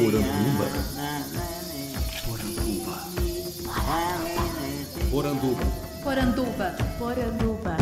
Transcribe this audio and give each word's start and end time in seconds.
Poranduba. 0.00 0.64
Poranduba. 5.10 5.60
Poranduba. 6.02 6.76
Poranduba. 6.98 7.76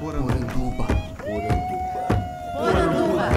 Poranduba. 0.00 0.86
Poranduba. 1.20 1.50
Poranduba. 2.58 3.28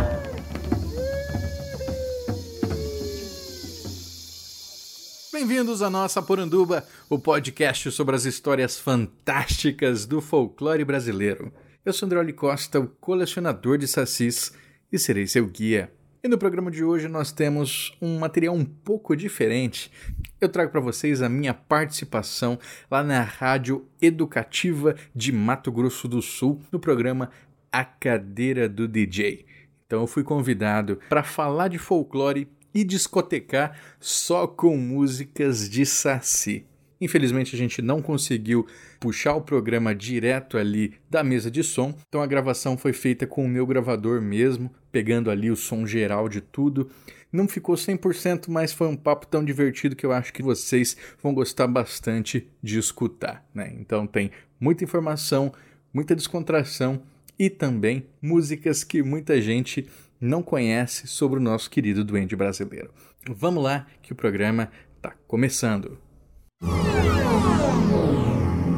Bem-vindos 5.31 5.83
à 5.83 5.89
nossa 5.91 6.19
Poranduba, 6.19 6.83
o 7.07 7.19
podcast 7.19 7.91
sobre 7.91 8.15
as 8.15 8.25
histórias 8.25 8.79
fantásticas 8.79 10.07
do 10.07 10.19
folclore 10.19 10.83
brasileiro. 10.83 11.53
Eu 11.85 11.93
sou 11.93 12.07
André 12.07 12.33
Costa, 12.33 12.79
o 12.79 12.87
colecionador 12.87 13.77
de 13.77 13.87
sacis, 13.87 14.51
e 14.91 14.97
serei 14.97 15.27
seu 15.27 15.45
guia. 15.45 15.91
E 16.25 16.29
no 16.29 16.37
programa 16.37 16.71
de 16.71 16.85
hoje 16.85 17.09
nós 17.09 17.33
temos 17.33 17.97
um 18.01 18.17
material 18.17 18.55
um 18.55 18.63
pouco 18.63 19.13
diferente. 19.13 19.91
Eu 20.39 20.47
trago 20.47 20.71
para 20.71 20.79
vocês 20.79 21.21
a 21.21 21.27
minha 21.27 21.53
participação 21.53 22.57
lá 22.89 23.03
na 23.03 23.21
Rádio 23.21 23.85
Educativa 24.01 24.95
de 25.13 25.33
Mato 25.33 25.69
Grosso 25.69 26.07
do 26.07 26.21
Sul, 26.21 26.61
no 26.71 26.79
programa 26.79 27.29
A 27.69 27.83
Cadeira 27.83 28.69
do 28.69 28.87
DJ. 28.87 29.45
Então 29.85 29.99
eu 29.99 30.07
fui 30.07 30.23
convidado 30.23 30.97
para 31.09 31.23
falar 31.23 31.67
de 31.67 31.77
folclore 31.77 32.47
e 32.73 32.85
discotecar 32.85 33.77
só 33.99 34.47
com 34.47 34.77
músicas 34.77 35.69
de 35.69 35.85
Saci. 35.85 36.65
Infelizmente 37.01 37.53
a 37.53 37.59
gente 37.59 37.81
não 37.81 38.01
conseguiu 38.01 38.65
puxar 38.97 39.33
o 39.33 39.41
programa 39.41 39.93
direto 39.93 40.57
ali 40.57 40.93
da 41.09 41.21
mesa 41.21 41.51
de 41.51 41.61
som, 41.61 41.93
então 42.07 42.21
a 42.21 42.25
gravação 42.25 42.77
foi 42.77 42.93
feita 42.93 43.27
com 43.27 43.43
o 43.43 43.49
meu 43.49 43.67
gravador 43.67 44.21
mesmo, 44.21 44.73
pegando 44.93 45.31
ali 45.31 45.49
o 45.49 45.55
som 45.55 45.87
geral 45.87 46.29
de 46.29 46.39
tudo. 46.39 46.89
Não 47.31 47.47
ficou 47.47 47.73
100%, 47.75 48.45
mas 48.47 48.71
foi 48.71 48.87
um 48.87 48.95
papo 48.95 49.25
tão 49.25 49.43
divertido 49.43 49.95
que 49.95 50.05
eu 50.05 50.13
acho 50.13 50.31
que 50.31 50.43
vocês 50.43 50.95
vão 51.21 51.33
gostar 51.33 51.65
bastante 51.65 52.47
de 52.61 52.77
escutar, 52.77 53.43
né? 53.53 53.73
Então 53.79 54.05
tem 54.05 54.29
muita 54.59 54.83
informação, 54.83 55.51
muita 55.91 56.15
descontração 56.15 57.01
e 57.37 57.49
também 57.49 58.05
músicas 58.21 58.83
que 58.83 59.01
muita 59.01 59.41
gente 59.41 59.89
não 60.21 60.43
conhece 60.43 61.07
sobre 61.07 61.39
o 61.39 61.43
nosso 61.43 61.71
querido 61.71 62.05
duende 62.05 62.35
brasileiro. 62.35 62.91
Vamos 63.27 63.63
lá 63.63 63.87
que 64.03 64.13
o 64.13 64.15
programa 64.15 64.69
está 64.95 65.11
começando. 65.27 65.97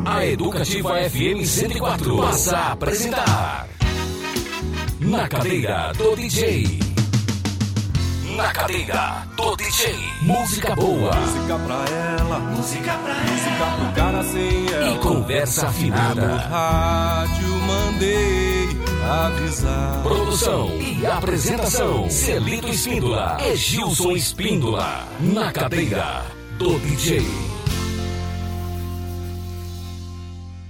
A 0.06 0.26
Educativa 0.26 1.10
FM 1.10 1.44
104 1.46 2.18
passa 2.18 2.58
a 2.58 2.72
apresentar 2.72 3.68
Na 5.00 5.28
Cadeira 5.28 5.92
do 5.98 6.16
DJ. 6.16 6.80
Na 8.36 8.52
Cadeira 8.52 9.28
do 9.36 9.56
DJ. 9.56 9.96
Música 10.22 10.76
boa 10.76 11.14
Música 11.16 11.60
pra 11.60 11.86
ela, 12.20 12.40
música 12.40 12.94
pra 13.04 13.14
ela, 13.14 13.32
música 13.32 13.66
pro 13.78 13.92
cara 14.02 14.24
sem 14.24 14.66
ela. 14.74 14.96
e 14.96 15.00
conversa 15.00 15.64
No 15.64 15.68
afinada. 15.70 16.36
rádio 16.38 17.48
mandei 17.62 18.70
avisar. 19.26 20.02
Produção 20.04 20.70
e 20.80 21.06
apresentação: 21.06 22.10
Celito 22.10 22.68
Espíndola 22.68 23.38
e 23.42 23.56
Gilson 23.56 24.12
Espíndola. 24.12 25.04
Na 25.20 25.52
Cadeira 25.52 26.26
do 26.58 26.80
DJ. 26.80 27.26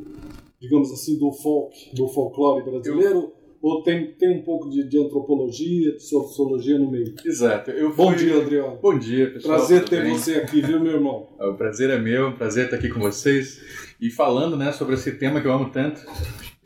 digamos 0.62 0.92
assim, 0.94 1.20
do 1.20 1.32
folk, 1.32 1.94
do 1.94 2.08
folclore 2.08 2.64
brasileiro. 2.64 3.34
Ou 3.60 3.82
tem, 3.82 4.14
tem 4.14 4.40
um 4.40 4.44
pouco 4.44 4.70
de, 4.70 4.88
de 4.88 5.00
antropologia, 5.00 5.94
de 5.94 6.04
sociologia 6.04 6.78
no 6.78 6.92
meio. 6.92 7.16
Exato. 7.26 7.72
Eu 7.72 7.94
Bom 7.94 8.10
fui- 8.10 8.18
dia, 8.18 8.36
Andrioli. 8.36 8.78
Bom 8.80 8.98
dia, 9.00 9.34
pessoal. 9.34 9.58
Prazer 9.58 9.80
tudo 9.80 9.90
ter 9.90 10.04
bem? 10.04 10.14
você 10.14 10.36
aqui, 10.36 10.62
viu, 10.62 10.80
meu 10.80 10.94
irmão? 10.94 11.28
O 11.42 11.56
prazer 11.56 11.90
é 11.90 12.00
meu, 12.00 12.34
prazer 12.38 12.66
estar 12.66 12.78
aqui 12.78 12.88
com 12.88 13.00
vocês 13.00 13.60
e 14.00 14.10
falando 14.10 14.56
né, 14.56 14.72
sobre 14.72 14.96
esse 14.96 15.12
tema 15.14 15.42
que 15.42 15.48
eu 15.48 15.54
amo 15.54 15.70
tanto. 15.70 16.02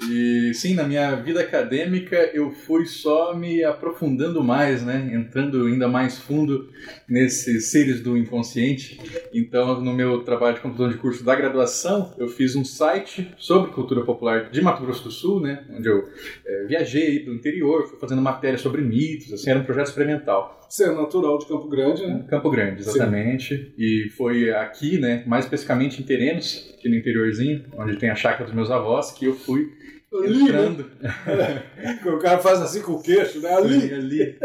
E 0.09 0.51
sim, 0.55 0.73
na 0.73 0.83
minha 0.83 1.15
vida 1.15 1.41
acadêmica 1.41 2.17
eu 2.33 2.51
fui 2.51 2.85
só 2.87 3.35
me 3.35 3.63
aprofundando 3.63 4.43
mais, 4.43 4.83
né, 4.83 5.11
entrando 5.13 5.67
ainda 5.67 5.87
mais 5.87 6.17
fundo 6.17 6.69
nesses 7.07 7.69
seres 7.69 8.01
do 8.01 8.17
inconsciente. 8.17 8.99
Então, 9.31 9.79
no 9.79 9.93
meu 9.93 10.23
trabalho 10.23 10.55
de 10.55 10.61
conclusão 10.61 10.89
de 10.89 10.97
curso 10.97 11.23
da 11.23 11.35
graduação, 11.35 12.13
eu 12.17 12.27
fiz 12.27 12.55
um 12.55 12.65
site 12.65 13.31
sobre 13.37 13.71
cultura 13.71 14.03
popular 14.03 14.49
de 14.49 14.61
Mato 14.61 14.83
Grosso 14.83 15.03
do 15.03 15.11
Sul, 15.11 15.39
né, 15.39 15.65
onde 15.69 15.87
eu 15.87 16.09
eh, 16.45 16.65
viajei 16.67 17.23
do 17.23 17.33
interior, 17.33 17.87
fui 17.87 17.99
fazendo 17.99 18.21
matéria 18.21 18.57
sobre 18.57 18.81
mitos, 18.81 19.31
assim, 19.31 19.51
era 19.51 19.59
um 19.59 19.63
projeto 19.63 19.87
experimental. 19.87 20.60
Você 20.71 20.85
é 20.85 20.91
natural 20.93 21.37
de 21.37 21.47
Campo 21.47 21.67
Grande, 21.67 22.07
né? 22.07 22.23
Campo 22.29 22.49
Grande, 22.49 22.79
exatamente. 22.79 23.73
E 23.77 24.09
foi 24.15 24.53
aqui, 24.53 24.97
né, 24.97 25.21
mais 25.27 25.43
especificamente 25.43 26.01
em 26.01 26.05
Terenos, 26.05 26.73
aqui 26.77 26.87
no 26.87 26.95
interiorzinho, 26.95 27.65
onde 27.77 27.97
tem 27.97 28.09
a 28.09 28.15
chácara 28.15 28.45
dos 28.45 28.53
meus 28.53 28.71
avós, 28.71 29.11
que 29.11 29.25
eu 29.25 29.35
fui 29.35 29.69
Ali, 30.13 30.43
entrando 30.43 30.89
O 32.15 32.19
cara 32.19 32.37
faz 32.39 32.61
assim 32.61 32.81
com 32.81 32.93
o 32.93 33.01
queixo, 33.01 33.41
né? 33.41 33.53
Ali. 33.53 33.81
fui 33.81 33.93
ali, 33.93 34.37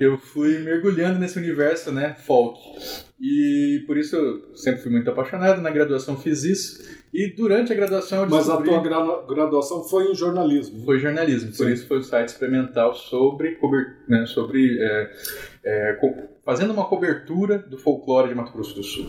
eu 0.00 0.18
fui 0.18 0.58
mergulhando 0.58 1.18
nesse 1.18 1.38
universo, 1.38 1.90
né, 1.92 2.14
folk. 2.26 2.58
E 3.20 3.82
por 3.86 3.96
isso 3.96 4.14
eu 4.14 4.56
sempre 4.56 4.80
fui 4.82 4.92
muito 4.92 5.10
apaixonado, 5.10 5.60
na 5.60 5.70
graduação 5.70 6.16
fiz 6.16 6.44
isso. 6.44 6.98
E 7.12 7.34
durante 7.34 7.72
a 7.72 7.76
graduação 7.76 8.22
eu 8.22 8.30
Mas 8.30 8.48
a 8.48 8.56
descobri... 8.58 8.68
tua 8.70 8.80
gra- 8.82 9.22
graduação 9.26 9.82
foi 9.82 10.10
em 10.10 10.14
jornalismo. 10.14 10.84
Foi 10.84 10.98
jornalismo, 11.00 11.50
por 11.50 11.66
Sim. 11.66 11.72
isso 11.72 11.86
foi 11.88 11.98
o 11.98 12.02
site 12.02 12.28
experimental 12.28 12.94
sobre, 12.94 13.56
cober- 13.56 13.96
né, 14.08 14.24
sobre 14.26 14.78
é, 14.80 15.10
é, 15.64 15.92
co- 15.94 16.14
fazendo 16.44 16.72
uma 16.72 16.84
cobertura 16.86 17.58
do 17.58 17.76
folclore 17.78 18.28
de 18.28 18.34
Mato 18.34 18.52
Grosso 18.52 18.74
do 18.74 18.82
Sul. 18.84 19.06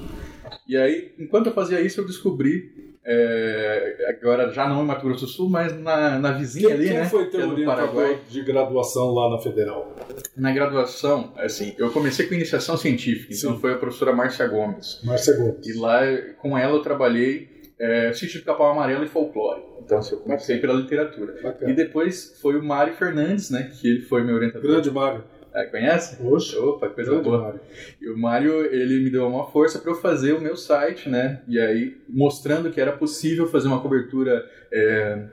E 0.67 0.75
aí, 0.75 1.11
enquanto 1.19 1.47
eu 1.47 1.53
fazia 1.53 1.79
isso, 1.81 2.01
eu 2.01 2.05
descobri, 2.07 2.88
é, 3.12 4.06
agora 4.08 4.52
já 4.52 4.70
não 4.70 4.84
em 4.84 4.86
Mato 4.86 5.03
Grosso 5.03 5.25
do 5.25 5.31
Sul, 5.31 5.50
mas 5.50 5.75
na, 5.81 6.20
na 6.20 6.31
vizinha 6.31 6.68
Quem, 6.68 6.75
ali, 6.75 6.88
quem 6.90 6.97
né? 7.00 7.06
foi 7.06 7.25
que 7.25 7.31
teu 7.31 7.40
é 7.42 7.44
do 7.47 7.52
orientador 7.53 7.88
Paraguai. 7.88 8.20
de 8.30 8.42
graduação 8.44 9.12
lá 9.12 9.31
na 9.31 9.40
Federal? 9.40 9.96
Na 10.38 10.52
graduação, 10.52 11.34
assim, 11.38 11.74
eu 11.80 11.90
comecei 11.90 12.28
com 12.28 12.36
iniciação 12.36 12.78
científica, 12.78 13.34
então 13.34 13.56
Sim. 13.56 13.59
foi 13.59 13.74
a 13.74 13.78
professora 13.78 14.14
Márcia 14.14 14.47
Gomes. 14.47 15.00
Márcia 15.03 15.36
Gomes. 15.36 15.68
E 15.68 15.74
lá, 15.74 16.02
com 16.40 16.56
ela, 16.56 16.75
eu 16.75 16.84
trabalhei 16.84 17.50
é, 17.80 18.14
sítio 18.14 18.42
do 18.42 18.46
Capão 18.46 18.68
Amarelo 18.68 19.03
e 19.03 19.08
folclore. 19.08 19.64
Então, 19.84 19.97
assim, 19.97 20.14
eu 20.14 20.22
comecei 20.22 20.59
pela 20.59 20.73
literatura. 20.73 21.35
E 21.40 21.41
Bacana. 21.41 21.73
depois 21.73 22.38
foi 22.40 22.59
o 22.59 22.64
Mário 22.64 22.94
Fernandes, 22.94 23.50
né? 23.50 23.72
Que 23.73 23.88
ele 23.88 24.02
foi 24.02 24.23
meu 24.23 24.35
orientador. 24.35 24.70
Grande 24.70 24.91
Mário. 24.91 25.23
Ah, 25.53 25.66
conhece? 25.66 26.22
Oxe. 26.23 26.55
Opa, 26.55 26.90
coisa 26.90 27.19
boa. 27.22 27.41
Mário. 27.41 27.59
E 28.01 28.09
o 28.09 28.17
Mário, 28.17 28.66
ele 28.66 29.03
me 29.03 29.09
deu 29.09 29.28
uma 29.28 29.47
força 29.51 29.79
para 29.79 29.91
eu 29.91 29.96
fazer 29.96 30.34
o 30.34 30.41
meu 30.41 30.55
site, 30.55 31.09
né? 31.09 31.41
E 31.47 31.59
aí, 31.59 31.97
mostrando 32.07 32.72
que 32.72 32.79
era 32.79 32.91
possível 32.91 33.47
fazer 33.47 33.67
uma 33.67 33.81
cobertura 33.81 34.47
é, 34.72 35.25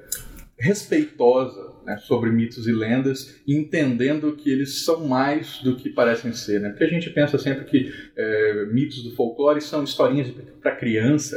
respeitosa 0.58 1.74
né, 1.84 1.98
sobre 1.98 2.30
mitos 2.30 2.66
e 2.66 2.72
lendas, 2.72 3.40
entendendo 3.46 4.34
que 4.34 4.50
eles 4.50 4.84
são 4.84 5.06
mais 5.06 5.58
do 5.62 5.76
que 5.76 5.90
parecem 5.90 6.32
ser, 6.32 6.60
né? 6.60 6.70
Porque 6.70 6.84
a 6.84 6.88
gente 6.88 7.10
pensa 7.10 7.38
sempre 7.38 7.64
que 7.64 7.92
é, 8.16 8.64
mitos 8.66 9.04
do 9.04 9.14
folclore 9.14 9.60
são 9.60 9.84
historinhas 9.84 10.32
para 10.60 10.74
criança, 10.74 11.36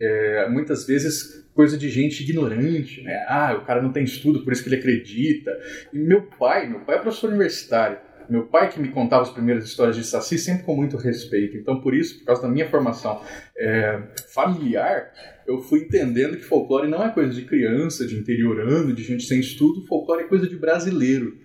é, 0.00 0.48
muitas 0.48 0.86
vezes 0.86 1.48
coisa 1.54 1.76
de 1.76 1.88
gente 1.88 2.22
ignorante, 2.22 3.02
né? 3.02 3.24
Ah, 3.28 3.54
o 3.60 3.64
cara 3.64 3.82
não 3.82 3.92
tem 3.92 4.04
estudo, 4.04 4.44
por 4.44 4.52
isso 4.52 4.62
que 4.62 4.68
ele 4.68 4.76
acredita. 4.76 5.58
E 5.92 5.98
meu 5.98 6.22
pai, 6.22 6.68
meu 6.68 6.80
pai 6.80 6.96
é 6.96 7.00
professor 7.00 7.28
universitário. 7.28 7.98
Meu 8.30 8.46
pai 8.46 8.70
que 8.70 8.80
me 8.80 8.88
contava 8.88 9.22
as 9.22 9.30
primeiras 9.30 9.64
histórias 9.64 9.96
de 9.96 10.04
Saci 10.04 10.38
sempre 10.38 10.64
com 10.64 10.76
muito 10.76 10.96
respeito. 10.96 11.56
Então, 11.56 11.80
por 11.80 11.94
isso, 11.94 12.20
por 12.20 12.26
causa 12.26 12.42
da 12.42 12.48
minha 12.48 12.68
formação 12.68 13.20
é, 13.58 14.00
familiar, 14.32 15.12
eu 15.46 15.60
fui 15.60 15.80
entendendo 15.80 16.36
que 16.36 16.44
folclore 16.44 16.88
não 16.88 17.04
é 17.04 17.10
coisa 17.10 17.32
de 17.34 17.44
criança, 17.44 18.06
de 18.06 18.16
interiorano, 18.16 18.94
de 18.94 19.02
gente 19.02 19.24
sem 19.24 19.40
estudo. 19.40 19.84
Folclore 19.86 20.22
é 20.22 20.28
coisa 20.28 20.46
de 20.46 20.56
brasileiro. 20.56 21.36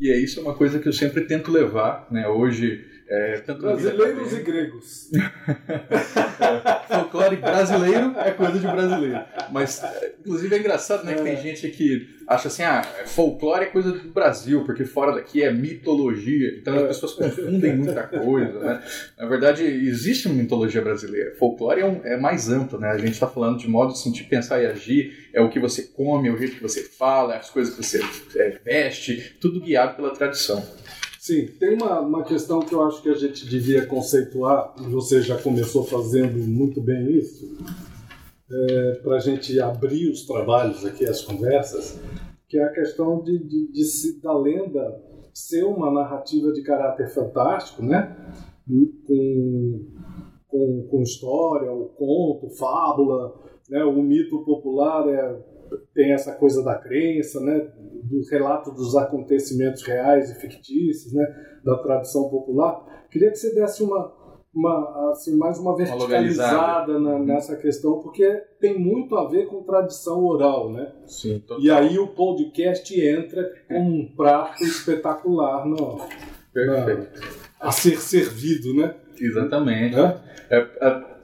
E 0.00 0.10
é 0.10 0.18
isso 0.18 0.40
é 0.40 0.42
uma 0.42 0.54
coisa 0.54 0.78
que 0.78 0.88
eu 0.88 0.92
sempre 0.94 1.26
tento 1.26 1.52
levar, 1.52 2.08
né? 2.10 2.26
Hoje 2.26 2.86
É, 3.12 3.36
vida 3.36 3.54
Brasileiros 3.54 4.32
e 4.32 4.42
gregos. 4.42 5.10
folclore 6.88 7.36
brasileiro 7.36 8.14
é 8.16 8.30
coisa 8.30 8.58
de 8.58 8.66
brasileiro. 8.66 9.20
Mas, 9.50 9.82
é, 9.82 10.14
inclusive, 10.20 10.54
é 10.54 10.58
engraçado, 10.58 11.04
né? 11.04 11.14
Que 11.14 11.22
tem 11.22 11.36
gente 11.36 11.68
que 11.70 12.08
acha 12.28 12.46
assim, 12.46 12.62
ah, 12.62 12.82
folclore 13.06 13.64
é 13.64 13.66
coisa 13.66 13.90
do 13.90 14.08
Brasil, 14.10 14.64
porque 14.64 14.84
fora 14.84 15.12
daqui 15.12 15.42
é 15.42 15.52
mitologia. 15.52 16.56
Então 16.60 16.74
as 16.76 17.00
pessoas 17.00 17.14
confundem 17.14 17.76
muita 17.76 18.04
coisa, 18.04 18.58
né? 18.60 18.82
Na 19.18 19.26
verdade, 19.26 19.64
existe 19.64 20.28
uma 20.28 20.36
mitologia 20.40 20.80
brasileira. 20.80 21.34
Folclore 21.36 21.80
é, 21.80 21.84
um- 21.86 22.00
é 22.04 22.16
mais 22.16 22.48
amplo, 22.48 22.78
né? 22.78 22.90
A 22.90 22.98
gente 22.98 23.12
está 23.14 23.26
falando 23.26 23.58
de 23.58 23.68
modo 23.68 23.92
de 23.92 23.98
sentir, 23.98 24.24
pensar 24.24 24.62
e 24.62 24.66
agir. 24.66 25.28
É 25.34 25.40
o 25.40 25.48
que 25.50 25.58
você 25.58 25.82
come, 25.82 26.28
é 26.28 26.32
o 26.32 26.38
jeito 26.38 26.54
que 26.56 26.62
você 26.62 26.82
fala, 26.84 27.34
é 27.34 27.38
as 27.38 27.50
coisas 27.50 27.74
que 27.74 27.82
você 27.82 28.00
é, 28.36 28.58
veste, 28.64 29.36
tudo 29.40 29.60
guiado 29.60 29.96
pela 29.96 30.10
tradição. 30.14 30.64
Sim, 31.20 31.48
tem 31.58 31.74
uma, 31.74 32.00
uma 32.00 32.24
questão 32.24 32.60
que 32.60 32.74
eu 32.74 32.82
acho 32.82 33.02
que 33.02 33.10
a 33.10 33.14
gente 33.14 33.46
devia 33.46 33.84
conceituar, 33.86 34.74
e 34.80 34.84
você 34.84 35.20
já 35.20 35.36
começou 35.36 35.84
fazendo 35.84 36.38
muito 36.38 36.80
bem 36.80 37.10
isso, 37.10 37.58
para 39.02 39.16
a 39.16 39.20
gente 39.20 39.60
abrir 39.60 40.08
os 40.10 40.26
trabalhos 40.26 40.82
aqui, 40.86 41.04
as 41.04 41.20
conversas, 41.20 42.00
que 42.48 42.56
é 42.58 42.64
a 42.64 42.72
questão 42.72 43.22
de, 43.22 43.38
de- 43.38 43.70
de 43.70 44.20
da 44.22 44.32
lenda 44.36 44.98
ser 45.34 45.62
uma 45.64 45.90
narrativa 45.92 46.52
de 46.52 46.62
caráter 46.62 47.10
fantástico, 47.10 47.82
né? 47.82 48.16
com, 49.06 49.86
com, 50.48 50.86
com 50.90 51.02
história, 51.02 51.70
o 51.70 51.84
conto, 51.90 52.48
fábula, 52.56 53.34
né? 53.68 53.84
o 53.84 54.02
mito 54.02 54.42
popular 54.42 55.06
é, 55.06 55.36
tem 55.94 56.12
essa 56.12 56.32
coisa 56.34 56.62
da 56.64 56.74
crença, 56.76 57.40
né? 57.40 57.70
do 58.02 58.20
relato 58.30 58.72
dos 58.72 58.96
acontecimentos 58.96 59.82
reais 59.82 60.30
e 60.30 60.34
fictícios, 60.40 61.12
né? 61.12 61.24
da 61.64 61.76
tradição 61.78 62.28
popular. 62.28 63.06
Queria 63.10 63.30
que 63.30 63.36
você 63.36 63.54
desse 63.54 63.82
uma, 63.82 64.12
uma 64.54 65.10
assim, 65.12 65.36
mais 65.36 65.58
uma 65.58 65.76
verticalizada 65.76 66.98
na- 66.98 67.18
nessa 67.18 67.56
questão, 67.56 68.00
porque 68.00 68.26
tem 68.60 68.78
muito 68.78 69.16
a 69.16 69.28
ver 69.28 69.46
com 69.46 69.62
tradição 69.62 70.24
oral, 70.24 70.72
né? 70.72 70.92
Sim, 71.06 71.42
E 71.60 71.70
aí 71.70 71.98
o 71.98 72.08
podcast 72.08 72.92
entra 73.00 73.48
como 73.68 73.94
um 73.94 74.06
prato 74.16 74.62
espetacular 74.64 75.66
no, 75.66 76.00
perfeito. 76.52 77.20
a 77.60 77.70
ser 77.70 77.96
servido, 78.00 78.74
né? 78.74 78.94
Exatamente. 79.20 79.94
Hã? 79.96 80.20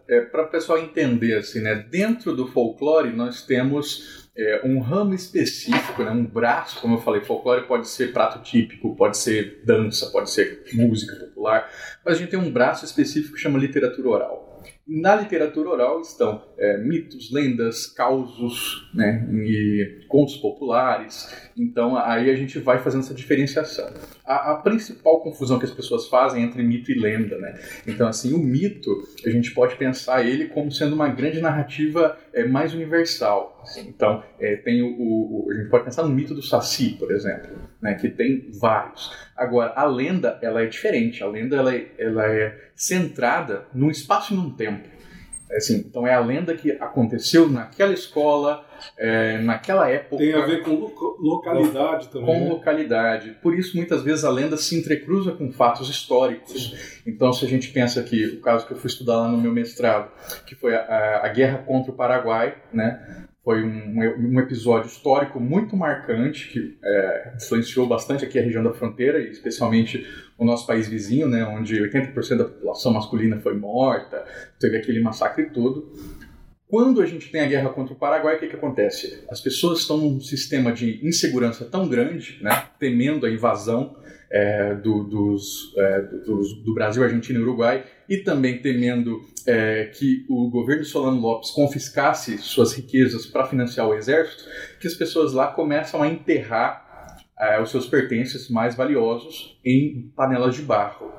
É, 0.09 0.21
para 0.21 0.45
o 0.45 0.51
pessoal 0.51 0.79
entender, 0.79 1.37
assim, 1.37 1.61
né? 1.61 1.75
Dentro 1.91 2.35
do 2.35 2.47
folclore 2.47 3.11
nós 3.13 3.43
temos 3.43 4.26
é, 4.37 4.61
um 4.65 4.81
ramo 4.81 5.15
específico, 5.15 6.03
né? 6.03 6.11
um 6.11 6.25
braço, 6.25 6.81
como 6.81 6.97
eu 6.97 7.01
falei, 7.01 7.23
folclore 7.23 7.67
pode 7.67 7.89
ser 7.89 8.13
prato 8.13 8.43
típico, 8.43 8.95
pode 8.95 9.17
ser 9.17 9.63
dança, 9.65 10.11
pode 10.11 10.31
ser 10.31 10.65
música 10.75 11.17
popular, 11.17 11.71
mas 12.05 12.15
a 12.15 12.19
gente 12.19 12.31
tem 12.31 12.39
um 12.39 12.51
braço 12.51 12.85
específico 12.85 13.35
que 13.35 13.41
chama 13.41 13.59
literatura 13.59 14.09
oral. 14.09 14.63
Na 14.87 15.17
literatura 15.17 15.71
oral 15.71 16.01
estão 16.01 16.43
é, 16.59 16.79
mitos, 16.79 17.31
lendas, 17.33 17.87
causos, 17.87 18.89
né, 18.95 19.29
e 19.33 20.05
contos 20.09 20.37
populares. 20.37 21.29
Então 21.57 21.97
aí 21.97 22.31
a 22.31 22.35
gente 22.37 22.59
vai 22.59 22.79
fazendo 22.79 23.01
essa 23.01 23.15
diferenciação. 23.15 23.91
A, 24.25 24.53
a 24.53 24.55
principal 24.57 25.21
confusão 25.21 25.59
que 25.59 25.65
as 25.65 25.71
pessoas 25.71 26.09
fazem 26.09 26.43
é 26.43 26.47
entre 26.47 26.63
mito 26.63 26.91
e 26.91 26.99
lenda, 26.99 27.39
né? 27.39 27.59
Então 27.87 28.09
assim 28.09 28.33
o 28.33 28.39
mito 28.39 28.91
a 29.25 29.31
gente 29.31 29.53
pode 29.53 29.77
pensar 29.77 30.25
ele 30.27 30.47
como 30.47 30.71
sendo 30.73 30.95
uma 30.95 31.09
grande 31.09 31.41
narrativa 31.41 32.17
é, 32.33 32.45
mais 32.47 32.75
universal. 32.75 33.65
Então 33.79 34.23
é, 34.39 34.57
tem 34.57 34.83
o- 34.83 34.87
o- 34.97 35.49
a 35.51 35.55
gente 35.55 35.69
pode 35.71 35.85
pensar 35.85 36.03
no 36.05 36.11
mito 36.15 36.35
do 36.35 36.43
Saci, 36.43 36.97
por 36.99 37.11
exemplo, 37.13 37.57
né, 37.81 37.95
que 37.95 38.09
tem 38.09 38.51
vários. 38.61 39.11
Agora 39.37 39.73
a 39.77 39.85
lenda 39.85 40.39
ela 40.43 40.63
é 40.63 40.67
diferente. 40.67 41.23
A 41.23 41.27
lenda 41.29 41.57
ela 41.57 41.75
é, 41.75 41.87
ela 41.99 42.27
é 42.27 42.71
centrada 42.75 43.65
num 43.75 43.91
espaço 43.91 44.33
e 44.33 44.37
num 44.37 44.51
tempo. 44.51 44.89
Assim, 45.55 45.77
então 45.77 46.07
é 46.07 46.13
a 46.15 46.21
lenda 46.21 46.55
que 46.55 46.73
aconteceu 46.73 47.49
naquela 47.49 47.93
escola, 47.93 48.67
é, 48.99 49.39
naquela 49.39 49.89
época. 49.89 50.17
Tem 50.19 50.33
a 50.35 50.45
ver 50.45 50.63
com 50.63 50.71
lo- 50.71 51.17
localidade 51.21 52.09
também. 52.09 52.27
com 52.27 52.41
né? 52.45 52.49
localidade. 52.51 53.37
Por 53.43 53.57
isso, 53.59 53.77
muitas 53.77 54.03
vezes, 54.03 54.25
a 54.25 54.31
lenda 54.31 54.57
se 54.57 54.77
entrecruza 54.79 55.33
com 55.33 55.51
fatos 55.53 55.89
históricos. 55.89 57.01
Então, 57.07 57.33
se 57.33 57.45
a 57.45 57.49
gente 57.49 57.69
pensa 57.71 58.03
que 58.03 58.27
o 58.27 58.41
caso 58.41 58.67
que 58.67 58.73
eu 58.73 58.77
fui 58.77 58.89
estudar 58.89 59.17
lá 59.19 59.29
no 59.29 59.39
meu 59.39 59.53
mestrado, 59.53 60.11
que 60.47 60.55
foi 60.55 60.75
a, 60.75 60.81
a- 60.81 61.27
a 61.27 61.29
guerra 61.29 61.59
contra 61.59 61.91
o 61.93 61.95
Paraguai, 61.95 62.57
né? 62.73 63.25
Foi 63.47 63.63
um, 63.63 64.01
um 64.35 64.41
episódio 64.41 64.89
histórico 64.89 65.39
muito 65.39 65.77
marcante 65.77 66.49
que 66.49 66.77
é, 66.85 67.33
influenciou 67.37 67.87
bastante 67.87 68.25
aqui 68.25 68.41
a 68.41 68.43
região 68.43 68.61
da 68.61 68.73
fronteira 68.73 69.21
e 69.21 69.31
especialmente 69.31 70.05
o 70.37 70.45
nosso 70.45 70.67
país 70.67 70.89
vizinho, 70.89 71.29
né, 71.29 71.45
onde 71.45 71.77
80% 71.81 72.39
da 72.39 72.45
população 72.45 72.93
masculina 72.93 73.39
foi 73.39 73.55
morta, 73.57 74.25
teve 74.59 74.77
aquele 74.77 75.01
massacre 75.01 75.45
todo. 75.51 75.93
Quando 76.67 77.01
a 77.01 77.07
gente 77.07 77.31
tem 77.31 77.41
a 77.43 77.47
guerra 77.47 77.69
contra 77.69 77.95
o 77.95 77.97
Paraguai, 77.97 78.35
o 78.35 78.41
que, 78.41 78.49
que 78.49 78.57
acontece? 78.57 79.23
As 79.31 79.41
pessoas 79.41 79.79
estão 79.79 79.97
num 79.97 80.21
sistema 80.21 80.73
de 80.73 81.07
insegurança 81.07 81.65
tão 81.65 81.89
grande, 81.89 82.41
né, 82.43 82.65
temendo 82.81 83.25
a 83.27 83.31
invasão 83.31 83.97
é, 84.29 84.75
do, 84.75 85.05
dos, 85.05 85.73
é, 85.79 86.03
dos- 86.03 86.65
do 86.65 86.75
Brasil, 86.75 87.05
Argentina 87.05 87.39
e 87.39 87.43
Uruguai, 87.43 87.85
e 88.09 88.19
também 88.19 88.61
temendo 88.61 89.21
é, 89.47 89.87
que 89.87 90.25
o 90.29 90.49
governo 90.51 90.85
Solano 90.85 91.21
Lopes 91.21 91.51
confiscasse 91.51 92.39
suas 92.39 92.75
riquezas 92.75 93.27
para 93.27 93.47
financiar 93.47 93.89
o 93.89 93.95
exército, 93.95 94.45
que 94.81 94.87
as 94.87 94.95
pessoas 94.95 95.33
lá 95.33 95.49
começam 95.49 96.03
a 96.03 96.09
enterrar 96.09 96.87
é, 97.39 97.61
os 97.61 97.71
seus 97.71 97.87
pertences 97.87 98.49
mais 98.49 98.75
valiosos 98.75 99.59
em 99.65 100.11
panelas 100.17 100.55
de 100.55 100.63
barro. 100.63 101.13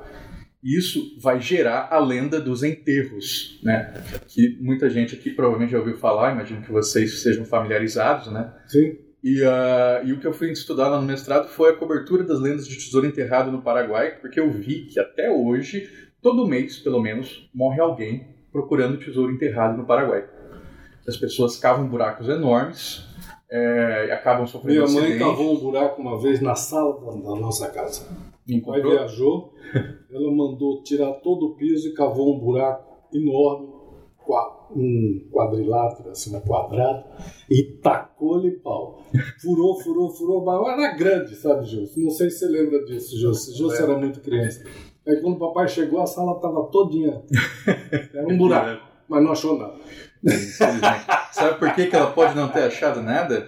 Isso 0.62 1.16
vai 1.20 1.40
gerar 1.40 1.88
a 1.90 2.00
lenda 2.00 2.40
dos 2.40 2.64
enterros, 2.64 3.60
né? 3.62 3.94
Que 4.26 4.58
muita 4.60 4.90
gente 4.90 5.14
aqui 5.14 5.30
provavelmente 5.30 5.70
já 5.70 5.78
ouviu 5.78 5.96
falar, 5.96 6.32
imagino 6.32 6.62
que 6.62 6.72
vocês 6.72 7.22
sejam 7.22 7.44
familiarizados, 7.44 8.32
né? 8.32 8.52
Sim. 8.66 8.96
E, 9.22 9.42
ah, 9.44 10.02
e 10.04 10.12
o 10.12 10.18
que 10.18 10.26
eu 10.26 10.32
fui 10.32 10.50
estudar 10.50 10.88
lá 10.88 11.00
no 11.00 11.06
mestrado 11.06 11.48
foi 11.48 11.70
a 11.70 11.76
cobertura 11.76 12.24
das 12.24 12.40
lendas 12.40 12.66
de 12.66 12.76
tesouro 12.76 13.06
enterrado 13.06 13.52
no 13.52 13.62
Paraguai, 13.62 14.16
porque 14.20 14.38
eu 14.38 14.50
vi 14.50 14.86
que 14.86 14.98
até 14.98 15.30
hoje, 15.30 15.88
todo 16.28 16.46
mês, 16.46 16.78
pelo 16.78 17.00
menos, 17.00 17.48
morre 17.54 17.80
alguém 17.80 18.26
procurando 18.52 18.98
tesouro 18.98 19.32
enterrado 19.32 19.78
no 19.78 19.86
Paraguai. 19.86 20.28
As 21.06 21.16
pessoas 21.16 21.56
cavam 21.56 21.88
buracos 21.88 22.28
enormes 22.28 23.02
é, 23.50 24.08
e 24.08 24.10
acabam 24.10 24.46
sofrendo 24.46 24.86
Minha 24.90 25.00
mãe 25.00 25.18
cavou 25.18 25.54
um 25.54 25.58
buraco 25.58 26.02
uma 26.02 26.20
vez 26.20 26.42
na 26.42 26.54
sala 26.54 27.00
da, 27.00 27.34
nossa 27.34 27.70
casa. 27.70 28.06
Encontrou? 28.46 28.92
viajou, 28.92 29.54
ela 30.12 30.30
mandou 30.30 30.82
tirar 30.82 31.12
todo 31.14 31.46
o 31.46 31.54
piso 31.54 31.88
e 31.88 31.94
cavou 31.94 32.36
um 32.36 32.38
buraco 32.38 32.84
enorme, 33.10 33.68
um 34.76 35.26
quadrilátero, 35.32 36.10
assim, 36.10 36.36
um 36.36 36.40
quadrado, 36.40 37.04
e 37.48 37.62
tacou-lhe 37.62 38.50
pau. 38.50 39.02
Furou, 39.40 39.80
furou, 39.80 40.10
furou, 40.10 40.44
mas 40.44 40.78
era 40.78 40.94
grande, 40.94 41.34
sabe, 41.36 41.64
Júlio? 41.64 41.88
Não 41.96 42.10
sei 42.10 42.28
se 42.28 42.40
você 42.40 42.48
lembra 42.48 42.84
disso, 42.84 43.18
Júlio. 43.18 43.56
Júlio 43.56 43.82
era 43.82 43.98
muito 43.98 44.20
criança. 44.20 44.62
Aí 45.08 45.16
quando 45.20 45.36
o 45.36 45.38
papai 45.38 45.66
chegou, 45.68 46.02
a 46.02 46.06
sala 46.06 46.36
estava 46.36 46.64
todinha. 46.64 47.22
Era 48.14 48.26
um 48.26 48.36
buraco, 48.36 48.82
mas 49.08 49.22
não 49.24 49.32
achou 49.32 49.58
nada. 49.58 49.74
Sabe 51.32 51.58
por 51.58 51.72
que, 51.74 51.86
que 51.86 51.94
ela 51.94 52.10
pode 52.10 52.34
não 52.34 52.48
ter 52.48 52.64
achado 52.64 53.00
nada? 53.00 53.46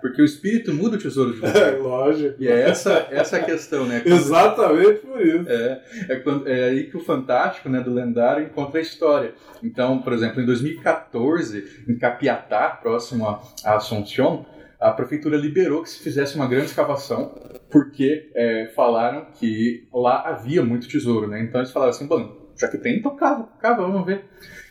Porque 0.00 0.20
o 0.20 0.24
espírito 0.24 0.74
muda 0.74 0.96
o 0.96 0.98
tesouro 0.98 1.32
de 1.32 1.38
É 1.46 1.46
lugar. 1.48 1.78
lógico. 1.78 2.42
E 2.42 2.48
é 2.48 2.62
essa, 2.68 3.06
essa 3.10 3.36
a 3.36 3.42
questão, 3.44 3.86
né? 3.86 4.00
Quando- 4.00 4.14
Exatamente 4.16 4.98
por 5.06 5.20
isso. 5.24 5.48
É, 5.48 5.80
é, 6.08 6.16
quando- 6.16 6.48
é 6.48 6.64
aí 6.64 6.90
que 6.90 6.96
o 6.96 7.00
fantástico, 7.04 7.68
né, 7.68 7.80
do 7.80 7.94
lendário, 7.94 8.44
encontra 8.44 8.78
a 8.80 8.82
história. 8.82 9.32
Então, 9.62 9.98
por 10.02 10.12
exemplo, 10.12 10.40
em 10.42 10.46
2014, 10.46 11.84
em 11.88 11.96
Capiatá, 11.96 12.68
próximo 12.70 13.26
a, 13.28 13.40
a 13.64 13.76
Assunção, 13.76 14.44
a 14.82 14.92
prefeitura 14.92 15.36
liberou 15.36 15.82
que 15.82 15.90
se 15.90 16.02
fizesse 16.02 16.34
uma 16.34 16.48
grande 16.48 16.66
escavação, 16.66 17.34
porque 17.70 18.30
é, 18.34 18.72
falaram 18.74 19.26
que 19.32 19.88
lá 19.92 20.28
havia 20.28 20.62
muito 20.64 20.88
tesouro, 20.88 21.28
né? 21.28 21.40
Então 21.40 21.60
eles 21.60 21.70
falaram 21.70 21.90
assim, 21.90 22.06
bom, 22.06 22.52
já 22.58 22.68
que 22.68 22.76
tem, 22.76 22.98
então 22.98 23.16
cava, 23.16 23.48
cava, 23.60 23.82
vamos 23.82 24.04
ver. 24.04 24.24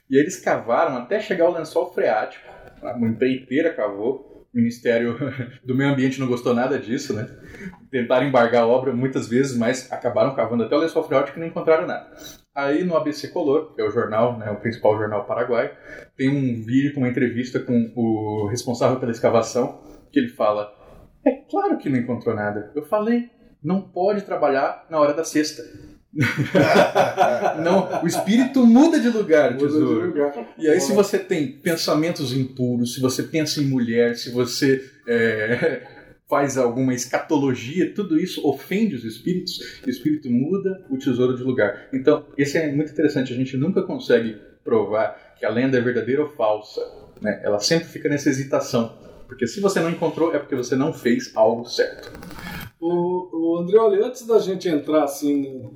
E 0.09 0.19
eles 0.19 0.39
cavaram 0.39 0.97
até 0.97 1.19
chegar 1.19 1.45
ao 1.45 1.53
lençol 1.53 1.93
freático, 1.93 2.45
a 2.83 2.97
empreiteira 2.99 3.73
cavou, 3.73 4.45
o 4.53 4.57
Ministério 4.57 5.17
do 5.65 5.73
Meio 5.73 5.91
Ambiente 5.91 6.19
não 6.19 6.27
gostou 6.27 6.53
nada 6.53 6.77
disso, 6.77 7.13
né? 7.13 7.29
Tentaram 7.89 8.27
embargar 8.27 8.63
a 8.63 8.67
obra 8.67 8.93
muitas 8.93 9.27
vezes, 9.27 9.57
mas 9.57 9.91
acabaram 9.91 10.35
cavando 10.35 10.63
até 10.63 10.75
o 10.75 10.79
lençol 10.79 11.03
freático 11.03 11.37
e 11.37 11.39
não 11.39 11.47
encontraram 11.47 11.87
nada. 11.87 12.11
Aí 12.53 12.83
no 12.83 12.97
ABC 12.97 13.29
Color, 13.29 13.73
que 13.73 13.81
é 13.81 13.85
o 13.85 13.91
jornal, 13.91 14.37
né, 14.37 14.51
o 14.51 14.57
principal 14.57 14.97
jornal 14.97 15.25
paraguai, 15.25 15.71
tem 16.17 16.27
um 16.27 16.61
vídeo 16.65 16.93
com 16.93 16.99
uma 16.99 17.09
entrevista 17.09 17.61
com 17.61 17.93
o 17.95 18.47
responsável 18.49 18.99
pela 18.99 19.13
escavação, 19.13 19.79
que 20.11 20.19
ele 20.19 20.29
fala: 20.29 20.73
É 21.25 21.31
claro 21.49 21.77
que 21.77 21.89
não 21.89 21.97
encontrou 21.97 22.35
nada. 22.35 22.71
Eu 22.75 22.83
falei, 22.83 23.29
não 23.63 23.81
pode 23.81 24.21
trabalhar 24.23 24.85
na 24.89 24.99
hora 24.99 25.13
da 25.13 25.23
sexta. 25.23 25.63
não, 27.63 28.03
o 28.03 28.07
espírito 28.07 28.65
muda 28.65 28.99
de 28.99 29.09
lugar, 29.09 29.53
Muda 29.53 29.67
de 29.67 29.73
tesouro. 29.73 30.07
lugar. 30.07 30.53
E 30.57 30.67
aí, 30.67 30.79
se 30.81 30.91
você 30.93 31.17
tem 31.17 31.47
pensamentos 31.47 32.33
impuros, 32.33 32.95
se 32.95 32.99
você 32.99 33.23
pensa 33.23 33.61
em 33.61 33.65
mulher, 33.65 34.15
se 34.15 34.29
você 34.29 34.83
é, 35.07 35.87
faz 36.27 36.57
alguma 36.57 36.93
escatologia, 36.93 37.93
tudo 37.93 38.19
isso 38.19 38.45
ofende 38.45 38.95
os 38.95 39.05
espíritos, 39.05 39.81
o 39.85 39.89
espírito 39.89 40.29
muda 40.29 40.85
o 40.89 40.97
tesouro 40.97 41.37
de 41.37 41.43
lugar. 41.43 41.87
Então, 41.93 42.25
esse 42.37 42.57
é 42.57 42.69
muito 42.73 42.91
interessante, 42.91 43.31
a 43.31 43.35
gente 43.35 43.55
nunca 43.55 43.81
consegue 43.81 44.37
provar 44.63 45.35
que 45.37 45.45
a 45.45 45.49
lenda 45.49 45.77
é 45.77 45.81
verdadeira 45.81 46.23
ou 46.23 46.29
falsa. 46.29 46.81
Né? 47.21 47.39
Ela 47.43 47.59
sempre 47.59 47.87
fica 47.87 48.09
nessa 48.09 48.29
hesitação. 48.29 48.97
Porque 49.31 49.47
se 49.47 49.61
você 49.61 49.79
não 49.79 49.89
encontrou, 49.89 50.35
é 50.35 50.39
porque 50.39 50.57
você 50.57 50.75
não 50.75 50.91
fez 50.91 51.33
algo 51.33 51.63
certo. 51.63 52.11
O, 52.81 53.53
o 53.53 53.59
André, 53.59 53.79
olha, 53.79 54.05
antes 54.05 54.27
da 54.27 54.38
gente 54.39 54.67
entrar 54.67 55.05
assim, 55.05 55.71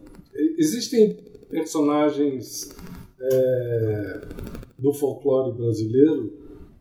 existem 0.57 1.15
personagens 1.50 2.75
é, 3.17 4.21
do 4.77 4.91
folclore 4.91 5.55
brasileiro 5.55 6.33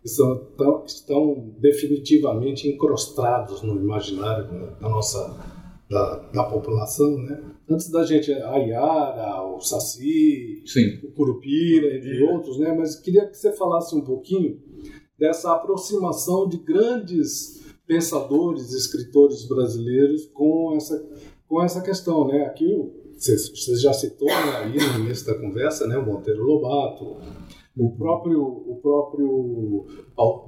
que 0.02 0.08
são, 0.08 0.36
tão, 0.58 0.84
estão 0.84 1.54
definitivamente 1.60 2.68
encrostados 2.68 3.62
no 3.62 3.76
imaginário 3.76 4.74
da 4.80 4.88
nossa 4.88 5.54
da, 5.88 6.16
da 6.34 6.42
população, 6.42 7.16
né? 7.18 7.40
Antes 7.70 7.88
da 7.88 8.02
gente, 8.02 8.32
a 8.32 8.56
Yara, 8.56 9.44
o 9.44 9.60
Saci, 9.60 10.64
Sim. 10.66 10.98
o 11.04 11.12
Curupira, 11.12 11.96
entre 11.96 12.20
outros, 12.24 12.58
né? 12.58 12.74
Mas 12.76 12.96
queria 12.96 13.26
que 13.28 13.36
você 13.36 13.52
falasse 13.52 13.94
um 13.94 14.00
pouquinho 14.00 14.58
dessa 15.18 15.52
aproximação 15.52 16.48
de 16.48 16.58
grandes 16.58 17.62
pensadores, 17.86 18.72
escritores 18.72 19.46
brasileiros 19.46 20.26
com 20.26 20.74
essa, 20.76 21.08
com 21.48 21.62
essa 21.62 21.80
questão, 21.80 22.26
né? 22.26 22.42
Aqui 22.46 22.92
você, 23.16 23.76
já 23.76 23.92
citou 23.92 24.28
né, 24.28 24.56
aí 24.56 24.76
no 24.76 25.04
início 25.04 25.26
da 25.26 25.38
conversa, 25.38 25.86
né? 25.86 25.96
O 25.96 26.04
Monteiro 26.04 26.42
Lobato, 26.42 27.16
o 27.76 27.90
próprio, 27.96 28.42
o 28.42 28.78
próprio 28.80 29.86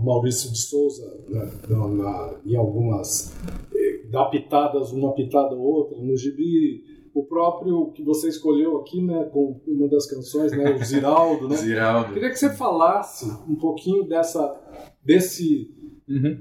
Maurício 0.00 0.50
de 0.52 0.58
Souza, 0.58 1.24
né, 1.28 1.50
na, 1.68 2.40
em 2.44 2.56
algumas 2.56 3.32
eh, 3.74 4.06
dá 4.10 4.26
pitadas, 4.26 4.92
uma 4.92 5.12
pitada 5.12 5.54
ou 5.54 5.60
outra 5.60 5.98
no 5.98 6.16
gibi, 6.16 6.84
o 7.18 7.24
próprio 7.24 7.92
que 7.92 8.02
você 8.02 8.28
escolheu 8.28 8.76
aqui, 8.78 9.00
né, 9.02 9.24
com 9.32 9.58
uma 9.66 9.88
das 9.88 10.06
canções, 10.06 10.52
né, 10.52 10.74
o 10.74 10.84
Ziraldo, 10.84 11.48
né? 11.48 11.56
Ziraldo. 11.56 12.12
Queria 12.12 12.28
que 12.30 12.38
você 12.38 12.50
falasse 12.52 13.24
um 13.48 13.54
pouquinho 13.56 14.04
dessa 14.04 14.54
desse 15.04 15.74
Uhum. 16.08 16.38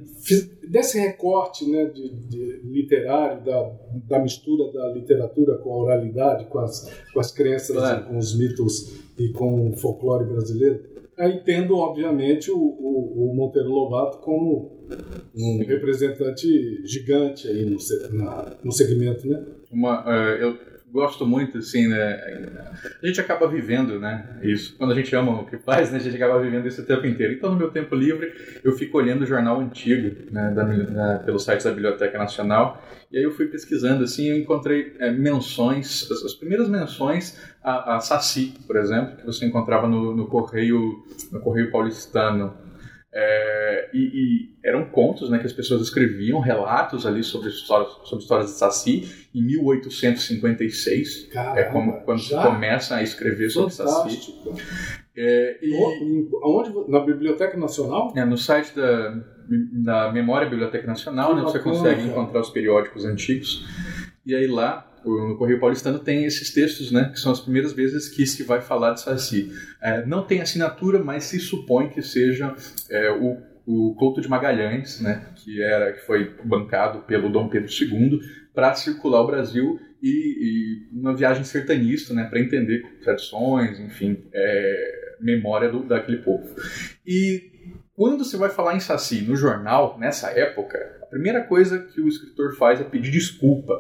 desse 0.69 0.99
recorte 0.99 1.67
né, 1.67 1.85
de, 1.85 2.07
de 2.27 2.61
literário, 2.65 3.43
da, 3.43 3.71
da, 4.07 4.19
mistura 4.19 4.71
da 4.71 4.89
literatura 4.93 5.57
com 5.57 5.73
a 5.73 5.77
oralidade, 5.77 6.45
com 6.45 6.59
as, 6.59 6.87
com 7.11 7.19
as 7.19 7.31
crenças, 7.31 7.75
Claro. 7.75 8.05
com 8.05 8.15
os 8.15 8.37
mitos 8.37 8.93
e 9.17 9.29
com 9.29 9.69
o 9.71 9.75
folclore 9.75 10.25
brasileiro. 10.25 10.83
Aí 11.17 11.41
tendo, 11.43 11.75
obviamente, 11.77 12.51
o, 12.51 12.57
o, 12.59 13.31
o 13.31 13.35
Monteiro 13.35 13.69
Lobato 13.69 14.19
como 14.19 14.71
um 15.35 15.57
representante 15.65 16.85
gigante 16.85 17.47
aí 17.47 17.65
no, 17.65 17.77
na- 18.11 18.55
no 18.63 18.71
segmento, 18.71 19.27
né? 19.27 19.43
Uma, 19.75 20.05
eh, 20.07 20.37
eu 20.41 20.57
gosto 20.89 21.27
muito, 21.27 21.57
assim, 21.57 21.87
né? 21.87 22.13
A 23.03 23.05
gente 23.05 23.19
acaba 23.19 23.45
vivendo, 23.49 23.99
né? 23.99 24.39
Isso. 24.41 24.77
Quando 24.77 24.93
a 24.93 24.95
gente 24.95 25.13
ama 25.13 25.41
o 25.41 25.45
que 25.45 25.57
faz, 25.57 25.91
né? 25.91 25.97
A 25.97 26.01
gente 26.01 26.15
acaba 26.15 26.39
vivendo 26.39 26.65
isso 26.65 26.81
o 26.81 26.85
tempo 26.85 27.05
inteiro. 27.05 27.33
Então, 27.33 27.51
no 27.51 27.57
meu 27.57 27.69
tempo 27.69 27.93
livre, 27.93 28.33
eu 28.63 28.71
fico 28.71 28.97
olhando 28.97 29.23
o 29.23 29.25
jornal 29.25 29.59
antigo, 29.59 30.31
né? 30.31 30.53
Da, 30.55 30.63
da, 30.63 31.19
pelo 31.19 31.37
site 31.37 31.65
da 31.65 31.71
Biblioteca 31.71 32.17
Nacional. 32.17 32.81
E 33.11 33.17
aí 33.17 33.23
eu 33.23 33.31
fui 33.31 33.47
pesquisando, 33.47 34.05
assim, 34.05 34.29
eu 34.29 34.37
encontrei 34.37 34.95
eh, 34.97 35.11
menções, 35.11 36.09
as, 36.09 36.23
as 36.23 36.33
primeiras 36.33 36.69
menções 36.69 37.37
a, 37.61 37.97
a 37.97 37.99
Saci, 37.99 38.53
por 38.65 38.77
exemplo, 38.77 39.17
que 39.17 39.25
você 39.25 39.45
encontrava 39.45 39.87
no, 39.87 40.15
no 40.15 40.27
Correio, 40.27 41.03
no 41.29 41.41
Correio 41.41 41.71
Paulistano. 41.71 42.53
É, 43.17 43.89
e, 43.93 43.99
e 43.99 44.49
eram 44.61 44.83
contos 44.89 45.29
né, 45.29 45.39
que 45.39 45.45
as 45.45 45.53
pessoas 45.53 45.81
escreviam, 45.81 46.39
relatos 46.41 47.05
ali 47.05 47.23
sobre 47.23 47.47
histórias, 47.49 47.89
sobre 48.03 48.23
histórias 48.23 48.47
de 48.47 48.57
Saci, 48.57 49.09
em 49.33 49.41
1856. 49.41 51.29
Caramba, 51.31 51.59
é 51.59 51.63
como, 51.65 51.93
quando 52.01 52.19
se 52.21 52.31
já? 52.31 52.43
começa 52.43 52.95
a 52.95 53.03
escrever 53.03 53.49
sobre 53.49 53.71
Saci. 53.73 53.93
Fantástico. 53.93 54.55
É, 55.15 55.57
e, 55.61 55.73
O- 55.73 55.91
em- 56.03 56.29
Aonde? 56.43 56.91
Na 56.91 56.99
Biblioteca 56.99 57.55
Nacional? 57.57 58.11
é, 58.17 58.25
no 58.25 58.37
site 58.37 58.75
da, 58.75 59.17
da 59.71 60.11
Memória 60.11 60.49
Biblioteca 60.49 60.85
Nacional, 60.85 61.33
né, 61.35 61.41
você 61.41 61.59
consegue 61.59 62.01
encontrar 62.01 62.41
os 62.41 62.49
periódicos 62.49 63.05
antigos. 63.05 63.65
E 64.25 64.35
aí 64.35 64.47
lá, 64.47 64.85
no 65.05 65.37
Correio 65.37 65.59
Paulistano, 65.59 65.99
tem 65.99 66.25
esses 66.25 66.51
textos, 66.51 66.91
né, 66.91 67.09
que 67.13 67.19
são 67.19 67.31
as 67.31 67.39
primeiras 67.39 67.73
vezes 67.73 68.09
que 68.09 68.25
se 68.25 68.43
vai 68.43 68.61
falar 68.61 68.93
de 68.93 69.01
Saci. 69.01 69.51
É, 69.81 70.05
não 70.05 70.23
tem 70.23 70.41
assinatura, 70.41 71.03
mas 71.03 71.25
se 71.25 71.39
supõe 71.39 71.89
que 71.89 72.01
seja 72.01 72.55
é, 72.89 73.11
o, 73.11 73.37
o 73.65 73.95
Couto 73.95 74.21
de 74.21 74.27
Magalhães, 74.27 74.99
né, 75.01 75.27
que, 75.35 75.61
era, 75.61 75.93
que 75.93 76.05
foi 76.05 76.35
bancado 76.43 76.99
pelo 77.01 77.29
Dom 77.29 77.47
Pedro 77.47 77.69
II 77.69 78.19
para 78.53 78.73
circular 78.73 79.21
o 79.21 79.27
Brasil 79.27 79.79
e, 80.01 80.87
e 80.91 80.99
uma 80.99 81.15
viagem 81.15 81.43
sertanista, 81.43 82.13
né, 82.13 82.25
para 82.25 82.39
entender 82.39 82.83
tradições, 83.03 83.79
enfim, 83.79 84.23
é, 84.33 85.15
memória 85.19 85.69
do, 85.69 85.83
daquele 85.83 86.17
povo. 86.17 86.55
E 87.05 87.51
quando 87.95 88.25
você 88.25 88.35
vai 88.35 88.49
falar 88.49 88.75
em 88.75 88.79
Saci 88.79 89.21
no 89.21 89.35
jornal, 89.35 89.97
nessa 89.97 90.29
época, 90.29 90.77
a 91.01 91.05
primeira 91.05 91.41
coisa 91.43 91.79
que 91.79 92.01
o 92.01 92.07
escritor 92.07 92.55
faz 92.55 92.81
é 92.81 92.83
pedir 92.83 93.11
desculpa. 93.11 93.73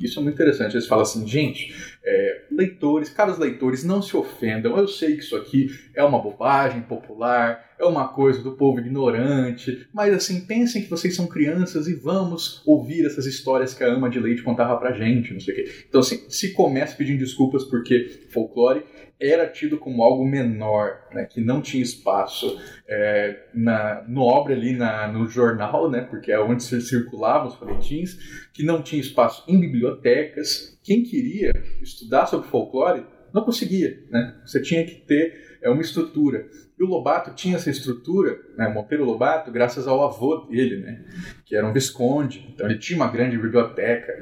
Isso 0.00 0.20
é 0.20 0.22
muito 0.22 0.34
interessante. 0.34 0.74
Eles 0.74 0.86
falam 0.86 1.02
assim, 1.02 1.26
gente, 1.26 1.74
é, 2.04 2.42
leitores, 2.50 3.10
caros 3.10 3.38
leitores, 3.38 3.84
não 3.84 4.00
se 4.00 4.16
ofendam. 4.16 4.76
Eu 4.76 4.86
sei 4.86 5.16
que 5.16 5.22
isso 5.22 5.36
aqui 5.36 5.68
é 5.94 6.02
uma 6.02 6.20
bobagem 6.20 6.82
popular, 6.82 7.68
é 7.78 7.84
uma 7.84 8.08
coisa 8.08 8.42
do 8.42 8.52
povo 8.52 8.80
ignorante, 8.80 9.86
mas 9.92 10.12
assim, 10.12 10.40
pensem 10.40 10.82
que 10.82 10.90
vocês 10.90 11.14
são 11.14 11.26
crianças 11.26 11.86
e 11.86 11.94
vamos 11.94 12.62
ouvir 12.66 13.06
essas 13.06 13.26
histórias 13.26 13.72
que 13.72 13.84
a 13.84 13.92
ama 13.92 14.10
de 14.10 14.18
leite 14.18 14.42
contava 14.42 14.76
pra 14.76 14.92
gente, 14.92 15.32
não 15.32 15.40
sei 15.40 15.54
o 15.54 15.56
quê. 15.56 15.72
Então, 15.88 16.00
assim, 16.00 16.24
se 16.28 16.52
começa 16.52 16.96
pedindo 16.96 17.18
desculpas 17.18 17.64
porque 17.64 18.26
folclore 18.30 18.84
era 19.20 19.48
tido 19.48 19.78
como 19.78 20.02
algo 20.02 20.24
menor, 20.24 21.00
né, 21.12 21.24
que 21.24 21.40
não 21.40 21.60
tinha 21.60 21.82
espaço 21.82 22.58
é, 22.86 23.46
na, 23.52 24.04
no 24.08 24.22
obra 24.22 24.54
ali 24.54 24.72
na, 24.72 25.08
no 25.08 25.26
jornal, 25.26 25.90
né, 25.90 26.02
porque 26.02 26.30
é 26.30 26.38
onde 26.38 26.62
se 26.62 26.80
circulavam 26.80 27.48
os 27.48 27.54
folhetins, 27.56 28.16
que 28.52 28.62
não 28.62 28.82
tinha 28.82 29.00
espaço 29.00 29.44
em 29.48 29.58
bibliotecas. 29.58 30.78
Quem 30.82 31.02
queria 31.02 31.52
estudar 31.82 32.26
sobre 32.26 32.48
folclore 32.48 33.04
não 33.32 33.44
conseguia, 33.44 33.98
né? 34.10 34.40
Você 34.44 34.62
tinha 34.62 34.84
que 34.84 34.94
ter 34.94 35.47
é, 35.62 35.70
uma 35.70 35.82
estrutura. 35.82 36.48
E 36.78 36.84
o 36.84 36.86
Lobato 36.86 37.34
tinha 37.34 37.56
essa 37.56 37.70
estrutura, 37.70 38.38
né, 38.56 38.68
Monteiro 38.68 39.04
Lobato, 39.04 39.50
graças 39.50 39.88
ao 39.88 40.04
avô 40.04 40.46
dele, 40.46 40.76
né, 40.76 41.04
que 41.44 41.56
era 41.56 41.66
um 41.66 41.72
visconde. 41.72 42.48
Então 42.54 42.68
ele 42.68 42.78
tinha 42.78 42.96
uma 42.96 43.10
grande 43.10 43.36
biblioteca. 43.36 44.12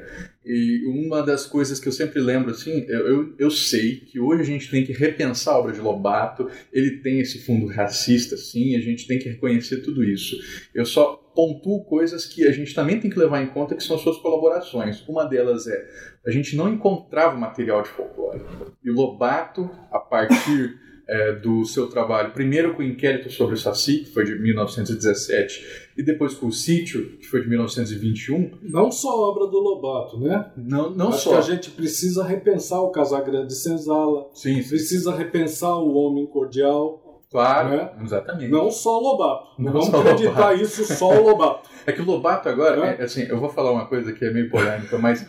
E 0.43 0.85
uma 0.87 1.21
das 1.21 1.45
coisas 1.45 1.79
que 1.79 1.87
eu 1.87 1.91
sempre 1.91 2.19
lembro, 2.19 2.51
assim, 2.51 2.85
eu, 2.87 3.07
eu, 3.07 3.35
eu 3.37 3.51
sei 3.51 3.97
que 3.97 4.19
hoje 4.19 4.41
a 4.41 4.45
gente 4.45 4.71
tem 4.71 4.85
que 4.85 4.93
repensar 4.93 5.53
a 5.53 5.59
obra 5.59 5.73
de 5.73 5.81
Lobato, 5.81 6.49
ele 6.71 7.01
tem 7.01 7.19
esse 7.19 7.45
fundo 7.45 7.67
racista, 7.67 8.37
sim, 8.37 8.75
a 8.75 8.79
gente 8.79 9.05
tem 9.05 9.19
que 9.19 9.29
reconhecer 9.29 9.81
tudo 9.81 10.03
isso. 10.03 10.37
Eu 10.73 10.85
só 10.85 11.15
pontuo 11.35 11.83
coisas 11.85 12.25
que 12.25 12.47
a 12.47 12.51
gente 12.51 12.73
também 12.73 12.99
tem 12.99 13.11
que 13.11 13.19
levar 13.19 13.43
em 13.43 13.47
conta, 13.47 13.75
que 13.75 13.83
são 13.83 13.97
suas 13.97 14.17
colaborações. 14.17 15.07
Uma 15.07 15.25
delas 15.25 15.67
é, 15.67 15.87
a 16.25 16.31
gente 16.31 16.55
não 16.55 16.73
encontrava 16.73 17.37
material 17.37 17.83
de 17.83 17.89
folclore. 17.89 18.41
E 18.83 18.89
Lobato, 18.89 19.69
a 19.91 19.99
partir 19.99 20.86
é, 21.09 21.31
do 21.33 21.63
seu 21.65 21.87
trabalho, 21.87 22.31
primeiro 22.33 22.73
com 22.73 22.81
o 22.81 22.85
inquérito 22.85 23.29
sobre 23.31 23.55
o 23.55 23.57
Saci, 23.57 23.99
que 23.99 24.11
foi 24.13 24.25
de 24.25 24.37
1917, 24.39 25.65
e 25.97 26.03
depois 26.03 26.33
com 26.33 26.47
o 26.47 26.51
Sítio, 26.51 27.17
que 27.17 27.25
foi 27.25 27.41
de 27.41 27.49
1921, 27.49 28.51
Não 28.63 28.91
só 28.91 29.09
a 29.11 29.29
obra 29.29 29.47
do 29.47 29.57
Lobato, 29.59 30.19
né? 30.19 30.51
não, 30.57 30.89
não 30.91 31.09
Acho 31.09 31.19
só... 31.23 31.29
que 31.31 31.35
a 31.37 31.41
gente 31.41 31.71
precisa 31.71 32.23
repensar 32.23 32.81
o 32.81 32.91
Casagrande 32.91 33.53
Senzala, 33.55 34.29
Sim, 34.33 34.61
sim, 34.61 34.69
precisa 34.69 35.15
repensar 35.15 35.75
o 35.77 35.93
Homem 35.95 36.25
Cordial, 36.27 37.23
claro, 37.31 37.69
né? 37.69 37.91
exatamente. 38.03 38.51
não 38.51 38.69
só 38.69 38.99
o 38.99 39.01
Lobato. 39.03 39.47
Não, 39.57 39.73
Não 39.73 39.81
vamos 39.81 39.93
acreditar 39.93 40.51
Lobato. 40.51 40.61
isso 40.61 40.85
só 40.93 41.09
o 41.21 41.29
Lobato. 41.29 41.69
É 41.87 41.93
que 41.93 42.01
o 42.01 42.05
Lobato 42.05 42.49
agora, 42.49 42.85
É. 42.85 42.97
é, 42.99 43.03
assim, 43.05 43.23
eu 43.29 43.39
vou 43.39 43.47
falar 43.47 43.71
uma 43.71 43.85
coisa 43.87 44.11
que 44.11 44.25
é 44.25 44.29
meio 44.29 44.49
polêmica, 44.49 44.97
mas 44.97 45.25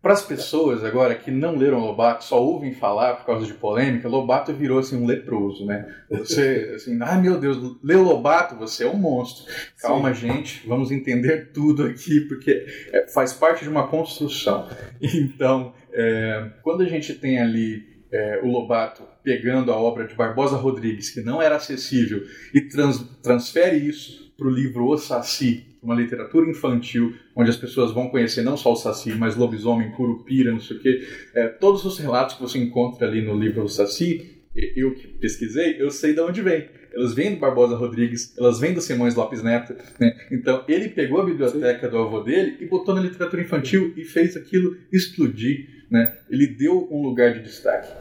para 0.00 0.12
as 0.12 0.22
pessoas 0.22 0.84
agora 0.84 1.14
que 1.14 1.30
não 1.30 1.56
leram 1.56 1.80
Lobato, 1.80 2.24
só 2.24 2.40
ouvem 2.42 2.72
falar 2.72 3.16
por 3.16 3.26
causa 3.26 3.46
de 3.46 3.54
polêmica, 3.54 4.08
Lobato 4.08 4.52
virou 4.52 4.78
assim 4.78 4.96
um 4.96 5.06
leproso, 5.06 5.66
né? 5.66 5.92
Você, 6.10 6.72
assim, 6.76 6.96
ai 7.02 7.20
meu 7.20 7.38
Deus, 7.38 7.76
leu 7.82 8.02
Lobato, 8.02 8.54
você 8.56 8.84
é 8.84 8.88
um 8.88 8.96
monstro. 8.96 9.52
Calma, 9.80 10.14
gente, 10.14 10.66
vamos 10.66 10.90
entender 10.90 11.50
tudo 11.52 11.84
aqui, 11.84 12.20
porque 12.22 12.64
é, 12.92 13.08
faz 13.08 13.32
parte 13.32 13.64
de 13.64 13.68
uma 13.68 13.88
construção. 13.88 14.68
Então, 15.02 15.72
é, 15.92 16.50
quando 16.62 16.82
a 16.82 16.88
gente 16.88 17.14
tem 17.14 17.40
ali 17.40 17.82
é, 18.12 18.40
o 18.42 18.46
Lobato 18.50 19.02
pegando 19.22 19.72
a 19.72 19.76
obra 19.76 20.06
de 20.06 20.14
Barbosa 20.14 20.56
Rodrigues, 20.56 21.10
que 21.10 21.20
não 21.20 21.42
era 21.42 21.56
acessível, 21.56 22.22
e 22.54 22.60
trans- 22.62 23.04
transfere 23.22 23.76
isso 23.76 24.32
para 24.38 24.46
o 24.46 24.50
livro 24.50 24.86
O 24.86 24.96
Saci, 24.96 25.67
uma 25.82 25.94
literatura 25.94 26.50
infantil, 26.50 27.14
onde 27.34 27.50
as 27.50 27.56
pessoas 27.56 27.92
vão 27.92 28.08
conhecer 28.08 28.42
não 28.42 28.56
só 28.56 28.72
o 28.72 28.76
Saci, 28.76 29.14
mas 29.14 29.36
lobisomem, 29.36 29.90
curupira, 29.92 30.52
não 30.52 30.60
sei 30.60 30.76
o 30.76 30.80
quê. 30.80 31.06
É, 31.34 31.48
todos 31.48 31.84
os 31.84 31.98
relatos 31.98 32.36
que 32.36 32.42
você 32.42 32.58
encontra 32.58 33.06
ali 33.06 33.22
no 33.22 33.38
livro 33.38 33.62
O 33.62 33.68
Saci, 33.68 34.38
eu 34.54 34.94
que 34.94 35.06
pesquisei, 35.06 35.80
eu 35.80 35.90
sei 35.90 36.14
de 36.14 36.20
onde 36.20 36.42
vem. 36.42 36.68
Elas 36.92 37.14
vêm 37.14 37.34
do 37.34 37.40
Barbosa 37.40 37.76
Rodrigues, 37.76 38.36
elas 38.36 38.58
vêm 38.58 38.74
do 38.74 38.80
Simões 38.80 39.14
Lopes 39.14 39.42
Neto. 39.42 39.74
Né? 40.00 40.16
Então 40.32 40.64
ele 40.66 40.88
pegou 40.88 41.20
a 41.20 41.24
biblioteca 41.24 41.86
Sim. 41.86 41.90
do 41.90 41.98
avô 41.98 42.20
dele 42.20 42.56
e 42.60 42.66
botou 42.66 42.94
na 42.94 43.00
literatura 43.00 43.42
infantil 43.42 43.92
e 43.96 44.04
fez 44.04 44.36
aquilo 44.36 44.76
explodir. 44.92 45.84
Né? 45.90 46.18
Ele 46.28 46.46
deu 46.46 46.88
um 46.90 47.02
lugar 47.02 47.34
de 47.34 47.42
destaque. 47.42 47.92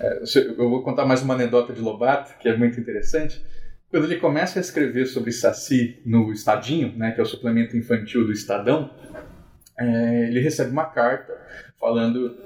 É, 0.00 0.22
eu 0.56 0.68
vou 0.68 0.82
contar 0.82 1.04
mais 1.04 1.22
uma 1.22 1.34
anedota 1.34 1.72
de 1.72 1.80
Lobato, 1.80 2.38
que 2.38 2.48
é 2.48 2.56
muito 2.56 2.78
interessante. 2.78 3.42
Quando 3.94 4.06
ele 4.06 4.16
começa 4.16 4.58
a 4.58 4.60
escrever 4.60 5.06
sobre 5.06 5.30
Saci 5.30 6.00
no 6.04 6.32
Estadinho, 6.32 6.92
né, 6.96 7.12
que 7.12 7.20
é 7.20 7.22
o 7.22 7.26
suplemento 7.26 7.76
infantil 7.76 8.26
do 8.26 8.32
Estadão, 8.32 8.90
é, 9.78 10.26
ele 10.26 10.40
recebe 10.40 10.72
uma 10.72 10.86
carta 10.86 11.32
falando: 11.78 12.36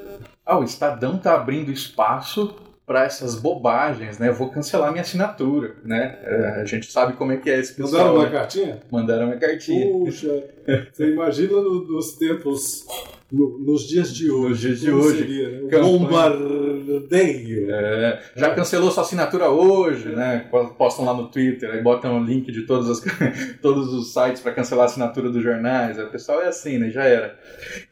Ah, 0.44 0.58
o 0.58 0.62
Estadão 0.62 1.16
está 1.16 1.34
abrindo 1.34 1.72
espaço 1.72 2.54
para 2.88 3.04
essas 3.04 3.34
bobagens, 3.34 4.18
né? 4.18 4.30
Eu 4.30 4.34
vou 4.34 4.48
cancelar 4.48 4.90
minha 4.90 5.02
assinatura, 5.02 5.74
né? 5.84 6.18
É, 6.22 6.62
a 6.62 6.64
gente 6.64 6.90
sabe 6.90 7.12
como 7.12 7.32
é 7.32 7.36
que 7.36 7.50
é 7.50 7.58
esse 7.58 7.74
pessoal. 7.74 8.14
Mandaram 8.14 8.14
uma 8.14 8.24
né? 8.24 8.30
cartinha? 8.30 8.80
Mandaram 8.90 9.26
uma 9.26 9.36
cartinha. 9.36 9.92
Puxa, 9.92 10.44
você 10.90 11.12
imagina 11.12 11.52
no, 11.52 11.84
nos 11.84 12.12
tempos, 12.12 12.86
no, 13.30 13.58
nos 13.58 13.86
dias 13.86 14.10
de 14.14 14.30
hoje. 14.30 14.48
Nos 14.48 14.60
dias 14.60 14.80
de 14.80 14.90
hoje. 14.90 15.18
Seria, 15.18 15.50
né? 15.60 15.78
Bombardeio. 15.78 17.70
É, 17.70 18.22
já 18.34 18.54
cancelou 18.54 18.90
sua 18.90 19.02
assinatura 19.02 19.50
hoje, 19.50 20.08
né? 20.08 20.48
Postam 20.78 21.04
lá 21.04 21.12
no 21.12 21.28
Twitter, 21.28 21.70
aí 21.70 21.82
botam 21.82 22.18
o 22.18 22.24
link 22.24 22.50
de 22.50 22.62
todos 22.62 22.88
os, 22.88 23.04
todos 23.60 23.92
os 23.92 24.14
sites 24.14 24.40
para 24.40 24.52
cancelar 24.52 24.84
a 24.84 24.86
assinatura 24.86 25.28
dos 25.28 25.42
jornais. 25.42 25.98
O 25.98 26.06
pessoal 26.06 26.40
é 26.40 26.48
assim, 26.48 26.78
né? 26.78 26.88
Já 26.88 27.04
era. 27.04 27.38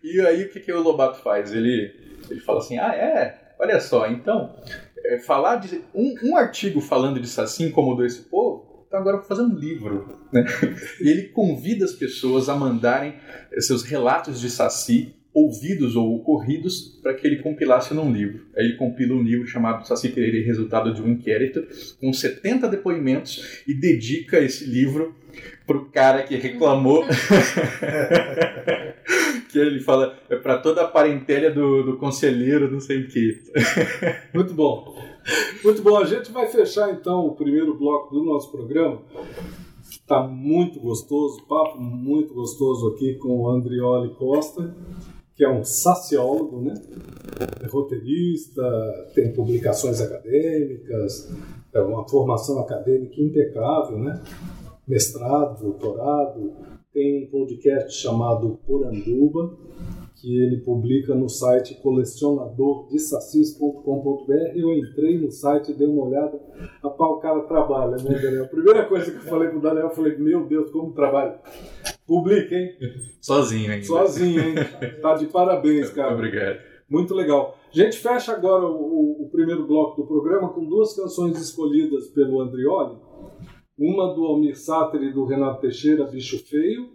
E 0.03 0.19
aí 0.23 0.45
o 0.45 0.49
que, 0.49 0.59
que 0.59 0.73
o 0.73 0.81
Lobato 0.81 1.19
faz? 1.19 1.53
Ele, 1.53 1.95
ele 2.31 2.41
fala 2.41 2.61
assim: 2.61 2.79
ah, 2.79 2.95
é? 2.95 3.43
Olha 3.59 3.81
só, 3.81 4.07
então, 4.07 4.55
é, 5.15 5.19
falar 5.19 5.57
de. 5.57 5.81
Um, 5.95 6.15
um 6.23 6.37
artigo 6.37 6.81
falando 6.81 7.21
de 7.21 7.29
Saci 7.29 7.65
incomodou 7.65 8.05
esse 8.05 8.23
povo, 8.23 8.85
então 8.87 9.01
agora 9.01 9.19
vou 9.19 9.27
fazer 9.27 9.43
um 9.43 9.55
livro. 9.55 10.09
Né? 10.33 10.45
E 11.01 11.09
ele 11.09 11.29
convida 11.29 11.85
as 11.85 11.93
pessoas 11.93 12.49
a 12.49 12.57
mandarem 12.57 13.15
seus 13.59 13.83
relatos 13.83 14.41
de 14.41 14.51
Saci, 14.51 15.15
ouvidos 15.33 15.97
ou 15.97 16.17
ocorridos, 16.17 16.99
para 17.03 17.15
que 17.15 17.27
ele 17.27 17.43
compilasse 17.43 17.93
num 17.93 18.11
livro. 18.11 18.47
Aí 18.57 18.65
ele 18.65 18.77
compila 18.77 19.15
um 19.15 19.23
livro 19.23 19.47
chamado 19.47 19.87
Saci 19.87 20.09
Pereira 20.09 20.47
Resultado 20.47 20.95
de 20.95 21.03
um 21.03 21.09
Inquérito, 21.09 21.67
com 22.01 22.13
70 22.13 22.69
depoimentos, 22.69 23.63
e 23.67 23.75
dedica 23.75 24.41
esse 24.41 24.65
livro 24.65 25.15
pro 25.67 25.87
cara 25.87 26.23
que 26.23 26.37
reclamou. 26.37 27.05
que 29.51 29.59
ele 29.59 29.81
fala 29.81 30.19
é 30.29 30.37
para 30.37 30.59
toda 30.59 30.83
a 30.83 30.89
parentela 30.89 31.51
do, 31.51 31.83
do 31.83 31.97
conselheiro, 31.97 32.71
não 32.71 32.81
sei 32.81 33.03
o 33.03 33.09
quê. 33.09 33.39
Muito 34.35 34.53
bom. 34.53 34.95
Muito 35.65 35.83
bom. 35.83 35.97
A 35.97 36.05
gente 36.05 36.31
vai 36.31 36.47
fechar 36.47 36.93
então 36.93 37.27
o 37.27 37.35
primeiro 37.35 37.77
bloco 37.77 38.15
do 38.15 38.25
nosso 38.25 38.51
programa. 38.51 39.01
Está 39.89 40.23
muito 40.23 40.79
gostoso, 40.79 41.45
papo 41.49 41.81
muito 41.81 42.35
gostoso 42.35 42.89
aqui 42.89 43.15
com 43.15 43.41
o 43.41 43.49
Andrioli 43.49 44.15
Costa, 44.15 44.75
que 45.35 45.45
é 45.45 45.49
um 45.49 45.65
saciólogo, 45.65 46.61
né? 46.61 46.75
É 47.63 47.67
roteirista, 47.67 48.63
tem 49.15 49.33
publicações 49.33 50.01
acadêmicas, 50.01 51.33
é 51.73 51.81
uma 51.81 52.07
formação 52.09 52.61
acadêmica 52.61 53.21
impecável, 53.21 53.99
né? 53.99 54.23
Mestrado, 54.87 55.61
doutorado, 55.61 56.53
tem 56.93 57.25
um 57.25 57.31
podcast 57.31 58.01
chamado 58.01 58.61
Poranduba, 58.65 59.59
que 60.15 60.41
ele 60.41 60.59
publica 60.59 61.13
no 61.13 61.29
site 61.29 61.75
colecionadordesacis.com.br. 61.83 64.33
Eu 64.55 64.73
entrei 64.73 65.19
no 65.19 65.29
site 65.31 65.73
e 65.73 65.75
dei 65.75 65.89
uma 65.89 66.07
olhada. 66.07 66.41
Rapaz, 66.83 67.11
o 67.11 67.19
cara 67.19 67.41
trabalha, 67.41 67.97
né, 67.97 68.19
Daniel? 68.19 68.45
A 68.45 68.49
primeira 68.49 68.87
coisa 68.87 69.11
que 69.11 69.17
eu 69.17 69.23
falei 69.23 69.49
pro 69.49 69.61
Daniel, 69.61 69.89
eu 69.89 69.95
falei, 69.95 70.17
meu 70.17 70.47
Deus, 70.47 70.71
como 70.71 70.93
trabalha. 70.93 71.41
Publica, 72.07 72.55
hein? 72.55 72.71
Sozinho, 73.21 73.73
hein? 73.73 73.83
Sozinho, 73.83 74.41
hein? 74.41 74.55
Tá 75.03 75.15
de 75.15 75.27
parabéns, 75.27 75.91
cara. 75.91 76.15
Obrigado. 76.15 76.61
Muito 76.89 77.13
legal. 77.13 77.59
A 77.69 77.77
gente 77.77 77.99
fecha 77.99 78.33
agora 78.33 78.65
o, 78.65 79.25
o, 79.25 79.29
primeiro 79.31 79.67
bloco 79.67 80.01
do 80.01 80.07
programa 80.07 80.51
com 80.51 80.65
duas 80.65 80.95
canções 80.95 81.37
escolhidas 81.39 82.07
pelo 82.09 82.41
Andrioli. 82.41 82.97
Uma 83.79 84.15
do 84.15 84.25
Almir 84.25 84.59
Sater 84.59 85.03
e 85.03 85.13
do 85.13 85.25
Renato 85.25 85.61
Teixeira, 85.61 86.05
Bicho 86.05 86.39
Feio. 86.47 86.89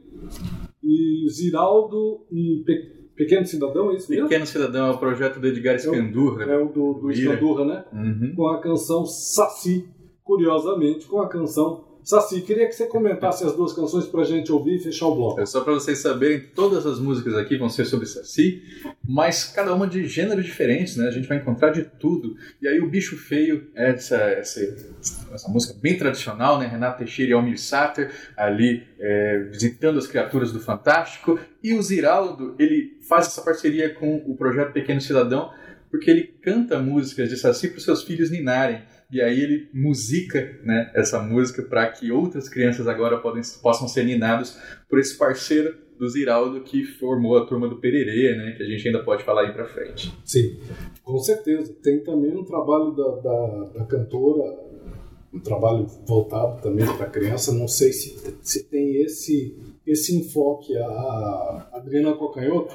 E 0.83 1.27
Ziraldo 1.29 2.25
e 2.31 2.63
Pe 2.65 3.01
Pequeno 3.13 3.45
Cidadão, 3.45 3.91
é 3.91 3.95
isso 3.97 4.09
mesmo? 4.09 4.27
Pequeno 4.27 4.47
Cidadão 4.47 4.87
é 4.87 4.91
o 4.91 4.97
projeto 4.97 5.39
do 5.39 5.45
Edgar 5.45 5.75
Escandurra. 5.75 6.43
É 6.43 6.47
o, 6.47 6.51
é 6.51 6.63
o 6.63 6.69
do, 6.69 6.93
do 6.93 7.11
Escandurra, 7.11 7.65
né? 7.65 7.85
Uhum. 7.93 8.33
Com 8.35 8.47
a 8.47 8.59
canção 8.59 9.05
Saci. 9.05 9.87
Curiosamente, 10.23 11.07
com 11.07 11.19
a 11.19 11.27
canção 11.27 11.90
Saci, 12.03 12.41
queria 12.41 12.67
que 12.67 12.73
você 12.73 12.87
comentasse 12.87 13.43
as 13.43 13.55
duas 13.55 13.73
canções 13.73 14.05
pra 14.05 14.23
gente 14.23 14.51
ouvir 14.51 14.75
e 14.75 14.79
fechar 14.79 15.07
o 15.07 15.15
bloco. 15.15 15.39
É 15.39 15.45
só 15.45 15.61
para 15.61 15.73
vocês 15.73 15.99
saberem, 15.99 16.41
todas 16.55 16.85
as 16.85 16.99
músicas 16.99 17.35
aqui 17.35 17.57
vão 17.57 17.69
ser 17.69 17.85
sobre 17.85 18.07
Saci, 18.07 18.63
mas 19.07 19.43
cada 19.43 19.73
uma 19.73 19.87
de 19.87 20.07
gêneros 20.07 20.45
diferentes, 20.45 20.97
né? 20.97 21.07
A 21.07 21.11
gente 21.11 21.27
vai 21.27 21.37
encontrar 21.37 21.69
de 21.71 21.83
tudo. 21.83 22.35
E 22.61 22.67
aí 22.67 22.79
o 22.79 22.89
Bicho 22.89 23.17
Feio, 23.17 23.67
essa, 23.75 24.15
essa, 24.15 24.59
essa 25.33 25.49
música 25.49 25.75
bem 25.79 25.97
tradicional, 25.97 26.59
né? 26.59 26.65
Renato 26.65 26.99
Teixeira 26.99 27.31
e 27.31 27.33
Almir 27.33 27.59
Sater 27.59 28.11
ali 28.35 28.83
é, 28.99 29.39
visitando 29.51 29.99
as 29.99 30.07
criaturas 30.07 30.51
do 30.51 30.59
Fantástico. 30.59 31.39
E 31.63 31.73
o 31.73 31.81
Ziraldo, 31.81 32.55
ele 32.57 32.97
faz 33.07 33.27
essa 33.27 33.41
parceria 33.41 33.93
com 33.93 34.17
o 34.25 34.35
projeto 34.35 34.73
Pequeno 34.73 35.01
Cidadão, 35.01 35.51
porque 35.91 36.09
ele 36.09 36.33
canta 36.41 36.79
músicas 36.79 37.29
de 37.29 37.37
Saci 37.37 37.67
para 37.67 37.77
os 37.77 37.83
seus 37.83 38.03
filhos 38.03 38.31
ninarem 38.31 38.81
e 39.11 39.21
aí 39.21 39.39
ele 39.39 39.69
musica 39.73 40.59
né, 40.63 40.89
essa 40.93 41.21
música 41.21 41.61
para 41.61 41.87
que 41.87 42.11
outras 42.11 42.47
crianças 42.47 42.87
agora 42.87 43.17
podem, 43.17 43.41
possam 43.61 43.87
ser 43.87 44.05
ninados 44.05 44.57
por 44.89 44.99
esse 44.99 45.17
parceiro 45.17 45.75
do 45.99 46.09
Ziraldo 46.09 46.61
que 46.61 46.83
formou 46.83 47.37
a 47.37 47.45
turma 47.45 47.67
do 47.67 47.75
Pererê, 47.75 48.35
né, 48.35 48.53
que 48.53 48.63
a 48.63 48.65
gente 48.65 48.87
ainda 48.87 49.03
pode 49.03 49.23
falar 49.23 49.41
aí 49.41 49.53
para 49.53 49.65
frente. 49.65 50.11
Sim, 50.25 50.57
com 51.03 51.19
certeza. 51.19 51.73
Tem 51.83 51.99
também 51.99 52.35
um 52.35 52.43
trabalho 52.43 52.91
da, 52.91 53.09
da, 53.17 53.63
da 53.75 53.85
cantora, 53.85 54.57
um 55.33 55.39
trabalho 55.39 55.85
voltado 56.07 56.61
também 56.61 56.85
para 56.97 57.05
criança. 57.05 57.53
Não 57.53 57.67
sei 57.67 57.93
se, 57.93 58.17
se 58.41 58.63
tem 58.63 59.01
esse 59.01 59.55
esse 59.85 60.15
enfoque 60.15 60.77
a 60.77 61.69
Adriana 61.73 62.13
Cocanhoto, 62.13 62.73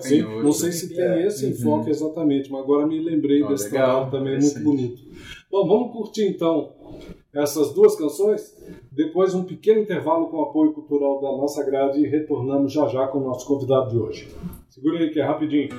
Sim, 0.00 0.22
não 0.22 0.52
sei 0.52 0.72
se 0.72 0.94
tem 0.94 1.22
esse 1.22 1.44
uhum. 1.44 1.50
enfoque 1.52 1.90
exatamente, 1.90 2.50
mas 2.50 2.62
agora 2.62 2.86
me 2.86 3.00
lembrei 3.00 3.42
oh, 3.42 3.48
desse 3.48 3.70
legal, 3.70 4.08
trabalho 4.08 4.10
também 4.10 4.40
muito 4.40 4.60
bonito. 4.60 5.02
Bom, 5.56 5.66
vamos 5.66 5.92
curtir 5.92 6.28
então 6.28 6.74
essas 7.32 7.72
duas 7.72 7.96
canções, 7.96 8.54
depois 8.92 9.34
um 9.34 9.42
pequeno 9.42 9.80
intervalo 9.80 10.26
com 10.28 10.36
o 10.36 10.42
apoio 10.42 10.74
cultural 10.74 11.18
da 11.18 11.28
nossa 11.28 11.64
grade 11.64 11.98
e 11.98 12.06
retornamos 12.06 12.74
já 12.74 12.86
já 12.88 13.06
com 13.06 13.20
o 13.20 13.24
nosso 13.24 13.46
convidado 13.46 13.88
de 13.88 13.96
hoje. 13.96 14.28
Segura 14.68 14.98
aí 14.98 15.08
que 15.08 15.18
é 15.18 15.24
rapidinho. 15.24 15.70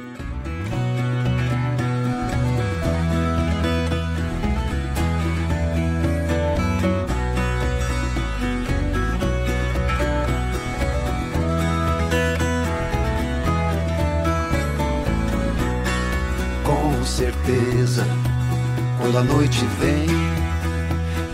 Quando 19.08 19.20
a 19.20 19.24
noite 19.24 19.66
vem, 19.80 20.08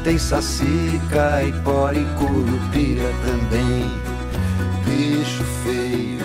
tem 0.04 0.18
saci, 0.18 1.02
caipora 1.10 1.98
e 1.98 2.06
curupira 2.20 3.10
também. 3.26 3.92
Bicho 4.86 5.44
feio, 5.64 6.20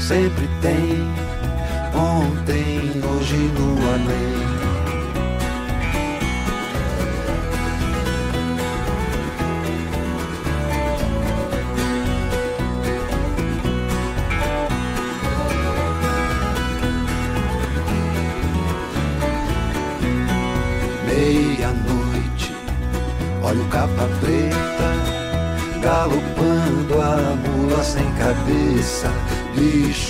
sempre 0.00 0.48
tem. 0.60 1.06
Ontem, 1.94 3.00
hoje 3.04 3.36
no 3.36 3.76
além. 3.88 4.57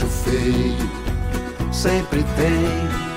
Feio, 0.08 1.72
sempre 1.72 2.22
tem. 2.36 3.07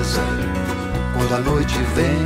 Quando 0.00 1.34
a 1.34 1.38
noite 1.40 1.74
vem, 1.96 2.24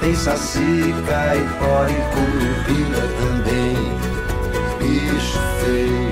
tem 0.00 0.12
saci, 0.16 0.92
caipó 1.06 1.86
e 1.86 1.94
curupira 2.12 3.06
também. 3.20 3.76
Bicho 4.80 5.38
feio, 5.60 6.10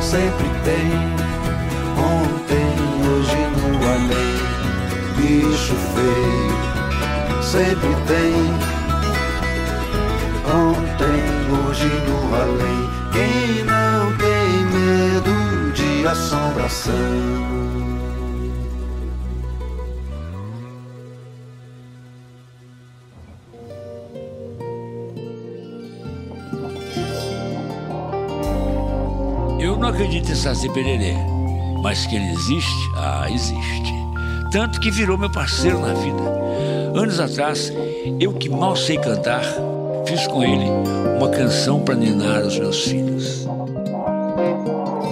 sempre 0.00 0.46
tem. 0.62 0.92
Ontem, 1.98 2.76
hoje 3.02 3.40
no 3.56 3.70
além. 3.90 4.36
Bicho 5.16 5.74
feio, 5.94 7.42
sempre 7.42 7.92
tem. 8.06 8.34
Ontem, 10.46 11.22
hoje 11.50 11.90
no 12.06 12.18
além. 12.36 12.82
Quem 13.10 13.64
não 13.64 14.16
tem 14.16 14.64
medo 14.66 15.72
de 15.72 16.06
assombração? 16.06 17.63
Em 30.26 30.34
Saci 30.34 30.68
Pererê, 30.70 31.14
mas 31.80 32.06
que 32.06 32.16
ele 32.16 32.30
existe, 32.30 32.90
ah, 32.96 33.30
existe. 33.30 33.94
Tanto 34.50 34.80
que 34.80 34.90
virou 34.90 35.16
meu 35.16 35.30
parceiro 35.30 35.78
na 35.78 35.92
vida. 35.94 36.98
Anos 36.98 37.20
atrás, 37.20 37.72
eu 38.18 38.32
que 38.32 38.48
mal 38.48 38.74
sei 38.74 38.98
cantar, 38.98 39.44
fiz 40.06 40.26
com 40.26 40.42
ele 40.42 40.64
uma 41.18 41.28
canção 41.28 41.80
para 41.80 41.94
ninar 41.94 42.42
os 42.42 42.58
meus 42.58 42.82
filhos. 42.82 43.46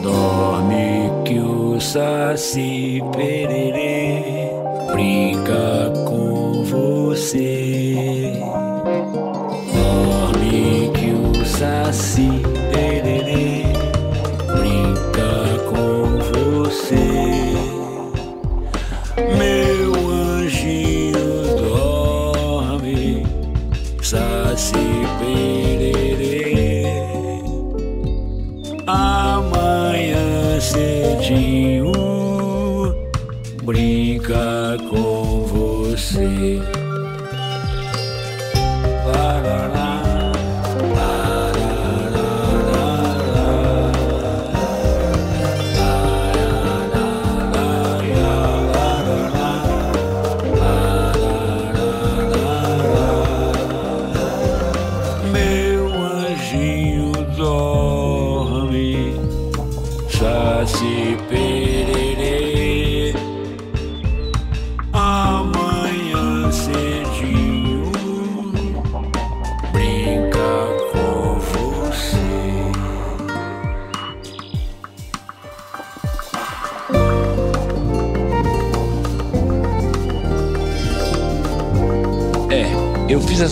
Dorme 0.03 1.11
que 1.25 1.39
o 1.39 1.81
Saci 1.81 3.01
Pererê 3.15 4.51
brinca 4.93 5.93
com 6.07 6.65
você. 6.65 8.33
Dorme 9.73 10.91
que 10.95 11.11
o 11.11 11.45
Saci 11.45 12.52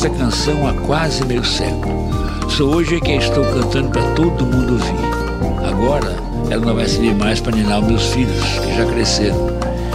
essa 0.00 0.08
canção 0.08 0.66
há 0.66 0.72
quase 0.86 1.22
meio 1.26 1.44
século. 1.44 2.08
Só 2.48 2.64
hoje 2.64 2.96
é 2.96 3.00
que 3.00 3.12
a 3.12 3.16
estou 3.16 3.44
cantando 3.44 3.90
para 3.90 4.14
todo 4.14 4.46
mundo 4.46 4.72
ouvir. 4.72 5.68
Agora 5.68 6.16
ela 6.50 6.64
não 6.64 6.74
vai 6.74 6.88
servir 6.88 7.14
mais 7.14 7.38
para 7.38 7.54
ninar 7.54 7.82
os 7.82 7.86
meus 7.86 8.06
filhos, 8.06 8.40
que 8.60 8.76
já 8.76 8.86
cresceram. 8.86 9.36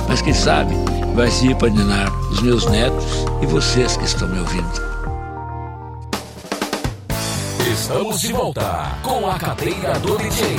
Mas 0.07 0.21
quem 0.21 0.31
sabe 0.31 0.75
vai 1.15 1.31
servir 1.31 1.55
para 1.55 1.71
ninar 1.71 2.11
os 2.29 2.39
meus 2.43 2.67
netos 2.67 3.03
e 3.41 3.47
vocês 3.47 3.97
que 3.97 4.03
estão 4.03 4.27
me 4.27 4.37
ouvindo. 4.37 4.69
Estamos 7.73 8.21
de 8.21 8.31
volta 8.31 8.99
com 9.01 9.27
a 9.27 9.39
cadeira 9.39 9.97
do 10.01 10.19
DJ. 10.19 10.55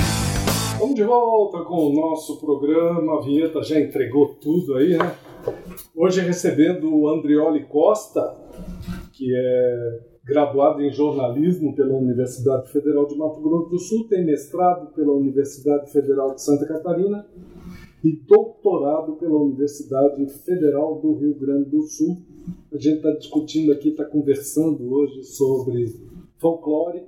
Vamos 0.80 0.96
de 0.96 1.04
volta 1.04 1.60
com 1.60 1.86
o 1.86 1.92
nosso 1.94 2.36
programa. 2.38 3.18
A 3.18 3.20
vinheta 3.20 3.62
já 3.62 3.78
entregou 3.78 4.36
tudo 4.42 4.74
aí, 4.74 4.98
né? 4.98 5.12
Hoje 5.94 6.20
recebendo 6.20 6.92
o 6.92 7.08
Andrioli 7.08 7.64
Costa, 7.64 8.34
que 9.16 9.34
é 9.34 10.00
graduado 10.24 10.82
em 10.82 10.92
jornalismo 10.92 11.74
pela 11.74 11.96
Universidade 11.96 12.70
Federal 12.70 13.06
de 13.06 13.16
Mato 13.16 13.40
Grosso 13.40 13.70
do 13.70 13.78
Sul, 13.78 14.08
tem 14.08 14.24
mestrado 14.24 14.92
pela 14.92 15.12
Universidade 15.12 15.90
Federal 15.90 16.34
de 16.34 16.42
Santa 16.42 16.66
Catarina 16.66 17.26
e 18.04 18.12
doutorado 18.26 19.14
pela 19.14 19.40
Universidade 19.40 20.26
Federal 20.44 21.00
do 21.00 21.14
Rio 21.14 21.34
Grande 21.34 21.70
do 21.70 21.82
Sul. 21.82 22.22
A 22.72 22.76
gente 22.76 22.96
está 22.96 23.12
discutindo 23.12 23.72
aqui, 23.72 23.88
está 23.88 24.04
conversando 24.04 24.92
hoje 24.92 25.22
sobre 25.22 25.86
folclore 26.38 27.02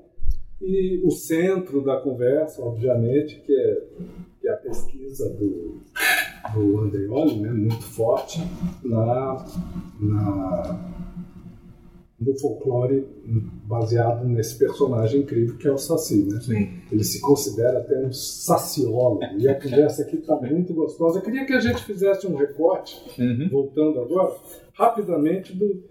e 0.63 1.03
o 1.05 1.11
centro 1.11 1.85
da 1.85 2.01
conversa, 2.01 2.63
obviamente, 2.63 3.41
que 3.41 3.53
é, 3.53 3.83
que 4.41 4.49
é 4.49 4.53
a 4.53 4.57
pesquisa 4.57 5.29
do, 5.35 5.83
do 6.55 6.79
Andreoli, 6.81 7.39
né, 7.41 7.51
muito 7.51 7.85
forte, 7.85 8.41
na, 8.83 9.45
na, 10.01 10.89
no 12.21 12.37
folclore 12.37 13.07
baseado 13.65 14.27
nesse 14.27 14.59
personagem 14.59 15.21
incrível 15.21 15.57
que 15.57 15.69
é 15.69 15.73
o 15.73 15.79
Saci. 15.79 16.25
Né? 16.25 16.41
Sim. 16.41 16.69
Ele 16.91 17.05
se 17.05 17.21
considera 17.21 17.79
até 17.79 18.05
um 18.05 18.13
saciólogo. 18.13 19.21
E 19.39 19.49
a 19.49 19.55
conversa 19.61 20.03
aqui 20.03 20.17
está 20.17 20.35
muito 20.37 20.75
gostosa. 20.75 21.19
Eu 21.19 21.23
queria 21.23 21.45
que 21.47 21.53
a 21.53 21.61
gente 21.61 21.83
fizesse 21.85 22.27
um 22.27 22.35
recorte, 22.35 22.97
voltando 23.51 24.01
agora, 24.01 24.35
rapidamente, 24.75 25.55
do, 25.57 25.83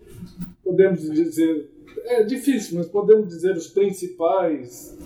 podemos 0.63 1.01
dizer, 1.09 1.69
é 2.03 2.23
difícil, 2.23 2.77
mas 2.77 2.87
podemos 2.87 3.27
dizer 3.29 3.55
os 3.55 3.67
principais, 3.67 4.97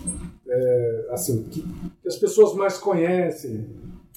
é, 0.48 1.06
assim, 1.10 1.44
que, 1.44 1.62
que 1.62 2.08
as 2.08 2.16
pessoas 2.16 2.54
mais 2.54 2.78
conhecem 2.78 3.66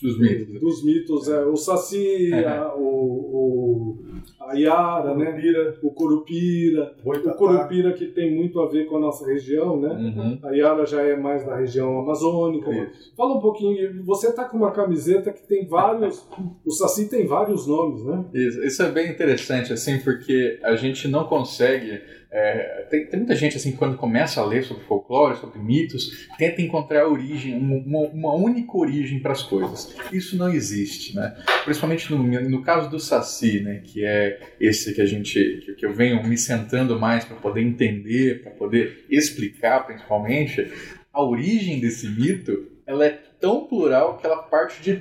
Dos 0.01 0.19
mitos. 0.19 0.59
dos 0.59 0.83
mitos. 0.83 1.29
É, 1.29 1.45
o 1.45 1.55
Saci, 1.55 2.33
a- 2.33 2.73
o, 2.75 2.81
o, 2.81 3.97
a 4.47 4.53
Iara, 4.55 5.15
né? 5.15 5.25
Curupira, 5.25 5.73
O 5.81 5.91
Curupira. 5.91 6.95
O. 7.03 7.37
Curupira 7.37 7.93
que 7.93 8.07
tem 8.07 8.35
muito 8.35 8.59
a 8.61 8.67
ver 8.67 8.85
com 8.85 8.97
a 8.97 8.99
nossa 8.99 9.25
região, 9.25 9.79
né? 9.79 9.89
Uhum. 9.89 10.39
A 10.43 10.55
Iara 10.55 10.85
já 10.85 11.01
é 11.01 11.15
mais 11.15 11.45
da 11.45 11.55
região 11.55 11.99
amazônica. 11.99 12.69
Isso. 12.71 13.13
Fala 13.15 13.37
um 13.37 13.39
pouquinho, 13.39 14.03
você 14.03 14.31
tá 14.31 14.45
com 14.45 14.57
uma 14.57 14.71
camiseta 14.71 15.31
que 15.31 15.45
tem 15.47 15.67
vários. 15.67 16.27
O 16.65 16.71
Saci 16.71 17.09
tem 17.09 17.25
vários 17.25 17.67
nomes, 17.67 18.03
né? 18.03 18.25
Isso, 18.33 18.63
isso 18.63 18.83
é 18.83 18.91
bem 18.91 19.09
interessante, 19.09 19.73
assim, 19.73 19.99
porque 19.99 20.59
a 20.63 20.75
gente 20.75 21.07
não 21.07 21.25
consegue. 21.25 22.01
É, 22.37 22.85
tem, 22.89 23.05
tem 23.05 23.19
muita 23.19 23.33
gente, 23.33 23.55
assim, 23.55 23.71
que 23.71 23.77
quando 23.77 23.95
começa 23.95 24.41
a 24.41 24.45
ler 24.45 24.65
sobre 24.65 24.83
folclore, 24.83 25.37
sobre 25.37 25.57
mitos, 25.57 26.27
tenta 26.37 26.61
encontrar 26.61 27.03
a 27.03 27.07
origem, 27.07 27.57
uma, 27.57 28.09
uma 28.09 28.35
única 28.35 28.75
origem 28.75 29.21
para 29.21 29.31
as 29.31 29.41
coisas. 29.41 29.95
Isso 30.11 30.37
não 30.37 30.49
existe, 30.49 31.15
né? 31.15 31.33
Principalmente 31.63 32.11
no, 32.11 32.21
no 32.49 32.61
caso 32.61 32.89
do 32.89 32.99
Saci, 32.99 33.61
né? 33.61 33.81
Que 33.85 34.03
é 34.03 34.37
esse 34.59 34.93
que 34.93 35.01
a 35.01 35.05
gente. 35.05 35.61
que, 35.65 35.75
que 35.75 35.85
eu 35.85 35.93
venho 35.93 36.21
me 36.27 36.37
sentando 36.37 36.99
mais 36.99 37.23
para 37.23 37.37
poder 37.37 37.61
entender, 37.61 38.43
para 38.43 38.51
poder 38.51 39.05
explicar, 39.09 39.85
principalmente. 39.85 40.69
A 41.13 41.23
origem 41.23 41.79
desse 41.79 42.09
mito, 42.09 42.67
ela 42.85 43.05
é 43.05 43.17
tão 43.45 43.63
plural 43.63 44.17
que 44.17 44.25
ela 44.25 44.37
parte 44.37 44.81
de 44.81 44.99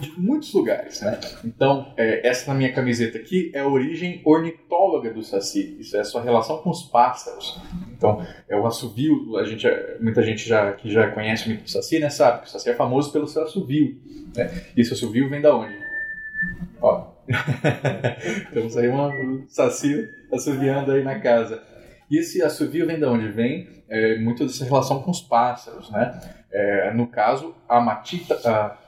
de 0.00 0.12
muitos 0.18 0.52
lugares, 0.52 1.00
né? 1.02 1.20
Então, 1.44 1.92
é, 1.96 2.26
essa 2.26 2.52
na 2.52 2.58
minha 2.58 2.72
camiseta 2.72 3.16
aqui 3.16 3.50
é 3.54 3.60
a 3.60 3.68
origem 3.68 4.20
ornitóloga 4.24 5.12
do 5.12 5.22
Saci. 5.22 5.76
Isso 5.78 5.96
é 5.96 6.00
a 6.00 6.04
sua 6.04 6.20
relação 6.20 6.58
com 6.58 6.70
os 6.70 6.82
pássaros. 6.82 7.60
Então, 7.96 8.26
é 8.48 8.56
o 8.56 8.66
assovio, 8.66 9.36
a 9.38 9.44
gente, 9.44 9.66
muita 10.00 10.22
gente 10.22 10.46
já, 10.46 10.72
que 10.72 10.90
já 10.90 11.10
conhece 11.12 11.52
o 11.52 11.68
Saci, 11.68 11.98
né, 12.00 12.10
sabe 12.10 12.40
que 12.40 12.48
o 12.48 12.50
Saci 12.50 12.70
é 12.70 12.74
famoso 12.74 13.12
pelo 13.12 13.26
seu 13.26 13.44
assovio. 13.44 13.96
Né? 14.36 14.50
E 14.76 14.80
esse 14.80 14.92
assovio 14.92 15.30
vem 15.30 15.40
da 15.40 15.54
onde? 15.54 15.78
Ó. 16.82 17.06
Temos 18.52 18.76
aí 18.76 18.88
um 18.88 19.44
Saci 19.48 20.08
assoviando 20.32 20.90
aí 20.90 21.04
na 21.04 21.20
casa. 21.20 21.62
E 22.10 22.18
esse 22.18 22.42
assovio 22.42 22.86
vem 22.86 22.98
de 22.98 23.04
onde? 23.04 23.28
Vem 23.28 23.68
é, 23.88 24.18
muito 24.18 24.44
dessa 24.44 24.64
relação 24.64 25.00
com 25.02 25.10
os 25.10 25.20
pássaros, 25.20 25.90
né? 25.90 26.18
É, 26.52 26.92
no 26.92 27.06
caso, 27.06 27.54
a 27.68 27.80
matita, 27.80 28.36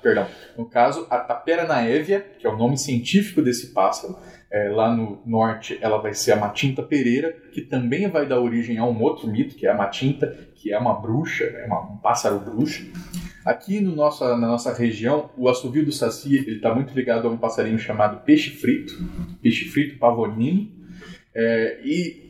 perdão, 0.03 0.27
no 0.59 0.67
caso, 0.67 1.07
a 1.09 1.19
tapera 1.19 1.65
naevia, 1.65 2.21
que 2.39 2.45
é 2.45 2.51
o 2.51 2.57
nome 2.57 2.77
científico 2.77 3.41
desse 3.41 3.73
pássaro, 3.73 4.19
é, 4.51 4.69
lá 4.69 4.95
no 4.95 5.23
norte 5.25 5.79
ela 5.81 5.99
vai 5.99 6.13
ser 6.13 6.33
a 6.33 6.37
matinta 6.37 6.83
pereira, 6.83 7.33
que 7.53 7.63
também 7.63 8.09
vai 8.11 8.27
dar 8.27 8.41
origem 8.41 8.79
a 8.79 8.85
um 8.85 9.01
outro 9.01 9.29
mito, 9.29 9.55
que 9.55 9.67
é 9.67 9.71
a 9.71 9.77
matinta, 9.77 10.37
que 10.57 10.73
é 10.73 10.79
uma 10.79 11.01
bruxa, 11.01 11.45
é 11.45 11.73
um 11.73 11.97
pássaro 11.99 12.41
bruxa. 12.41 12.85
Aqui 13.47 13.81
no 13.81 13.95
nossa, 13.95 14.37
na 14.37 14.49
nossa 14.49 14.75
região, 14.75 15.31
o 15.37 15.49
assovio 15.49 15.85
do 15.85 15.93
saci 15.93 16.39
está 16.51 16.75
muito 16.75 16.93
ligado 16.95 17.27
a 17.27 17.31
um 17.31 17.37
passarinho 17.37 17.79
chamado 17.79 18.25
peixe 18.25 18.51
frito, 18.51 18.93
peixe 19.41 19.67
frito 19.67 19.99
pavonino, 19.99 20.69
é, 21.35 21.81
e, 21.83 22.22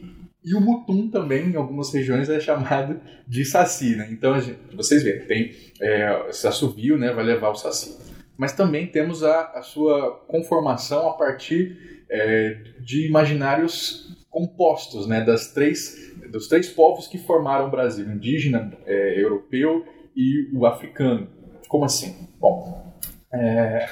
e 0.45 0.55
o 0.55 0.61
mutum 0.61 1.09
também, 1.09 1.51
em 1.51 1.57
algumas 1.57 1.93
regiões, 1.93 2.29
é 2.29 2.41
chamado 2.41 3.01
de 3.27 3.45
saci. 3.45 3.97
Né? 3.97 4.09
Então, 4.11 4.39
gente- 4.41 4.59
vocês 4.75 5.03
veem, 5.03 5.21
tem 5.27 5.53
é, 5.81 6.27
esse 6.29 6.47
assovio 6.47 6.97
né, 6.99 7.13
vai 7.13 7.25
levar 7.25 7.51
o 7.51 7.55
saci. 7.55 7.97
Mas 8.37 8.53
também 8.53 8.87
temos 8.87 9.23
a, 9.23 9.53
a 9.55 9.63
sua 9.63 10.25
conformação 10.27 11.09
a 11.09 11.13
partir 11.15 12.05
é, 12.11 12.57
de 12.81 13.07
imaginários 13.07 14.17
compostos 14.31 15.07
né, 15.07 15.21
das 15.21 15.53
três, 15.53 16.13
dos 16.31 16.49
três 16.49 16.69
povos 16.69 17.07
que 17.07 17.19
formaram 17.19 17.69
o 17.69 17.71
Brasil, 17.71 18.11
indígena, 18.11 18.73
é, 18.87 19.23
europeu 19.23 19.85
e 20.17 20.49
o 20.55 20.67
africano. 20.67 21.29
Como 21.69 21.85
assim? 21.85 22.29
Bom, 22.41 22.93
é, 23.33 23.87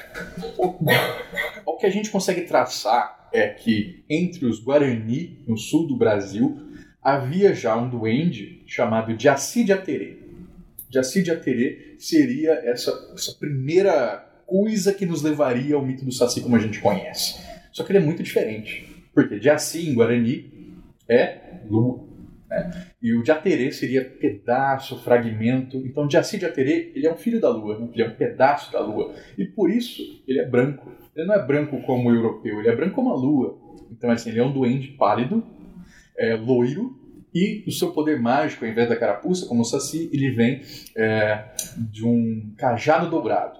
o, 0.57 0.75
o 1.65 1.77
que 1.77 1.85
a 1.85 1.89
gente 1.89 2.09
consegue 2.09 2.41
traçar 2.41 3.20
é 3.33 3.47
que 3.47 4.03
entre 4.09 4.45
os 4.45 4.59
Guarani, 4.59 5.39
no 5.47 5.57
sul 5.57 5.87
do 5.87 5.95
Brasil, 5.95 6.57
havia 7.01 7.53
já 7.53 7.75
um 7.75 7.89
duende 7.89 8.63
chamado 8.67 9.19
Jaci 9.19 9.63
de 9.63 9.73
Aterê. 9.73 10.17
Jaci 10.89 11.23
de 11.23 11.31
Aterê 11.31 11.95
seria 11.97 12.51
essa, 12.63 12.91
essa 13.13 13.33
primeira 13.33 14.27
coisa 14.45 14.93
que 14.93 15.05
nos 15.05 15.21
levaria 15.21 15.75
ao 15.75 15.85
mito 15.85 16.03
do 16.03 16.11
Saci 16.11 16.41
como 16.41 16.55
a 16.55 16.59
gente 16.59 16.79
conhece. 16.79 17.39
Só 17.71 17.83
que 17.83 17.91
ele 17.91 17.99
é 17.99 18.05
muito 18.05 18.21
diferente. 18.21 18.85
Porque 19.13 19.39
Jaci 19.39 19.89
em 19.89 19.93
Guarani 19.93 20.51
é 21.07 21.61
lua. 21.69 22.10
Né? 22.51 22.87
E 23.01 23.13
o 23.15 23.25
Jaterê 23.25 23.71
seria 23.71 24.03
pedaço, 24.03 25.01
fragmento. 25.01 25.77
Então, 25.77 26.09
Jaci 26.09 26.37
de 26.37 26.45
Aterê, 26.45 26.91
ele 26.93 27.07
é 27.07 27.13
um 27.13 27.15
filho 27.17 27.39
da 27.39 27.49
lua, 27.49 27.79
né? 27.79 27.87
ele 27.93 28.03
é 28.03 28.07
um 28.07 28.15
pedaço 28.15 28.71
da 28.73 28.81
lua. 28.81 29.13
E 29.37 29.45
por 29.45 29.71
isso, 29.71 30.21
ele 30.27 30.39
é 30.39 30.45
branco. 30.45 30.91
Ele 31.15 31.25
não 31.25 31.35
é 31.35 31.45
branco 31.45 31.81
como 31.83 32.09
o 32.09 32.13
europeu, 32.13 32.59
ele 32.59 32.69
é 32.69 32.75
branco 32.75 32.95
como 32.95 33.11
a 33.11 33.15
lua. 33.15 33.57
Então, 33.89 34.11
assim, 34.11 34.29
ele 34.29 34.39
é 34.39 34.43
um 34.43 34.51
duende 34.51 34.89
pálido, 34.89 35.43
é, 36.17 36.35
loiro, 36.35 36.99
e 37.33 37.63
o 37.65 37.71
seu 37.71 37.91
poder 37.91 38.19
mágico, 38.19 38.65
ao 38.65 38.71
invés 38.71 38.89
da 38.89 38.95
carapuça, 38.97 39.47
como 39.47 39.61
o 39.61 39.65
Saci, 39.65 40.09
ele 40.11 40.31
vem 40.31 40.61
é, 40.97 41.45
de 41.77 42.05
um 42.05 42.53
cajado 42.57 43.09
dobrado. 43.09 43.57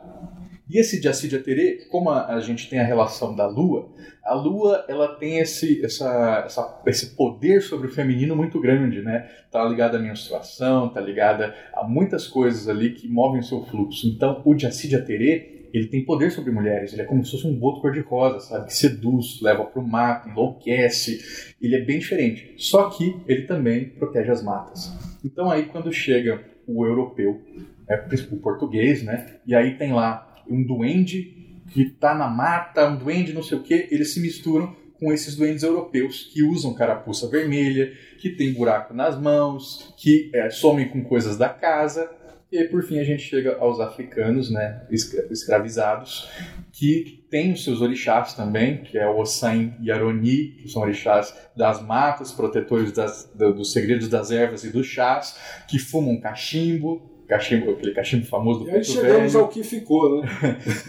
E 0.71 0.79
esse 0.79 1.01
Jaci 1.01 1.27
de 1.27 1.35
Aterê, 1.35 1.85
como 1.91 2.09
a, 2.09 2.27
a 2.35 2.39
gente 2.39 2.69
tem 2.69 2.79
a 2.79 2.83
relação 2.83 3.35
da 3.35 3.45
lua, 3.45 3.89
a 4.23 4.33
lua 4.33 4.85
ela 4.87 5.15
tem 5.15 5.39
esse, 5.39 5.83
essa, 5.83 6.43
essa- 6.45 6.81
esse 6.87 7.15
poder 7.15 7.61
sobre 7.61 7.87
o 7.87 7.91
feminino 7.91 8.35
muito 8.35 8.59
grande, 8.61 9.01
né? 9.01 9.27
Tá 9.51 9.63
ligada 9.65 9.97
à 9.97 10.01
menstruação, 10.01 10.87
tá 10.89 11.01
ligada 11.01 11.53
a 11.73 11.83
muitas 11.85 12.25
coisas 12.27 12.69
ali 12.69 12.91
que 12.93 13.07
movem 13.09 13.41
o 13.41 13.43
seu 13.43 13.65
fluxo. 13.65 14.07
Então, 14.07 14.41
o 14.45 14.57
Jaci 14.57 14.87
de 14.87 14.95
Aterê, 14.95 15.67
ele 15.73 15.87
tem 15.87 16.05
poder 16.05 16.31
sobre 16.31 16.51
mulheres, 16.51 16.93
ele 16.93 17.01
é 17.01 17.05
como 17.05 17.23
se 17.25 17.31
fosse 17.31 17.47
um 17.47 17.57
boto 17.57 17.81
cor-de-rosa, 17.81 18.39
sabe? 18.39 18.67
Que 18.67 18.73
seduz, 18.73 19.41
leva 19.41 19.65
para 19.65 19.81
o 19.81 19.87
mato, 19.87 20.29
enlouquece. 20.29 21.53
Ele 21.61 21.75
é 21.75 21.81
bem 21.83 21.99
diferente. 21.99 22.55
Só 22.57 22.89
que 22.89 23.15
ele 23.27 23.43
também 23.43 23.89
protege 23.89 24.31
as 24.31 24.41
matas. 24.43 24.91
Então 25.23 25.49
aí 25.49 25.65
quando 25.65 25.91
chega 25.91 26.41
o 26.67 26.85
europeu, 26.85 27.41
é, 27.89 28.05
o 28.31 28.37
português, 28.37 29.03
né? 29.03 29.39
E 29.45 29.53
aí 29.53 29.77
tem 29.77 29.91
lá 29.91 30.30
um 30.49 30.63
duende 30.63 31.37
que 31.73 31.85
tá 31.85 32.13
na 32.13 32.27
mata, 32.27 32.87
um 32.89 32.97
duende 32.97 33.33
não 33.33 33.43
sei 33.43 33.57
o 33.57 33.61
que, 33.63 33.87
eles 33.91 34.13
se 34.13 34.19
misturam 34.19 34.75
com 34.99 35.11
esses 35.11 35.35
duendes 35.35 35.63
europeus 35.63 36.29
que 36.31 36.43
usam 36.43 36.73
carapuça 36.73 37.27
vermelha, 37.27 37.91
que 38.19 38.29
tem 38.29 38.53
buraco 38.53 38.93
nas 38.93 39.19
mãos, 39.19 39.93
que 39.97 40.29
é, 40.33 40.49
somem 40.49 40.87
com 40.89 41.03
coisas 41.03 41.37
da 41.37 41.49
casa. 41.49 42.09
E 42.51 42.65
por 42.65 42.83
fim, 42.83 42.99
a 42.99 43.03
gente 43.03 43.23
chega 43.23 43.55
aos 43.57 43.79
africanos, 43.79 44.51
né, 44.51 44.85
escra- 44.91 45.25
escravizados, 45.31 46.29
que 46.73 47.25
têm 47.31 47.53
os 47.53 47.63
seus 47.63 47.79
orixás 47.81 48.33
também, 48.33 48.83
que 48.83 48.97
é 48.97 49.07
o 49.07 49.17
Ossan 49.19 49.73
e 49.81 49.89
Aroni, 49.89 50.57
que 50.61 50.67
são 50.69 50.81
orixás 50.81 51.33
das 51.55 51.81
matas, 51.81 52.31
protetores 52.33 52.91
das- 52.91 53.31
do- 53.33 53.53
dos 53.53 53.71
segredos 53.71 54.09
das 54.09 54.31
ervas 54.31 54.65
e 54.65 54.69
dos 54.69 54.85
chás, 54.85 55.37
que 55.69 55.79
fumam 55.79 56.19
cachimbo, 56.19 57.09
cachimbo 57.31 57.71
aquele 57.71 57.93
cachimbo 57.93 58.25
famoso 58.25 58.59
do 58.59 58.69
E 58.69 58.71
aí 58.71 58.83
chegamos 58.83 59.31
velho. 59.31 59.45
ao 59.45 59.49
que 59.49 59.63
ficou, 59.63 60.21
né? 60.21 60.27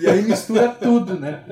E 0.00 0.08
aí 0.08 0.22
mistura 0.22 0.70
tudo, 0.70 1.14
né? 1.14 1.44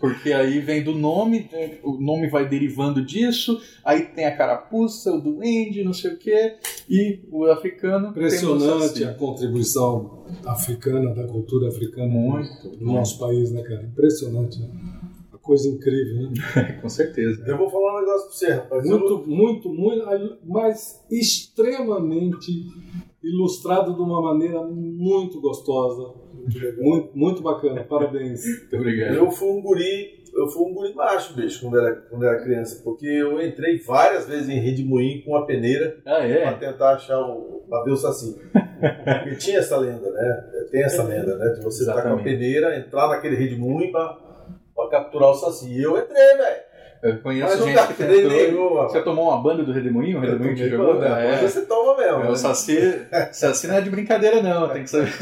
Porque 0.00 0.32
aí 0.32 0.58
vem 0.58 0.82
do 0.82 0.92
nome, 0.92 1.48
o 1.84 1.92
nome 1.92 2.28
vai 2.28 2.48
derivando 2.48 3.04
disso, 3.04 3.60
aí 3.84 4.06
tem 4.06 4.24
a 4.26 4.36
carapuça, 4.36 5.12
o 5.12 5.20
duende, 5.20 5.84
não 5.84 5.92
sei 5.92 6.14
o 6.14 6.18
quê, 6.18 6.56
e 6.88 7.20
o 7.30 7.44
africano. 7.44 8.08
Impressionante 8.08 9.04
a 9.04 9.14
contribuição 9.14 10.24
africana, 10.44 11.14
da 11.14 11.28
cultura 11.28 11.68
africana 11.68 12.08
Muito, 12.08 12.76
no 12.80 12.94
nosso 12.94 13.16
país, 13.16 13.52
né, 13.52 13.62
cara? 13.62 13.84
Impressionante, 13.84 14.58
né? 14.58 14.70
Uma 15.30 15.38
coisa 15.38 15.68
incrível, 15.68 16.30
né? 16.30 16.78
Com 16.82 16.88
certeza. 16.88 17.44
Eu 17.46 17.56
vou 17.56 17.70
falar 17.70 17.98
um 17.98 18.00
negócio 18.00 18.26
pra 18.26 18.36
você, 18.36 18.52
rapaz. 18.54 18.84
Muito, 18.84 19.24
muito, 19.24 19.68
muito, 19.68 20.38
mas 20.44 21.00
extremamente 21.08 22.66
ilustrado 23.22 23.94
de 23.94 24.00
uma 24.00 24.20
maneira 24.22 24.62
muito 24.62 25.40
gostosa. 25.40 26.14
Muito, 26.78 27.10
muito 27.16 27.42
bacana, 27.42 27.84
parabéns. 27.84 28.42
Muito 28.70 28.76
obrigado. 28.76 29.14
Eu 29.14 29.30
fui 29.30 29.48
um 29.48 29.60
guri, 29.60 30.24
eu 30.34 30.48
fui 30.48 30.62
um 30.70 30.74
guri 30.74 30.94
macho, 30.94 31.34
bicho, 31.34 31.60
quando 31.60 31.78
era, 31.78 31.94
quando 31.96 32.24
era 32.24 32.42
criança, 32.42 32.80
porque 32.82 33.06
eu 33.06 33.40
entrei 33.42 33.78
várias 33.80 34.26
vezes 34.26 34.48
em 34.48 34.58
redemoinho 34.58 35.22
com 35.24 35.36
a 35.36 35.44
peneira 35.44 35.98
Ah, 36.06 36.26
é? 36.26 36.50
tentar 36.54 36.94
achar 36.94 37.20
o, 37.20 37.62
pra 37.68 37.82
ver 37.84 37.90
o 37.92 37.96
saci. 37.96 38.40
Porque 39.22 39.36
tinha 39.36 39.58
essa 39.58 39.76
lenda, 39.76 40.10
né? 40.10 40.50
Tem 40.70 40.82
essa 40.82 41.02
lenda, 41.02 41.36
né? 41.36 41.52
De 41.52 41.62
você 41.62 41.82
estar 41.82 42.02
com 42.02 42.14
a 42.14 42.22
peneira, 42.22 42.78
entrar 42.78 43.08
naquele 43.08 43.36
redemoinho 43.36 43.92
pra, 43.92 44.16
pra 44.74 44.88
capturar 44.88 45.30
o 45.30 45.34
saci. 45.34 45.70
E 45.70 45.82
eu 45.82 45.98
entrei, 45.98 46.36
velho. 46.36 46.69
Eu 47.02 47.18
conheço 47.18 47.56
Mas 47.56 47.64
gente 47.64 47.86
que 47.88 48.04
tentou. 48.04 48.74
rapaz. 48.74 48.92
Você 48.92 49.02
tomou 49.02 49.28
uma 49.28 49.42
banda 49.42 49.64
do 49.64 49.72
Redemoinho? 49.72 50.18
O 50.18 50.20
Redemoinho 50.20 50.54
te 50.54 50.68
jogou? 50.68 51.00
Ah, 51.00 51.16
né? 51.16 51.34
é. 51.34 51.48
Você 51.48 51.62
toma 51.62 51.96
mesmo. 51.96 52.20
É, 52.20 52.24
né? 52.24 52.30
o 52.30 52.36
Saci, 52.36 53.06
Saci 53.32 53.66
não 53.66 53.76
é 53.76 53.80
de 53.80 53.88
brincadeira, 53.88 54.42
não, 54.42 54.68
tem 54.68 54.84
que 54.84 54.90
saber. 54.90 55.12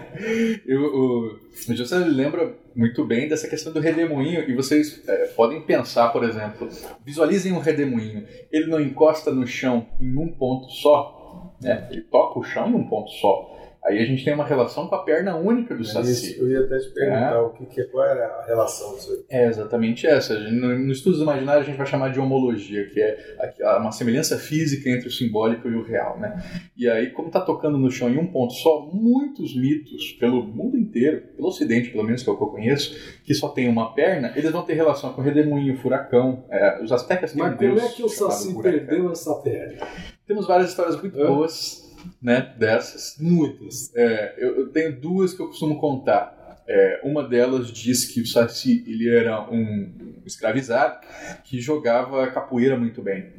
Eu, 0.66 0.82
o, 0.82 1.38
o 1.68 1.74
José 1.74 1.98
lembra 1.98 2.54
muito 2.74 3.04
bem 3.04 3.28
dessa 3.28 3.48
questão 3.48 3.72
do 3.72 3.80
redemoinho, 3.80 4.48
e 4.48 4.54
vocês 4.54 5.02
é, 5.06 5.26
podem 5.28 5.60
pensar, 5.62 6.08
por 6.10 6.24
exemplo, 6.24 6.68
visualizem 7.04 7.52
um 7.52 7.58
redemoinho, 7.58 8.26
ele 8.50 8.66
não 8.66 8.80
encosta 8.80 9.30
no 9.30 9.46
chão 9.46 9.86
em 10.00 10.16
um 10.16 10.28
ponto 10.28 10.70
só, 10.70 11.54
né? 11.60 11.88
ele 11.90 12.02
toca 12.02 12.38
o 12.38 12.42
chão 12.42 12.68
em 12.68 12.74
um 12.74 12.88
ponto 12.88 13.10
só. 13.10 13.59
Aí 13.82 13.98
a 13.98 14.04
gente 14.04 14.22
tem 14.24 14.34
uma 14.34 14.44
relação 14.44 14.86
com 14.88 14.94
a 14.94 15.02
perna 15.02 15.34
única 15.36 15.74
do 15.74 15.80
É 15.80 15.84
Saci. 15.86 16.10
isso, 16.32 16.40
eu 16.42 16.50
ia 16.50 16.60
até 16.60 16.78
te 16.78 16.90
perguntar 16.90 17.34
É. 17.34 17.38
o 17.40 17.48
que, 17.50 17.64
que 17.66 17.80
é, 17.80 17.84
qual 17.84 18.04
era 18.04 18.26
a 18.26 18.44
relação 18.44 18.94
disso 18.94 19.10
aí. 19.12 19.24
É 19.30 19.46
exatamente 19.46 20.06
essa. 20.06 20.38
No, 20.38 20.78
no 20.78 20.92
estudos 20.92 21.20
imaginários 21.20 21.64
a 21.64 21.68
gente 21.68 21.78
vai 21.78 21.86
chamar 21.86 22.10
de 22.12 22.20
homologia, 22.20 22.86
que 22.88 23.00
é 23.00 23.16
uma 23.78 23.90
semelhança 23.90 24.38
física 24.38 24.88
entre 24.90 25.08
o 25.08 25.10
simbólico 25.10 25.66
e 25.68 25.74
o 25.74 25.82
real, 25.82 26.18
né? 26.20 26.42
E 26.76 26.88
aí, 26.88 27.10
como 27.10 27.28
está 27.28 27.40
tocando 27.40 27.78
no 27.78 27.90
chão 27.90 28.10
em 28.10 28.18
um 28.18 28.26
ponto 28.26 28.52
só, 28.52 28.82
muitos 28.92 29.56
mitos 29.56 30.12
pelo 30.20 30.42
mundo 30.42 30.76
inteiro, 30.76 31.22
pelo 31.34 31.48
Ocidente 31.48 31.88
pelo 31.90 32.04
menos 32.04 32.22
que 32.22 32.28
é 32.28 32.32
o 32.32 32.36
que 32.36 32.42
eu 32.42 32.48
conheço, 32.48 32.94
que 33.24 33.32
só 33.34 33.48
tem 33.48 33.66
uma 33.68 33.94
perna, 33.94 34.32
eles 34.36 34.50
vão 34.50 34.62
ter 34.62 34.74
relação 34.74 35.12
com 35.14 35.20
o 35.22 35.24
redemoinho, 35.24 35.72
o 35.74 35.76
furacão. 35.78 36.44
É, 36.50 36.82
os 36.82 36.92
astecas 36.92 37.32
têm 37.32 37.40
Mas 37.42 37.54
um 37.54 37.56
como 37.56 37.74
deus 37.76 37.82
é 37.82 37.88
que 37.94 38.02
o 38.02 38.08
Saci 38.10 38.52
furacão. 38.52 38.62
perdeu 38.86 39.10
essa 39.10 39.34
perna? 39.36 39.86
Temos 40.26 40.46
várias 40.46 40.68
histórias 40.70 41.00
muito 41.00 41.16
boas, 41.16 41.79
né, 42.20 42.54
dessas. 42.58 43.16
Muitas. 43.18 43.94
É, 43.94 44.34
eu, 44.38 44.60
eu 44.60 44.68
tenho 44.68 45.00
duas 45.00 45.34
que 45.34 45.40
eu 45.40 45.48
costumo 45.48 45.78
contar. 45.78 46.62
É, 46.68 47.00
uma 47.02 47.26
delas 47.26 47.72
diz 47.72 48.04
que 48.04 48.20
o 48.20 48.26
Saci 48.26 48.84
ele 48.86 49.08
era 49.08 49.50
um 49.50 50.20
escravizado 50.24 51.04
que 51.42 51.60
jogava 51.60 52.30
capoeira 52.30 52.78
muito 52.78 53.02
bem. 53.02 53.32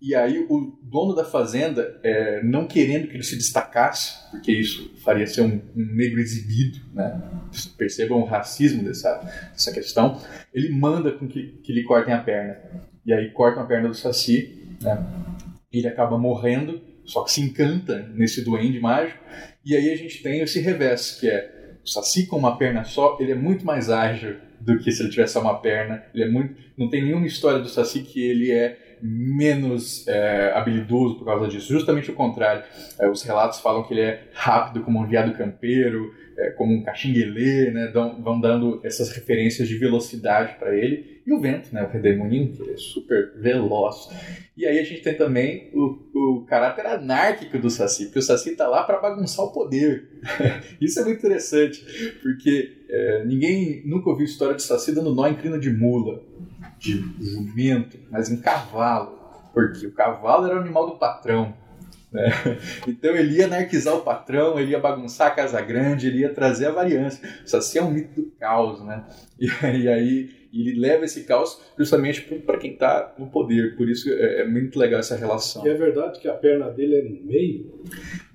E 0.00 0.16
aí 0.16 0.44
o 0.48 0.76
dono 0.82 1.14
da 1.14 1.24
fazenda, 1.24 2.00
é, 2.02 2.42
não 2.42 2.66
querendo 2.66 3.06
que 3.06 3.14
ele 3.14 3.22
se 3.22 3.36
destacasse, 3.36 4.28
porque 4.32 4.50
isso 4.50 4.92
faria 5.04 5.28
ser 5.28 5.42
um, 5.42 5.62
um 5.76 5.94
negro 5.94 6.18
exibido, 6.18 6.80
né? 6.92 7.22
percebam 7.78 8.18
o 8.18 8.24
racismo 8.24 8.82
dessa, 8.82 9.14
dessa 9.52 9.72
questão, 9.72 10.20
ele 10.52 10.70
manda 10.70 11.12
com 11.12 11.28
que, 11.28 11.60
que 11.62 11.72
lhe 11.72 11.84
cortem 11.84 12.12
a 12.12 12.18
perna. 12.18 12.58
E 13.06 13.12
aí 13.12 13.30
cortam 13.30 13.62
a 13.62 13.66
perna 13.66 13.88
do 13.88 13.94
Saci, 13.94 14.76
né? 14.82 15.06
ele 15.72 15.86
acaba 15.86 16.18
morrendo, 16.18 16.82
só 17.04 17.22
que 17.24 17.32
se 17.32 17.40
encanta 17.40 18.08
nesse 18.14 18.44
duende 18.44 18.80
mágico, 18.80 19.22
e 19.64 19.76
aí 19.76 19.90
a 19.90 19.96
gente 19.96 20.22
tem 20.22 20.40
esse 20.40 20.60
revés, 20.60 21.18
que 21.20 21.28
é 21.28 21.62
o 21.84 21.88
Saci 21.88 22.26
com 22.26 22.36
uma 22.36 22.56
perna 22.56 22.84
só, 22.84 23.16
ele 23.20 23.32
é 23.32 23.34
muito 23.34 23.66
mais 23.66 23.90
ágil 23.90 24.36
do 24.60 24.78
que 24.78 24.92
se 24.92 25.02
ele 25.02 25.10
tivesse 25.10 25.36
uma 25.38 25.58
perna. 25.58 26.04
Ele 26.14 26.24
é 26.24 26.28
muito, 26.28 26.54
não 26.76 26.88
tem 26.88 27.02
nenhuma 27.02 27.26
história 27.26 27.58
do 27.58 27.68
Saci 27.68 28.00
que 28.00 28.22
ele 28.22 28.50
é 28.52 28.78
menos 29.02 30.06
é, 30.06 30.52
habilidoso 30.54 31.16
por 31.16 31.24
causa 31.24 31.48
disso. 31.48 31.72
Justamente 31.72 32.10
o 32.10 32.14
contrário. 32.14 32.62
É, 33.00 33.08
os 33.08 33.22
relatos 33.22 33.58
falam 33.58 33.82
que 33.82 33.94
ele 33.94 34.02
é 34.02 34.28
rápido 34.32 34.84
como 34.84 35.00
um 35.00 35.06
viado 35.06 35.36
campeiro, 35.36 36.14
é, 36.38 36.50
como 36.50 36.72
um 36.72 36.82
caxinguelê, 36.84 37.72
né? 37.72 37.88
Dão, 37.88 38.22
vão 38.22 38.40
dando 38.40 38.80
essas 38.84 39.10
referências 39.10 39.66
de 39.66 39.76
velocidade 39.76 40.54
para 40.58 40.76
ele. 40.76 41.11
E 41.24 41.32
o 41.32 41.40
vento, 41.40 41.72
né? 41.72 41.84
O 41.84 41.88
redemoinho, 41.88 42.52
que 42.52 42.70
é 42.70 42.76
super 42.76 43.32
veloz. 43.36 44.08
E 44.56 44.66
aí 44.66 44.78
a 44.78 44.84
gente 44.84 45.02
tem 45.02 45.16
também 45.16 45.70
o, 45.72 45.98
o 46.14 46.44
caráter 46.44 46.84
anárquico 46.84 47.58
do 47.58 47.70
Saci, 47.70 48.06
porque 48.06 48.18
o 48.18 48.22
Saci 48.22 48.56
tá 48.56 48.68
lá 48.68 48.82
para 48.82 48.98
bagunçar 48.98 49.44
o 49.44 49.52
poder. 49.52 50.20
Isso 50.80 50.98
é 51.00 51.04
muito 51.04 51.18
interessante, 51.18 51.84
porque 52.22 52.84
é, 52.88 53.24
ninguém 53.24 53.82
nunca 53.86 54.10
ouviu 54.10 54.26
história 54.26 54.56
de 54.56 54.62
Saci 54.62 54.92
dando 54.92 55.14
nó 55.14 55.28
em 55.28 55.36
crina 55.36 55.58
de 55.58 55.70
mula, 55.72 56.22
de 56.78 57.00
jumento, 57.20 57.98
mas 58.10 58.28
em 58.28 58.40
cavalo, 58.40 59.18
porque 59.54 59.86
o 59.86 59.92
cavalo 59.92 60.46
era 60.46 60.56
o 60.56 60.60
animal 60.60 60.86
do 60.86 60.98
patrão. 60.98 61.54
Né? 62.12 62.30
Então 62.86 63.16
ele 63.16 63.38
ia 63.38 63.46
anarquizar 63.46 63.94
o 63.94 64.02
patrão, 64.02 64.58
ele 64.58 64.72
ia 64.72 64.78
bagunçar 64.78 65.28
a 65.28 65.30
casa 65.30 65.60
grande, 65.60 66.06
ele 66.06 66.18
ia 66.18 66.32
trazer 66.32 66.66
a 66.66 66.72
variância. 66.72 67.26
O 67.44 67.48
Saci 67.48 67.78
é 67.78 67.82
um 67.82 67.90
mito 67.90 68.20
do 68.20 68.30
caos, 68.38 68.84
né? 68.84 69.04
E, 69.40 69.46
e 69.46 69.88
aí 69.88 70.30
ele 70.52 70.78
leva 70.78 71.04
esse 71.04 71.24
caos 71.24 71.60
justamente 71.78 72.20
para 72.20 72.58
quem 72.58 72.74
está 72.74 73.14
no 73.18 73.26
poder. 73.26 73.74
Por 73.74 73.88
isso 73.88 74.08
é, 74.08 74.42
é 74.42 74.46
muito 74.46 74.78
legal 74.78 75.00
essa 75.00 75.16
relação. 75.16 75.66
E 75.66 75.70
é 75.70 75.74
verdade 75.74 76.20
que 76.20 76.28
a 76.28 76.34
perna 76.34 76.70
dele 76.70 76.96
é 76.96 77.02
no 77.02 77.24
meio? 77.24 77.82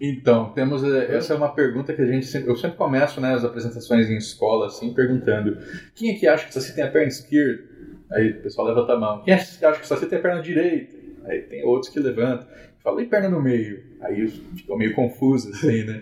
Então, 0.02 0.52
temos 0.54 0.84
é, 0.84 1.16
essa 1.16 1.34
é 1.34 1.38
uma 1.38 1.54
pergunta 1.54 1.94
que 1.94 2.02
a 2.02 2.06
gente 2.06 2.26
sempre, 2.26 2.50
eu 2.50 2.58
sempre 2.58 2.76
começo 2.76 3.22
né, 3.22 3.36
as 3.36 3.46
apresentações 3.46 4.10
em 4.10 4.18
escola 4.18 4.66
assim 4.66 4.94
perguntando 4.94 5.60
quem 5.96 6.12
é 6.12 6.14
que 6.16 6.28
acha 6.28 6.46
que 6.46 6.50
o 6.50 6.54
Saci 6.54 6.76
tem 6.76 6.84
a 6.84 6.92
perna 6.92 7.08
esquerda? 7.08 7.64
Aí 8.12 8.32
o 8.32 8.42
pessoal 8.42 8.68
levanta 8.68 8.94
a 8.94 9.00
mão. 9.00 9.22
Quem 9.22 9.34
é 9.34 9.38
que 9.38 9.66
acha 9.66 9.80
que 9.80 9.86
o 9.86 9.88
Saci 9.88 10.08
tem 10.08 10.18
a 10.18 10.22
perna 10.22 10.42
direita? 10.42 10.98
Aí 11.26 11.42
tem 11.42 11.64
outros 11.64 11.92
que 11.92 12.00
levantam. 12.00 12.48
Fala, 12.88 13.02
e 13.02 13.06
perna 13.06 13.28
no 13.28 13.42
meio? 13.42 13.84
Aí 14.00 14.26
ficou 14.56 14.78
meio 14.78 14.96
confuso 14.96 15.50
assim, 15.50 15.84
né? 15.84 16.02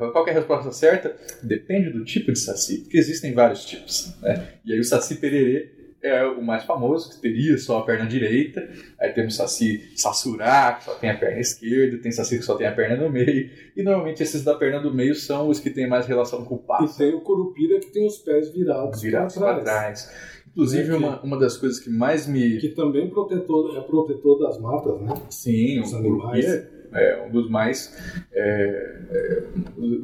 Falo, 0.00 0.10
qual 0.10 0.26
é 0.26 0.32
a 0.32 0.34
resposta 0.34 0.72
certa? 0.72 1.14
Depende 1.44 1.90
do 1.90 2.04
tipo 2.04 2.32
de 2.32 2.38
Saci, 2.40 2.78
porque 2.78 2.98
existem 2.98 3.32
vários 3.32 3.64
tipos, 3.64 4.16
né? 4.20 4.48
E 4.64 4.72
aí 4.72 4.80
o 4.80 4.84
Saci 4.84 5.14
Pererê 5.14 5.70
é 6.02 6.24
o 6.24 6.42
mais 6.42 6.64
famoso, 6.64 7.10
que 7.10 7.20
teria 7.20 7.56
só 7.56 7.78
a 7.78 7.84
perna 7.84 8.04
direita. 8.04 8.68
Aí 9.00 9.12
temos 9.12 9.36
Saci 9.36 9.92
Sassurá, 9.96 10.72
que 10.72 10.84
só 10.86 10.94
tem 10.94 11.08
a 11.10 11.16
perna 11.16 11.40
esquerda. 11.40 11.98
Tem 11.98 12.10
Saci 12.10 12.38
que 12.38 12.44
só 12.44 12.56
tem 12.56 12.66
a 12.66 12.72
perna 12.72 12.96
no 12.96 13.10
meio. 13.10 13.50
E 13.76 13.82
normalmente 13.84 14.20
esses 14.22 14.42
da 14.42 14.54
perna 14.56 14.80
do 14.80 14.92
meio 14.92 15.14
são 15.14 15.48
os 15.48 15.60
que 15.60 15.70
têm 15.70 15.88
mais 15.88 16.06
relação 16.06 16.44
com 16.44 16.56
o 16.56 16.58
E 16.58 16.66
pássaro. 16.66 16.92
tem 16.98 17.14
o 17.14 17.20
Curupira 17.20 17.78
que 17.78 17.92
tem 17.92 18.04
os 18.06 18.18
pés 18.18 18.52
virados, 18.52 19.00
Virados 19.02 19.34
para 19.36 19.60
trás. 19.60 20.04
trás. 20.04 20.37
Inclusive, 20.58 20.82
É 20.82 20.86
que- 20.86 21.04
uma, 21.04 21.20
uma 21.22 21.38
das 21.38 21.56
coisas 21.56 21.78
que 21.78 21.88
mais 21.88 22.26
me. 22.26 22.58
Que 22.58 22.70
também 22.70 23.08
protetor, 23.08 23.76
é 23.76 23.80
protetor 23.80 24.40
das 24.40 24.60
matas, 24.60 25.00
né? 25.00 25.14
Sim, 25.30 25.80
Os 25.80 25.94
animais. 25.94 26.44
Curupira 26.44 26.78
é 26.94 27.26
um 27.26 27.30
dos 27.30 27.48
mais. 27.48 27.96
É, 28.32 29.02
é, 29.10 29.44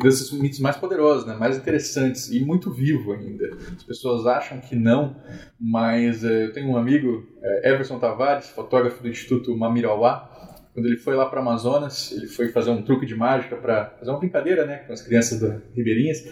desses 0.00 0.30
mitos 0.30 0.60
mais 0.60 0.76
poderosos, 0.76 1.26
né? 1.26 1.34
mais 1.34 1.56
interessantes 1.56 2.30
e 2.30 2.38
muito 2.44 2.70
vivo 2.70 3.12
ainda. 3.12 3.50
As 3.76 3.82
pessoas 3.82 4.26
acham 4.26 4.60
que 4.60 4.76
não, 4.76 5.16
mas 5.58 6.22
é, 6.22 6.44
eu 6.44 6.52
tenho 6.52 6.68
um 6.68 6.76
amigo, 6.76 7.26
é, 7.42 7.72
Everson 7.72 7.98
Tavares, 7.98 8.48
fotógrafo 8.50 9.02
do 9.02 9.08
Instituto 9.08 9.56
Mamirauá. 9.56 10.30
Quando 10.72 10.86
ele 10.86 10.96
foi 10.96 11.14
lá 11.14 11.26
para 11.26 11.40
Amazonas, 11.40 12.10
ele 12.12 12.26
foi 12.26 12.48
fazer 12.48 12.70
um 12.70 12.82
truque 12.82 13.06
de 13.06 13.14
mágica 13.14 13.54
para 13.56 13.90
fazer 13.98 14.10
uma 14.10 14.18
brincadeira 14.18 14.66
né, 14.66 14.78
com 14.78 14.92
as 14.92 15.02
crianças 15.02 15.40
da 15.40 15.60
Ribeirinhas. 15.72 16.24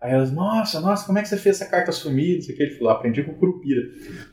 Aí 0.00 0.12
elas, 0.12 0.30
nossa, 0.30 0.78
nossa, 0.80 1.06
como 1.06 1.18
é 1.18 1.22
que 1.22 1.28
você 1.28 1.36
fez 1.36 1.56
essa 1.60 1.70
carta 1.70 1.90
sumir? 1.90 2.36
Não 2.36 2.42
sei 2.42 2.54
o 2.54 2.56
que. 2.58 2.62
Ele 2.64 2.74
falou, 2.74 2.90
aprendi 2.92 3.22
com 3.22 3.32
o 3.32 3.36
Curupira. 3.36 3.82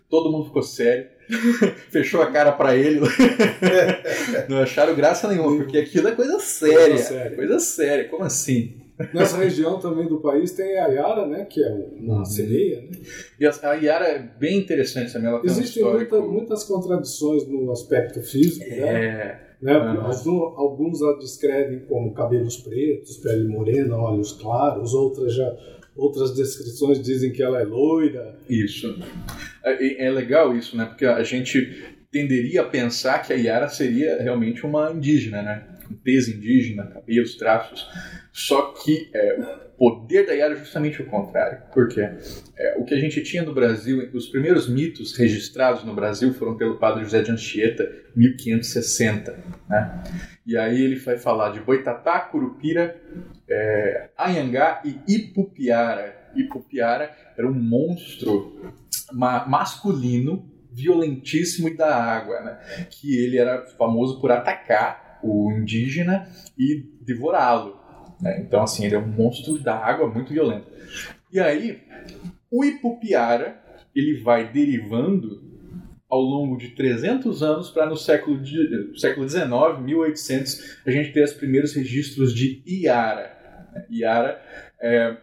Todo 0.09 0.31
mundo 0.31 0.45
ficou 0.45 0.61
sério, 0.61 1.07
fechou 1.89 2.21
a 2.21 2.29
cara 2.31 2.51
para 2.51 2.75
ele. 2.75 2.99
Não 4.49 4.59
acharam 4.59 4.95
graça 4.95 5.27
nenhuma, 5.27 5.55
porque 5.57 5.77
aquilo 5.77 6.07
é 6.07 6.11
coisa 6.15 6.39
séria. 6.39 6.87
Coisa 6.89 7.03
séria. 7.03 7.35
Coisa 7.35 7.59
séria, 7.59 8.09
como 8.09 8.23
assim? 8.23 8.77
Nessa 9.13 9.37
região 9.37 9.79
também 9.79 10.07
do 10.07 10.21
país 10.21 10.51
tem 10.51 10.77
a 10.77 10.85
Yara, 10.87 11.25
né? 11.25 11.45
Que 11.45 11.63
é 11.63 11.69
uma 11.99 12.19
Uhum. 12.19 12.25
sereia, 12.25 12.81
né? 12.81 12.89
E 13.39 13.45
a, 13.47 13.73
Yara 13.73 14.05
é 14.05 14.19
bem 14.19 14.59
interessante 14.59 15.11
também. 15.11 15.29
Ela 15.29 15.41
tem 15.41 15.49
Existem 15.49 15.83
um 15.83 15.93
muita- 15.93 16.21
muitas 16.21 16.63
contradições 16.63 17.47
no 17.47 17.71
aspecto 17.71 18.21
físico, 18.21 18.69
né? 18.69 18.75
É, 18.77 18.91
né? 19.17 19.39
Aham. 19.65 20.01
Alguns, 20.01 20.27
alguns 20.57 21.01
a 21.01 21.13
descrevem 21.17 21.85
como 21.85 22.13
cabelos 22.13 22.57
pretos, 22.57 23.17
pele 23.17 23.47
morena, 23.47 23.95
olhos 23.97 24.33
claros, 24.33 24.93
outras 24.93 25.33
já 25.33 25.55
outras 25.95 26.33
descrições 26.33 26.99
dizem 26.99 27.31
que 27.31 27.43
ela 27.43 27.61
é 27.61 27.63
loira. 27.63 28.35
isso. 28.49 28.97
É, 29.63 30.05
é 30.05 30.09
legal 30.11 30.55
isso, 30.55 30.75
né? 30.75 30.85
Porque 30.85 31.05
a 31.05 31.23
gente 31.23 31.95
tenderia 32.11 32.61
a 32.61 32.65
pensar 32.65 33.19
que 33.19 33.33
a 33.33 33.35
Yara 33.35 33.67
seria 33.69 34.21
realmente 34.21 34.65
uma 34.65 34.91
indígena, 34.91 35.41
né? 35.41 35.67
Tez 35.95 36.27
indígena, 36.27 36.85
cabelos, 36.87 37.35
traços. 37.35 37.87
Só 38.31 38.73
que 38.73 39.09
é, 39.13 39.37
o 39.77 39.91
poder 39.91 40.25
da 40.25 40.33
Yara 40.33 40.53
é 40.53 40.57
justamente 40.57 41.01
o 41.01 41.05
contrário. 41.05 41.59
Por 41.73 41.87
quê? 41.87 42.01
É, 42.57 42.75
o 42.79 42.85
que 42.85 42.93
a 42.95 42.99
gente 42.99 43.21
tinha 43.21 43.43
no 43.43 43.53
Brasil, 43.53 44.09
os 44.13 44.27
primeiros 44.27 44.67
mitos 44.67 45.15
registrados 45.15 45.83
no 45.83 45.93
Brasil 45.93 46.33
foram 46.33 46.57
pelo 46.57 46.77
padre 46.77 47.03
José 47.03 47.21
de 47.21 47.31
Anchieta, 47.31 47.87
1560. 48.15 49.31
Né? 49.69 50.03
E 50.45 50.57
aí 50.57 50.81
ele 50.81 50.95
vai 50.95 51.17
falar 51.17 51.49
de 51.51 51.59
Boitatá, 51.59 52.19
Curupira, 52.21 52.99
é, 53.49 54.09
Anhangá 54.17 54.81
e 54.83 54.99
Ipupiara. 55.07 56.15
Ipupiara 56.35 57.11
era 57.37 57.47
um 57.47 57.53
monstro 57.53 58.73
ma- 59.11 59.45
masculino, 59.45 60.49
violentíssimo 60.71 61.67
e 61.69 61.77
da 61.77 61.95
água, 61.95 62.41
né? 62.41 62.87
que 62.89 63.15
ele 63.15 63.37
era 63.37 63.63
famoso 63.77 64.19
por 64.19 64.31
atacar 64.31 65.02
o 65.23 65.51
indígena 65.51 66.27
e 66.57 66.85
devorá-lo. 67.01 67.79
né? 68.21 68.41
Então, 68.41 68.61
assim, 68.61 68.85
ele 68.85 68.95
é 68.95 68.99
um 68.99 69.07
monstro 69.07 69.57
da 69.57 69.75
água 69.75 70.07
muito 70.07 70.33
violento. 70.33 70.67
E 71.31 71.39
aí, 71.39 71.81
o 72.51 72.63
Ipupiara, 72.63 73.57
ele 73.95 74.21
vai 74.21 74.51
derivando 74.51 75.41
ao 76.09 76.21
longo 76.21 76.57
de 76.57 76.69
300 76.69 77.41
anos 77.41 77.71
para 77.71 77.87
no 77.87 77.97
século, 77.97 78.39
de, 78.39 78.99
século 78.99 79.25
19, 79.25 79.81
1800, 79.81 80.77
a 80.85 80.91
gente 80.91 81.11
ter 81.11 81.23
os 81.23 81.33
primeiros 81.33 81.73
registros 81.73 82.33
de 82.35 82.61
Iara. 82.67 83.35
Iara 83.89 84.39
é, 84.79 85.17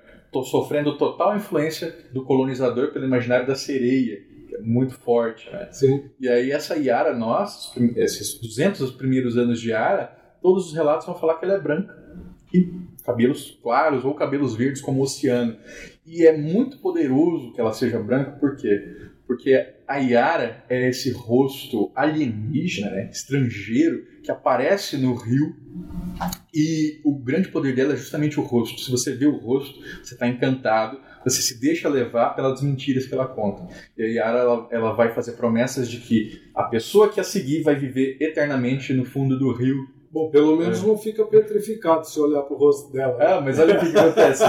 sofrendo 0.45 0.99
total 0.99 1.37
influência 1.37 1.95
do 2.13 2.25
colonizador 2.25 2.93
pelo 2.93 3.05
imaginário 3.05 3.47
da 3.47 3.55
sereia, 3.55 4.21
muito 4.65 4.95
forte. 4.95 5.51
Né? 5.51 5.69
Sim. 5.73 6.11
E 6.19 6.29
aí 6.29 6.51
essa 6.51 6.77
Yara 6.77 7.17
nossa, 7.17 7.79
esses 7.97 8.41
200 8.41 8.91
primeiros 8.93 9.37
anos 9.37 9.61
de 9.61 9.71
Yara, 9.71 10.17
todos 10.43 10.69
os 10.69 10.75
relatos 10.75 11.07
vão 11.07 11.15
falar 11.15 11.39
que 11.39 11.45
ela 11.45 11.55
é 11.55 11.61
branca. 11.61 11.99
E 12.53 12.69
cabelos 13.05 13.59
claros 13.63 14.05
ou 14.05 14.15
cabelos 14.15 14.55
verdes 14.55 14.81
como 14.81 15.01
o 15.01 15.03
oceano. 15.03 15.57
E 16.07 16.27
é 16.27 16.37
muito 16.37 16.79
poderoso 16.79 17.53
que 17.53 17.61
ela 17.61 17.73
seja 17.73 17.99
branca, 18.01 18.33
por 18.33 18.57
quê? 18.57 18.97
Porque 19.27 19.75
a 19.87 19.97
Yara 19.99 20.65
é 20.69 20.89
esse 20.89 21.13
rosto 21.13 21.93
alienígena, 21.95 22.91
né, 22.91 23.11
estrangeiro, 23.13 24.05
que 24.23 24.31
aparece 24.31 24.97
no 24.97 25.15
rio 25.15 25.55
E 26.53 27.01
o 27.05 27.15
grande 27.15 27.49
poder 27.49 27.75
dela 27.75 27.93
é 27.93 27.97
justamente 27.97 28.39
o 28.41 28.43
rosto. 28.43 28.81
Se 28.81 28.91
você 28.91 29.15
vê 29.15 29.27
o 29.27 29.37
rosto, 29.37 29.81
você 30.03 30.15
está 30.15 30.27
encantado, 30.27 31.01
você 31.25 31.43
se 31.43 31.61
deixa 31.61 31.89
levar 31.89 32.31
pelas 32.31 32.63
mentiras 32.63 33.07
que 33.07 33.15
ela 33.15 33.27
conta. 33.27 33.67
E 33.97 34.03
a 34.03 34.07
Yara 34.07 34.39
ela, 34.39 34.69
ela 34.71 34.93
vai 34.93 35.13
fazer 35.13 35.33
promessas 35.33 35.89
de 35.89 35.99
que 35.99 36.43
a 36.55 36.65
pessoa 36.65 37.09
que 37.09 37.21
a 37.21 37.25
seguir 37.25 37.63
vai 37.63 37.75
viver 37.75 38.17
eternamente 38.21 38.93
no 38.93 39.05
fundo 39.05 39.39
do 39.39 39.53
rio 39.53 39.89
Bom, 40.13 40.29
pelo 40.29 40.57
menos 40.57 40.83
é. 40.83 40.87
não 40.87 40.99
fica 40.99 41.25
petrificado 41.25 42.05
se 42.05 42.19
olhar 42.19 42.43
pro 42.43 42.57
rosto 42.57 42.93
dela. 42.93 43.17
Ah, 43.21 43.41
mas 43.41 43.61
olha 43.61 43.77
o 43.77 43.81
que, 43.81 43.93
que 43.93 43.99
acontece. 43.99 44.43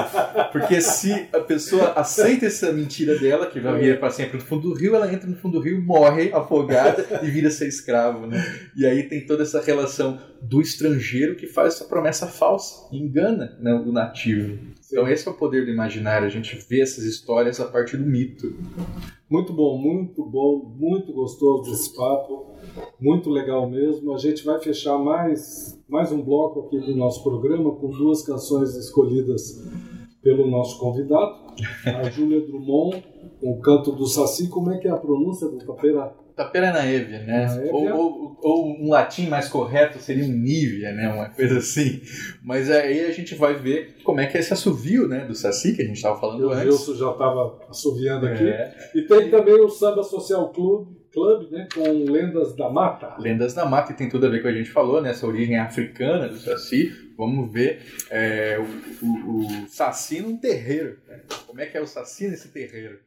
Porque 0.52 0.82
se 0.82 1.28
a 1.32 1.40
pessoa 1.40 1.94
aceita 1.96 2.48
essa 2.48 2.72
mentira 2.72 3.20
dela, 3.20 3.46
que 3.46 3.60
vai 3.60 3.80
vir 3.80 4.00
para 4.00 4.10
sempre 4.10 4.38
no 4.38 4.44
fundo 4.44 4.70
do 4.70 4.74
rio, 4.74 4.96
ela 4.96 5.14
entra 5.14 5.30
no 5.30 5.36
fundo 5.36 5.60
do 5.60 5.64
rio, 5.64 5.80
morre 5.80 6.32
afogada 6.34 7.22
e 7.22 7.30
vira 7.30 7.52
ser 7.52 7.68
escravo, 7.68 8.26
né? 8.26 8.44
E 8.76 8.88
aí 8.88 9.04
tem 9.04 9.24
toda 9.24 9.44
essa 9.44 9.62
relação 9.62 10.20
do 10.42 10.62
estrangeiro 10.62 11.36
que 11.36 11.46
faz 11.46 11.76
essa 11.76 11.86
promessa 11.86 12.26
falsa, 12.26 12.88
engana 12.92 13.56
né, 13.60 13.72
o 13.74 13.92
nativo. 13.92 14.58
Então 14.88 15.08
esse 15.08 15.28
é 15.28 15.32
o 15.32 15.36
poder 15.36 15.66
do 15.66 15.72
imaginário, 15.72 16.26
a 16.26 16.32
gente 16.32 16.58
vê 16.68 16.82
essas 16.82 17.04
histórias 17.04 17.60
a 17.60 17.66
partir 17.66 17.98
do 17.98 18.06
mito. 18.06 18.56
Muito 19.32 19.54
bom, 19.54 19.78
muito 19.78 20.26
bom, 20.26 20.76
muito 20.78 21.14
gostoso 21.14 21.72
esse 21.72 21.96
papo. 21.96 22.48
Muito 23.00 23.30
legal 23.30 23.70
mesmo. 23.70 24.14
A 24.14 24.18
gente 24.18 24.44
vai 24.44 24.60
fechar 24.60 24.98
mais, 24.98 25.82
mais 25.88 26.12
um 26.12 26.22
bloco 26.22 26.60
aqui 26.60 26.78
do 26.78 26.94
nosso 26.98 27.24
programa 27.24 27.74
com 27.76 27.88
duas 27.92 28.24
canções 28.24 28.76
escolhidas 28.76 29.58
pelo 30.22 30.46
nosso 30.48 30.78
convidado, 30.78 31.34
a 31.86 32.10
Júlia 32.10 32.46
Drummond, 32.46 33.04
o 33.42 33.58
canto 33.62 33.94
do 33.94 34.06
Saci. 34.06 34.50
Como 34.50 34.70
é 34.70 34.78
que 34.78 34.90
é 34.90 34.92
a 34.92 34.98
pronúncia 34.98 35.48
do 35.48 35.58
Tapera? 36.36 36.68
Tapera 36.72 36.74
naeve, 36.74 37.18
né? 37.20 37.70
Ou, 37.72 37.88
ou, 37.92 38.40
ou, 38.42 38.82
um 38.82 38.90
latim 38.90 39.28
mais 39.28 39.48
correto 39.48 40.00
seria 40.00 40.26
um 40.26 40.32
nívea, 40.32 40.92
né? 40.94 41.10
Uma 41.10 41.30
coisa 41.30 41.60
assim. 41.60 42.02
Mas 42.44 42.70
aí 42.70 43.06
a 43.06 43.12
gente 43.12 43.36
vai 43.36 43.56
ver 43.56 43.98
como 44.04 44.20
é 44.20 44.28
que 44.28 44.38
é 44.38 44.40
esse 44.40 44.54
assovio, 44.54 45.08
né? 45.08 45.26
Do 45.26 45.36
Saci, 45.36 45.76
que 45.76 45.82
a 45.82 45.86
gente 45.86 45.98
estava 45.98 46.20
falando 46.20 46.48
o 46.48 46.52
antes. 46.52 46.62
O 46.62 46.72
Gilson 46.72 46.96
já 46.96 47.12
estava 47.12 47.60
assoviando 47.70 48.26
aqui. 48.28 48.44
É. 48.44 48.92
E 48.96 49.02
tem 49.04 49.30
também 49.30 49.60
o 49.62 49.70
Samba 49.70 50.04
Social 50.04 50.50
Clube, 50.50 51.02
Club, 51.12 51.52
né, 51.52 51.68
com 51.74 52.10
Lendas 52.10 52.56
da 52.56 52.70
Mata. 52.70 53.16
Lendas 53.20 53.54
da 53.54 53.66
Mata, 53.66 53.92
e 53.92 53.96
tem 53.96 54.08
tudo 54.08 54.26
a 54.26 54.30
ver 54.30 54.42
com 54.42 54.48
o 54.48 54.52
que 54.52 54.58
a 54.58 54.62
gente 54.62 54.72
falou, 54.72 55.02
né, 55.02 55.10
essa 55.10 55.28
origem 55.28 55.58
africana 55.58 56.28
do 56.28 56.38
Saci. 56.38 56.92
Vamos 57.18 57.52
ver 57.52 57.82
é, 58.10 58.58
o, 58.58 59.06
o, 59.06 59.46
o 59.46 59.68
Saci 59.68 60.22
num 60.22 60.38
terreiro. 60.38 60.98
Né? 61.08 61.22
Como 61.46 61.60
é 61.60 61.66
que 61.66 61.78
é 61.78 61.82
o 61.82 61.88
Saci 61.88 62.28
nesse 62.30 62.48
terreiro? 62.48 63.00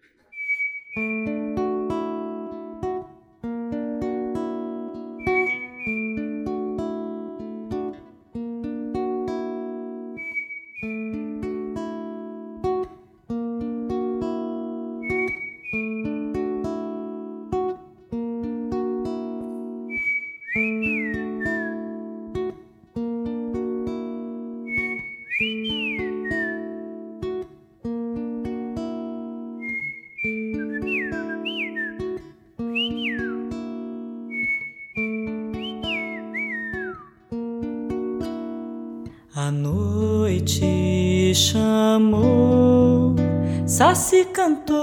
Se 43.95 44.25
cantou. 44.27 44.75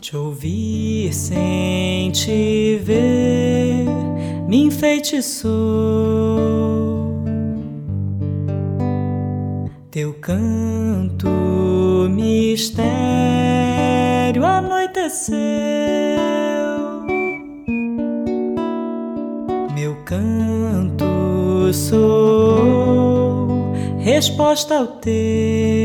Te 0.00 0.16
ouvir 0.16 1.12
sem 1.12 2.10
te 2.10 2.80
ver 2.82 3.86
me 4.48 4.64
enfeitiçou. 4.64 5.50
Teu 9.90 10.14
canto 10.14 11.28
mistério 12.10 12.84
anoiteceu. 14.44 15.49
Resposta 24.20 24.76
ao 24.76 24.86
teu. 24.86 25.79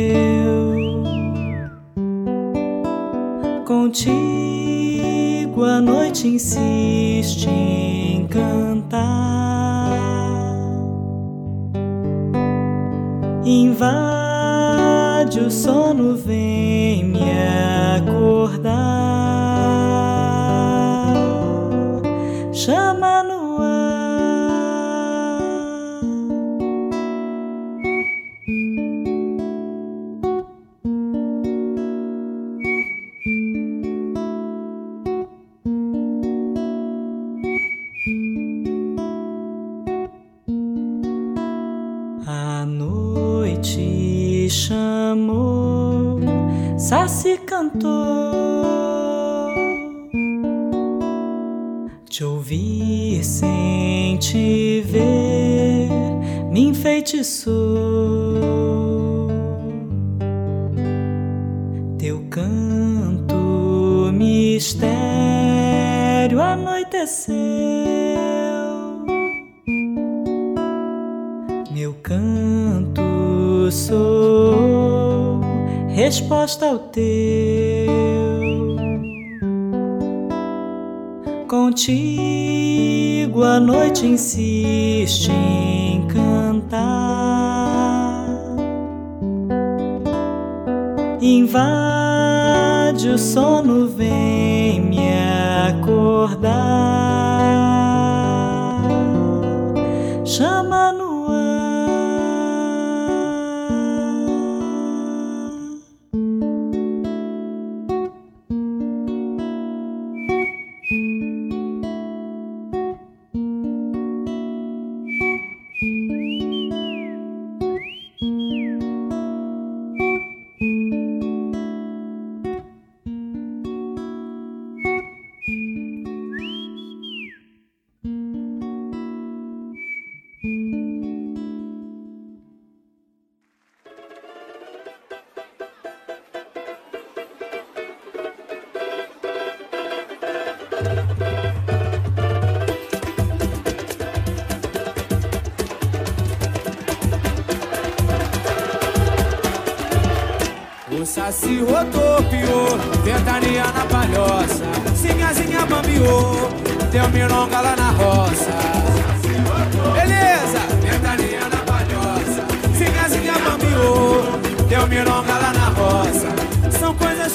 Se 47.07 47.37
cantou. 47.37 47.89
Te 52.07 52.23
ouvir 52.23 53.23
resposta 76.05 76.67
ao 76.67 76.77
teu. 76.77 77.91
Contigo 81.47 83.41
a 83.43 83.59
noite 83.59 84.05
insiste 84.05 85.31
em 85.31 86.05
cantar. 86.05 86.85
Invade 91.19 93.09
o 93.09 93.17
sono, 93.17 93.87
vem 93.87 94.54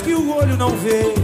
que 0.01 0.15
o 0.15 0.35
olho 0.37 0.57
não 0.57 0.71
vê 0.71 1.15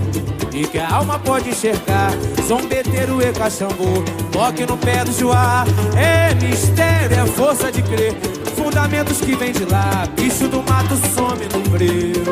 e 0.53 0.67
que 0.67 0.79
a 0.79 0.91
alma 0.91 1.19
pode 1.19 1.51
enxergar. 1.51 2.11
Zombeteiro 2.47 3.21
e 3.21 3.33
cachambu, 3.33 4.03
toque 4.33 4.65
no 4.65 4.77
pé 4.77 5.05
do 5.05 5.13
joá. 5.13 5.65
É 5.97 6.35
mistério, 6.35 7.21
é 7.21 7.27
força 7.27 7.71
de 7.71 7.83
crer. 7.83 8.15
Fundamentos 8.57 9.21
que 9.21 9.35
vem 9.35 9.53
de 9.53 9.65
lá, 9.65 10.07
bicho 10.17 10.49
do 10.49 10.63
mato 10.63 10.97
some 11.15 11.45
no 11.53 11.71
breu. 11.71 12.25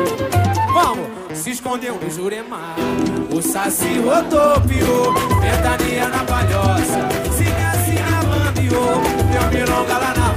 Vamos, 0.73 1.07
se 1.33 1.51
escondeu 1.51 1.99
no 2.01 2.09
Juremar. 2.09 2.75
O 3.31 3.41
saci 3.41 3.99
rodopiou, 3.99 5.13
ventania 5.41 6.07
na 6.09 6.23
palhoça. 6.23 7.07
Sinha, 7.37 7.73
sinha, 7.85 8.23
bambiou, 8.23 9.01
deu 9.31 9.59
mironga 9.59 9.97
lá 9.97 10.13
na 10.15 10.34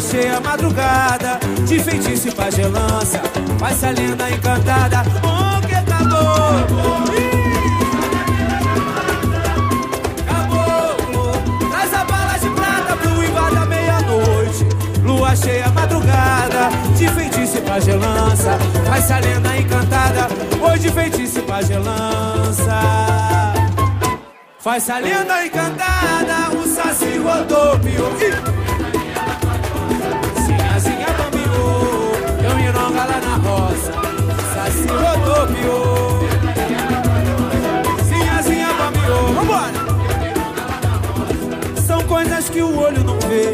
cheia, 0.00 0.40
madrugada, 0.40 1.40
de 1.66 1.80
feitiço 1.80 2.28
e 2.28 2.32
pagelança, 2.32 3.20
faz 3.58 3.82
a 3.82 3.90
lenda 3.90 4.30
encantada. 4.30 5.02
O 5.22 5.66
que 5.66 5.74
acabou? 5.74 7.08
Caboclo, 10.26 11.32
traz 11.70 11.94
a 11.94 12.04
bala 12.04 12.38
de 12.38 12.48
prata 12.50 12.96
pro 12.96 13.24
invada 13.24 13.66
meia-noite. 13.66 14.66
Lua 15.02 15.34
cheia, 15.34 15.68
madrugada, 15.70 16.70
de 16.96 17.08
feitiço 17.08 17.58
e 17.58 17.60
pagelança, 17.60 18.58
faz 18.86 19.10
a 19.10 19.18
lenda 19.18 19.56
encantada. 19.56 20.28
Hoje 20.60 20.90
feitiço 20.90 21.38
e 21.40 21.42
pagelança. 21.42 22.78
Faz 24.60 24.90
a 24.90 24.98
lenda 24.98 25.46
encantada, 25.46 26.56
o 26.56 26.66
saci 26.66 27.18
rodopiou. 27.18 28.12
Sinhazinha 28.18 28.67
mironga 32.98 33.04
lá 33.04 33.20
na 33.20 33.36
roça. 33.36 33.92
Saci 34.54 34.88
rodopiou. 34.88 36.28
Sinhazinha 38.08 38.68
bambiou, 38.72 39.32
vambora! 39.34 39.88
São 41.86 42.02
coisas 42.04 42.48
que 42.48 42.60
o 42.60 42.78
olho 42.78 43.04
não 43.04 43.18
vê 43.20 43.52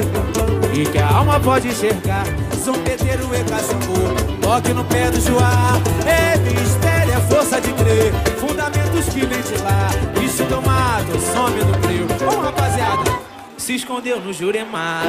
e 0.73 0.87
que 0.87 0.99
a 0.99 1.09
alma 1.09 1.39
pode 1.41 1.69
enxergar. 1.69 2.25
Zombeteiro 2.65 3.29
e 3.35 3.45
cachambu, 3.45 4.41
toque 4.41 4.73
no 4.73 4.85
pé 4.85 5.11
do 5.11 5.21
joá. 5.21 5.75
É 6.07 6.39
mistério, 6.39 7.13
é 7.13 7.21
força 7.21 7.61
de 7.61 7.73
crer. 7.73 8.13
Fundamentos 8.39 9.09
que 9.11 9.27
lá. 9.63 9.91
Bicho 10.19 10.45
do 10.45 10.63
mato, 10.63 11.19
some 11.21 11.63
no 11.63 11.75
frio. 11.83 12.07
Vamos, 12.19 12.45
rapaziada. 12.47 13.25
Se 13.59 13.75
escondeu 13.75 14.21
no 14.21 14.33
Juremar. 14.33 15.05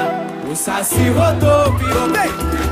O 0.50 0.56
saci 0.56 1.10
rodopiou. 1.10 2.10
Vem! 2.10 2.65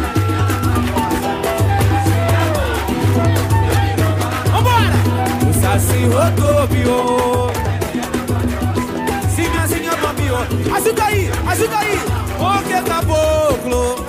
O 5.73 5.75
saci 5.75 6.05
rodopiou. 6.05 7.51
Sinhazinha 9.35 9.95
bambiou. 9.95 10.37
Ajuda 10.75 11.03
aí, 11.05 11.31
ajuda 11.47 11.77
aí. 11.79 11.99
O 12.37 12.63
que 12.63 12.89
caboclo? 12.89 14.05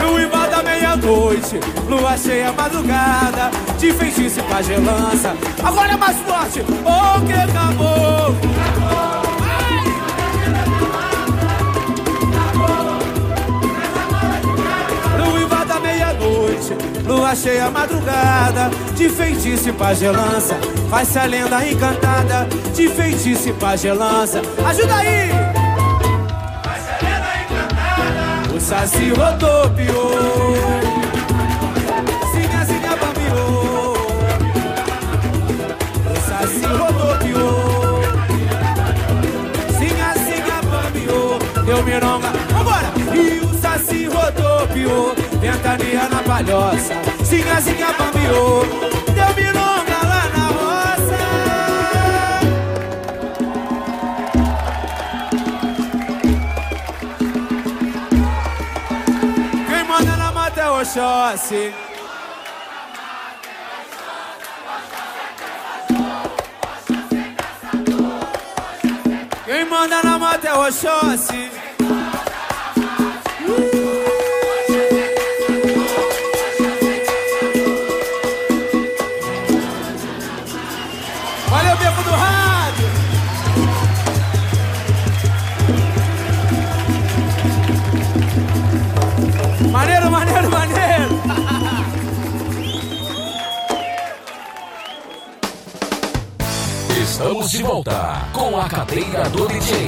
Ruiva 0.00 0.62
meia-noite, 0.62 1.58
lua 1.88 2.16
cheia 2.16 2.52
madrugada, 2.52 3.50
de 3.76 3.92
feitiço 3.92 4.38
e 4.38 4.42
pagelança. 4.44 5.34
Agora 5.64 5.92
é 5.92 5.96
mais 5.96 6.16
forte. 6.18 6.60
O 6.60 7.20
que 7.26 7.52
caboclo? 7.52 8.63
Meia-noite, 16.64 16.76
lua 17.06 17.34
cheia 17.34 17.70
madrugada, 17.70 18.70
de 18.94 19.08
feitiço 19.08 19.68
e 19.68 19.72
pagelança. 19.72 20.56
Faz-se 20.90 21.18
a 21.18 21.24
lenda 21.24 21.66
encantada, 21.66 22.48
de 22.74 22.88
feitiço 22.88 23.48
e 23.48 23.52
pagelança. 23.52 24.40
Ajuda 24.66 24.94
aí! 24.94 25.30
O 28.54 28.60
saci 28.60 29.10
rodopiou. 29.10 30.63
Ventania 45.94 46.08
na 46.08 46.22
palhoça. 46.22 46.94
Sinha, 47.24 47.60
sinha, 47.60 47.92
bambiou. 47.92 48.66
Deu 49.14 49.34
mironga 49.36 49.98
lá 50.10 50.22
na 50.34 50.46
roça. 50.56 51.18
Quem 59.68 59.84
manda 59.84 60.16
na 60.16 60.32
mata 60.32 60.60
é 60.60 60.70
Oxóssi. 60.70 61.74
Quem 69.44 69.64
manda 69.66 70.02
na 70.02 70.18
mata 70.18 70.48
é 70.48 70.54
Oxóssi. 70.54 71.53
De 97.54 97.62
volta 97.62 97.92
com 98.34 98.56
a 98.56 98.68
cadeira 98.68 99.30
do 99.30 99.46
DJ. 99.46 99.86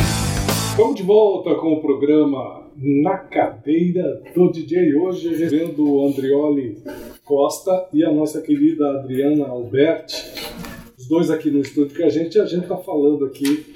Estamos 0.70 0.94
de 0.94 1.02
volta 1.02 1.52
com 1.56 1.72
o 1.72 1.80
programa 1.80 2.70
Na 2.76 3.18
Cadeira 3.18 4.22
do 4.32 4.52
DJ. 4.52 4.94
Hoje 4.94 5.30
recebendo 5.30 5.84
o 5.84 6.06
Andrioli 6.06 6.80
Costa 7.24 7.88
e 7.92 8.04
a 8.04 8.12
nossa 8.12 8.40
querida 8.40 9.00
Adriana 9.00 9.48
Alberti. 9.48 10.14
Os 10.96 11.08
dois 11.08 11.28
aqui 11.28 11.50
no 11.50 11.58
estúdio 11.58 11.96
que 11.96 12.04
a 12.04 12.08
gente, 12.08 12.38
a 12.38 12.46
gente 12.46 12.62
está 12.62 12.76
falando 12.76 13.24
aqui 13.24 13.66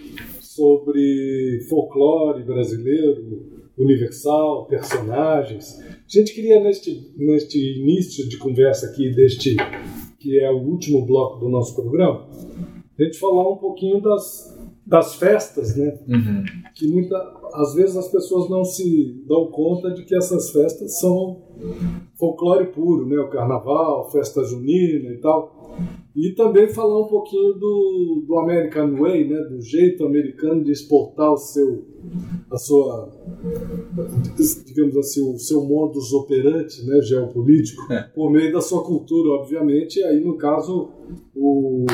sobre 0.41 1.67
folclore 1.69 2.45
brasileiro, 2.45 3.45
universal, 3.77 4.67
personagens. 4.67 5.81
A 5.81 6.07
gente 6.07 6.33
queria, 6.33 6.61
neste, 6.61 7.13
neste 7.17 7.59
início 7.59 8.29
de 8.29 8.37
conversa 8.39 8.87
aqui, 8.87 9.13
deste 9.13 9.57
que 10.21 10.39
é 10.39 10.49
o 10.49 10.59
último 10.59 11.05
bloco 11.05 11.41
do 11.41 11.49
nosso 11.49 11.75
programa, 11.75 12.29
a 13.05 13.07
gente 13.07 13.19
falar 13.19 13.49
um 13.51 13.57
pouquinho 13.57 14.01
das, 14.01 14.59
das 14.87 15.15
festas, 15.15 15.77
né? 15.77 15.99
Que 16.75 16.89
muita, 16.89 17.17
às 17.55 17.75
vezes 17.75 17.97
as 17.97 18.09
pessoas 18.09 18.49
não 18.49 18.65
se 18.65 19.23
dão 19.27 19.47
conta 19.47 19.91
de 19.91 20.05
que 20.05 20.15
essas 20.15 20.51
festas 20.51 20.99
são 20.99 21.43
folclore 22.19 22.67
puro, 22.67 23.07
né? 23.07 23.19
O 23.19 23.31
carnaval, 23.31 24.11
festa 24.11 24.43
junina 24.45 25.11
e 25.11 25.19
tal. 25.19 25.61
E 26.15 26.33
também 26.35 26.69
falar 26.69 27.01
um 27.01 27.07
pouquinho 27.07 27.55
do, 27.55 28.25
do 28.27 28.39
American 28.39 28.97
Way, 28.97 29.29
né? 29.29 29.39
Do 29.45 29.61
jeito 29.61 30.05
americano 30.05 30.65
de 30.65 30.73
exportar 30.73 31.33
o 31.33 31.37
seu, 31.37 31.85
a 32.51 32.59
sua, 32.59 33.09
digamos 34.67 34.97
assim, 34.97 35.23
o 35.23 35.39
seu 35.39 35.65
modus 35.65 36.13
operandi, 36.13 36.85
né? 36.85 37.01
Geopolítico, 37.01 37.83
por 38.15 38.31
meio 38.31 38.53
da 38.53 38.61
sua 38.61 38.83
cultura, 38.83 39.41
obviamente. 39.41 40.01
E 40.01 40.05
aí, 40.05 40.21
no 40.21 40.37
caso, 40.37 40.91
o 41.35 41.87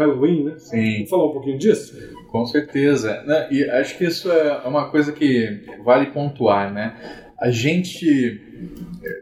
Halloween, 0.00 0.44
né? 0.44 0.54
Sim. 0.58 0.94
Vamos 0.94 1.10
falar 1.10 1.26
um 1.26 1.32
pouquinho 1.32 1.58
disso? 1.58 1.96
Com 2.28 2.46
certeza. 2.46 3.22
Né? 3.22 3.48
E 3.50 3.64
acho 3.64 3.96
que 3.96 4.04
isso 4.04 4.30
é 4.30 4.66
uma 4.66 4.90
coisa 4.90 5.12
que 5.12 5.64
vale 5.84 6.06
pontuar, 6.06 6.72
né? 6.72 6.96
A 7.38 7.50
gente, 7.50 8.40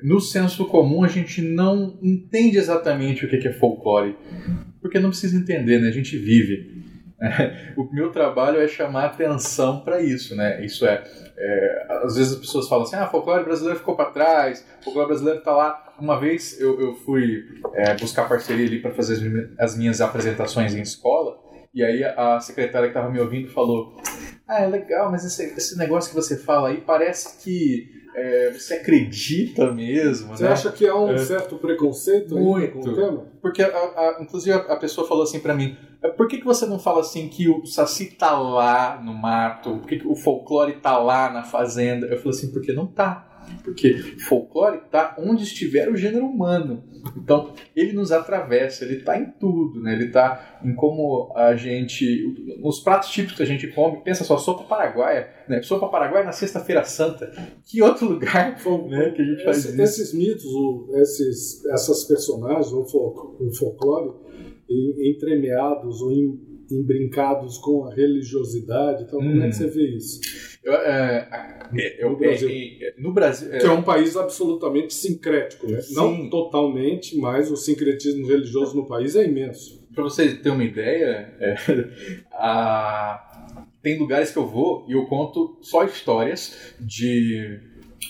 no 0.03 0.20
senso 0.20 0.66
comum, 0.66 1.05
a 1.05 1.09
gente 1.09 1.41
não 1.41 1.99
entende 2.03 2.59
exatamente 2.59 3.24
o 3.24 3.29
que 3.29 3.47
é 3.47 3.53
folclore. 3.53 4.16
Porque 4.81 4.99
não 4.99 5.11
precisa 5.11 5.37
entender, 5.37 5.81
né? 5.81 5.89
A 5.89 5.93
gente 5.93 6.16
vive. 6.16 6.79
O 7.76 7.93
meu 7.93 8.11
trabalho 8.11 8.61
é 8.61 8.68
chamar 8.68 9.07
atenção 9.07 9.81
para 9.81 10.01
isso, 10.01 10.37
né? 10.37 10.64
Isso 10.64 10.87
é, 10.87 11.03
é, 11.41 11.86
às 12.05 12.16
vezes 12.16 12.32
as 12.32 12.41
pessoas 12.41 12.68
falam 12.68 12.84
assim, 12.84 12.97
ah, 12.97 13.07
folclore 13.07 13.45
brasileiro 13.45 13.78
ficou 13.78 13.95
para 13.95 14.11
trás, 14.11 14.66
folclore 14.82 15.09
brasileiro 15.09 15.39
está 15.39 15.55
lá. 15.55 15.95
Uma 15.99 16.18
vez 16.18 16.61
eu, 16.61 16.80
eu 16.80 16.95
fui 16.95 17.45
é, 17.74 17.95
buscar 17.95 18.28
parceria 18.28 18.66
ali 18.66 18.80
para 18.80 18.93
fazer 18.93 19.55
as 19.59 19.76
minhas 19.76 20.01
apresentações 20.01 20.74
em 20.74 20.80
escola 20.80 21.39
e 21.72 21.84
aí 21.84 22.03
a 22.05 22.41
secretária 22.41 22.89
que 22.89 22.97
estava 22.97 23.12
me 23.12 23.20
ouvindo 23.20 23.49
falou, 23.49 23.97
ah, 24.47 24.62
é 24.62 24.66
legal, 24.66 25.11
mas 25.11 25.24
esse, 25.24 25.45
esse 25.57 25.78
negócio 25.78 26.11
que 26.11 26.16
você 26.16 26.36
fala 26.36 26.68
aí 26.68 26.80
parece 26.80 27.43
que 27.43 27.89
é, 28.19 28.51
você 28.53 28.75
acredita 28.75 29.73
mesmo, 29.73 30.37
Você 30.37 30.45
né? 30.45 30.51
acha 30.51 30.71
que 30.73 30.87
há 30.87 30.95
um 30.97 31.12
É. 31.12 31.19
certo 31.19 31.57
preconceito 31.57 32.35
Muito. 32.37 32.73
com 32.79 32.89
o 32.89 32.95
tema? 32.95 33.25
Porque, 33.41 33.62
a, 33.62 33.66
a- 33.69 34.19
inclusive, 34.21 34.53
a, 34.53 34.59
a 34.73 34.77
pessoa 34.77 35.07
falou 35.07 35.23
assim 35.23 35.41
pra 35.41 35.55
mim: 35.55 35.77
"É, 36.03 36.09
por 36.09 36.27
que, 36.29 36.39
que 36.39 36.45
você 36.45 36.66
não 36.66 36.79
fala 36.79 37.01
assim 37.01 37.29
que 37.29 37.49
o 37.49 37.64
Saci 37.66 38.07
tá 38.07 38.39
lá 38.39 39.01
no 39.03 39.12
mato? 39.14 39.77
Por 39.79 39.87
que, 39.89 39.99
que 39.99 40.07
o 40.09 40.14
folclore 40.14 40.75
tá 40.75 40.99
lá 40.99 41.31
na 41.31 41.43
fazenda? 41.45 42.07
Eu 42.07 42.16
falei 42.19 42.31
assim: 42.37 42.51
porque 42.53 42.73
não 42.73 42.87
tá. 42.87 43.28
Porque 43.64 43.94
folclore 44.28 44.80
tá 44.90 45.16
onde 45.18 45.42
estiver 45.44 45.88
o 45.90 45.96
gênero 45.96 46.26
humano. 46.26 46.82
Então, 47.16 47.53
ele 47.76 47.92
nos 47.92 48.11
atravessa, 48.12 48.84
ele 48.84 48.96
tá 49.03 49.18
em 49.18 49.26
tudo, 49.38 49.80
né? 49.80 49.94
Ele 49.94 50.09
tá 50.11 50.59
em 50.64 50.74
como 50.74 51.32
a 51.36 51.55
gente. 51.55 52.34
Nos 52.61 52.80
pratos 52.80 53.11
típicos 53.11 53.36
que 53.36 53.42
a 53.42 53.46
gente 53.46 53.68
come, 53.68 54.03
pensa 54.03 54.24
só, 54.24 54.36
sopa 54.36 54.64
paraguaia, 54.64 55.28
né? 55.49 55.62
Sopa 55.62 55.88
paraguaia 55.88 56.24
na 56.24 56.32
Sexta-feira 56.32 56.84
Santa. 56.84 57.30
Que 57.64 57.80
outro 57.82 58.09
lugar 58.09 58.57
né, 58.88 59.11
que 59.11 59.22
a 59.22 59.24
gente 59.24 59.44
faz 59.44 59.59
Esse- 59.59 59.68
isso? 59.72 59.82
esses 59.82 60.14
mitos, 60.14 60.44
esses, 61.01 61.64
essas 61.66 62.05
personagens, 62.05 62.72
o, 62.72 62.84
fol- 62.86 63.36
o 63.40 63.55
folclore, 63.55 64.12
em- 64.68 65.11
entremeados 65.11 66.03
ou 66.03 66.11
em, 66.12 66.38
embrincados 66.70 67.59
com 67.59 67.86
a 67.86 67.94
religiosidade, 67.94 69.05
então 69.05 69.18
como 69.20 69.40
é 69.42 69.46
Hum. 69.46 69.49
que 69.51 69.57
você 69.57 69.68
vê 69.68 69.96
isso? 69.96 70.20
Eu, 70.69 70.75
é, 70.75 71.29
eu- 71.99 72.11
No 72.11 72.16
Brasil. 72.16 72.49
é, 72.49 72.53
é, 72.89 72.95
no 72.99 73.12
Brasil. 73.12 73.55
é, 73.55 73.59
Que 73.59 73.66
é 73.66 73.71
um 73.71 73.83
país 73.83 74.16
absolutamente 74.16 74.93
sincrético, 74.95 75.66
né? 75.71 75.81
Sim. 75.81 75.95
Não 75.95 76.29
totalmente, 76.31 77.16
mas 77.19 77.51
o 77.51 77.57
sincretismo 77.57 78.27
religioso 78.27 78.77
no 78.77 78.87
país 78.87 79.16
é 79.16 79.25
imenso. 79.25 79.87
Pra 79.95 80.03
você 80.05 80.35
ter 80.35 80.51
uma 80.51 80.64
ideia, 80.64 81.35
é, 81.41 81.55
a- 82.33 83.64
tem 83.83 83.99
lugares 83.99 84.31
que 84.31 84.37
eu 84.39 84.47
vou 84.47 84.85
e 84.89 84.93
eu 84.93 85.07
conto 85.07 85.59
só 85.62 85.85
histórias 85.85 86.75
de. 86.81 87.61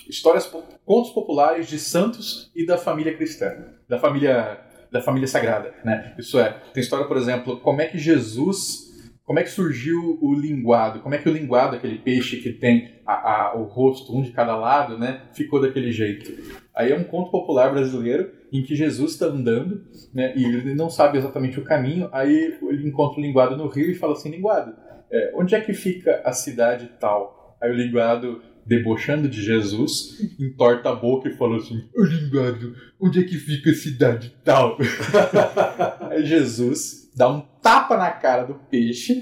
histórias, 0.09 0.45
contos 0.85 1.11
populares 1.11 1.67
de 1.67 1.77
santos 1.79 2.51
e 2.55 2.65
da 2.65 2.77
família 2.77 3.15
cristã, 3.15 3.51
da 3.87 3.97
família, 3.99 4.59
da 4.91 5.01
família 5.01 5.27
sagrada, 5.27 5.73
né? 5.85 6.15
Isso 6.17 6.39
é, 6.39 6.49
tem 6.73 6.81
história, 6.81 7.05
por 7.07 7.17
exemplo, 7.17 7.57
como 7.59 7.81
é 7.81 7.85
que 7.85 7.97
Jesus. 7.97 8.88
Como 9.29 9.37
é 9.37 9.43
que 9.43 9.51
surgiu 9.51 10.17
o 10.23 10.33
linguado? 10.33 11.01
Como 11.01 11.13
é 11.13 11.19
que 11.19 11.29
o 11.29 11.31
linguado, 11.31 11.75
aquele 11.75 11.99
peixe 11.99 12.37
que 12.37 12.51
tem 12.51 12.95
a- 13.05 13.51
a- 13.51 13.55
o 13.55 13.65
rosto, 13.65 14.11
um 14.17 14.23
de 14.23 14.31
cada 14.31 14.55
lado, 14.57 14.97
né, 14.97 15.21
ficou 15.33 15.61
daquele 15.61 15.91
jeito? 15.91 16.33
Aí 16.75 16.91
é 16.91 16.97
um 16.97 17.03
conto 17.03 17.29
popular 17.29 17.71
brasileiro 17.71 18.31
em 18.51 18.63
que 18.63 18.75
Jesus 18.75 19.11
está 19.11 19.27
andando 19.27 19.83
né, 20.11 20.33
e 20.35 20.43
ele 20.43 20.73
não 20.73 20.89
sabe 20.89 21.19
exatamente 21.19 21.59
o 21.59 21.63
caminho. 21.63 22.09
Aí 22.11 22.57
ele 22.71 22.87
encontra 22.87 23.19
o 23.19 23.23
linguado 23.23 23.55
no 23.55 23.67
rio 23.67 23.91
e 23.91 23.93
fala 23.93 24.13
assim: 24.13 24.31
Linguado, 24.31 24.73
é, 25.11 25.31
onde 25.35 25.53
é 25.53 25.61
que 25.61 25.73
fica 25.73 26.23
a 26.25 26.33
cidade 26.33 26.89
tal? 26.99 27.55
Aí 27.61 27.69
o 27.69 27.75
linguado, 27.75 28.41
debochando 28.65 29.29
de 29.29 29.43
Jesus, 29.43 30.17
entorta 30.39 30.89
a 30.89 30.95
boca 30.95 31.29
e 31.29 31.37
fala 31.37 31.57
assim: 31.57 31.83
Ô 31.95 32.03
linguado, 32.03 32.73
onde 32.99 33.19
é 33.19 33.23
que 33.23 33.37
fica 33.37 33.69
a 33.69 33.75
cidade 33.75 34.33
tal? 34.43 34.75
Aí 36.09 36.25
Jesus 36.25 37.08
dá 37.19 37.27
um 37.27 37.41
tapa 37.61 37.97
na 37.97 38.09
cara 38.11 38.45
do 38.45 38.53
peixe, 38.53 39.21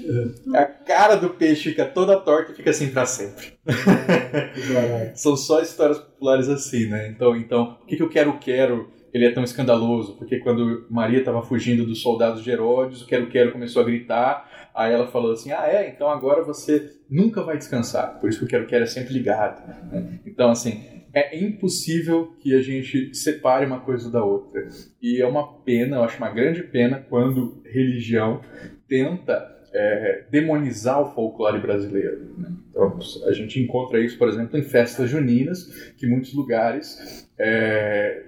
a 0.54 0.64
cara 0.64 1.16
do 1.16 1.30
peixe 1.30 1.70
fica 1.70 1.84
toda 1.84 2.20
torta 2.20 2.52
e 2.52 2.54
fica 2.54 2.70
assim 2.70 2.90
para 2.90 3.04
sempre. 3.04 3.58
São 5.16 5.36
só 5.36 5.60
histórias 5.60 5.98
populares 5.98 6.48
assim, 6.48 6.86
né? 6.86 7.08
Então, 7.08 7.34
então 7.34 7.74
por 7.74 7.88
que, 7.88 7.96
que 7.96 8.02
o 8.04 8.08
Quero 8.08 8.38
Quero 8.38 8.88
ele 9.12 9.24
é 9.26 9.32
tão 9.32 9.42
escandaloso? 9.42 10.16
Porque 10.16 10.38
quando 10.38 10.86
Maria 10.88 11.18
estava 11.18 11.42
fugindo 11.42 11.84
dos 11.84 12.00
soldados 12.00 12.44
de 12.44 12.50
Herodes, 12.52 13.02
o 13.02 13.06
Quero 13.06 13.26
Quero 13.26 13.50
começou 13.50 13.82
a 13.82 13.84
gritar, 13.84 14.48
aí 14.72 14.92
ela 14.94 15.08
falou 15.08 15.32
assim, 15.32 15.50
ah 15.50 15.66
é, 15.66 15.88
então 15.88 16.08
agora 16.08 16.44
você 16.44 16.92
nunca 17.10 17.42
vai 17.42 17.58
descansar, 17.58 18.20
por 18.20 18.30
isso 18.30 18.38
que 18.38 18.44
o 18.44 18.48
Quero 18.48 18.68
Quero 18.68 18.84
é 18.84 18.86
sempre 18.86 19.12
ligado. 19.12 19.60
né? 19.90 20.20
Então, 20.24 20.52
assim, 20.52 20.97
é 21.18 21.38
impossível 21.38 22.34
que 22.40 22.54
a 22.54 22.62
gente 22.62 23.14
separe 23.14 23.66
uma 23.66 23.80
coisa 23.80 24.10
da 24.10 24.24
outra. 24.24 24.68
E 25.02 25.20
é 25.20 25.26
uma 25.26 25.52
pena, 25.60 25.96
eu 25.96 26.02
acho 26.02 26.18
uma 26.18 26.30
grande 26.30 26.62
pena, 26.62 27.04
quando 27.08 27.62
religião 27.64 28.40
tenta 28.86 29.57
é, 29.72 30.24
demonizar 30.30 31.00
o 31.00 31.14
folclore 31.14 31.60
brasileiro. 31.60 32.34
né? 32.36 32.52
Então, 32.70 32.98
a 33.26 33.32
gente 33.32 33.60
encontra 33.60 34.00
isso, 34.00 34.16
por 34.16 34.28
exemplo, 34.28 34.58
em 34.58 34.62
festas 34.62 35.10
juninas, 35.10 35.92
que 35.96 36.06
em 36.06 36.10
muitos 36.10 36.32
lugares 36.34 37.28
é, 37.38 38.24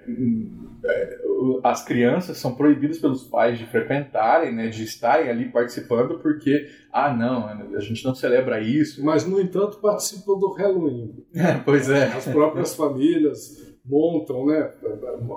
é, 0.85 1.17
as 1.63 1.83
crianças 1.83 2.37
são 2.37 2.55
proibidas 2.55 2.97
pelos 2.99 3.23
pais 3.23 3.57
de 3.57 3.65
frequentarem, 3.65 4.53
né, 4.53 4.67
de 4.67 4.83
estarem 4.83 5.29
ali 5.29 5.49
participando, 5.49 6.19
porque, 6.19 6.67
ah, 6.91 7.13
não, 7.13 7.47
a 7.75 7.79
gente 7.79 8.03
não 8.05 8.13
celebra 8.13 8.59
isso. 8.59 9.03
Mas, 9.03 9.25
no 9.25 9.39
entanto, 9.39 9.79
participam 9.79 10.37
do 10.37 10.53
Halloween. 10.53 11.13
pois 11.65 11.89
é. 11.89 12.05
As 12.05 12.25
próprias 12.25 12.75
famílias 12.75 13.70
montam, 13.85 14.45
né? 14.45 14.71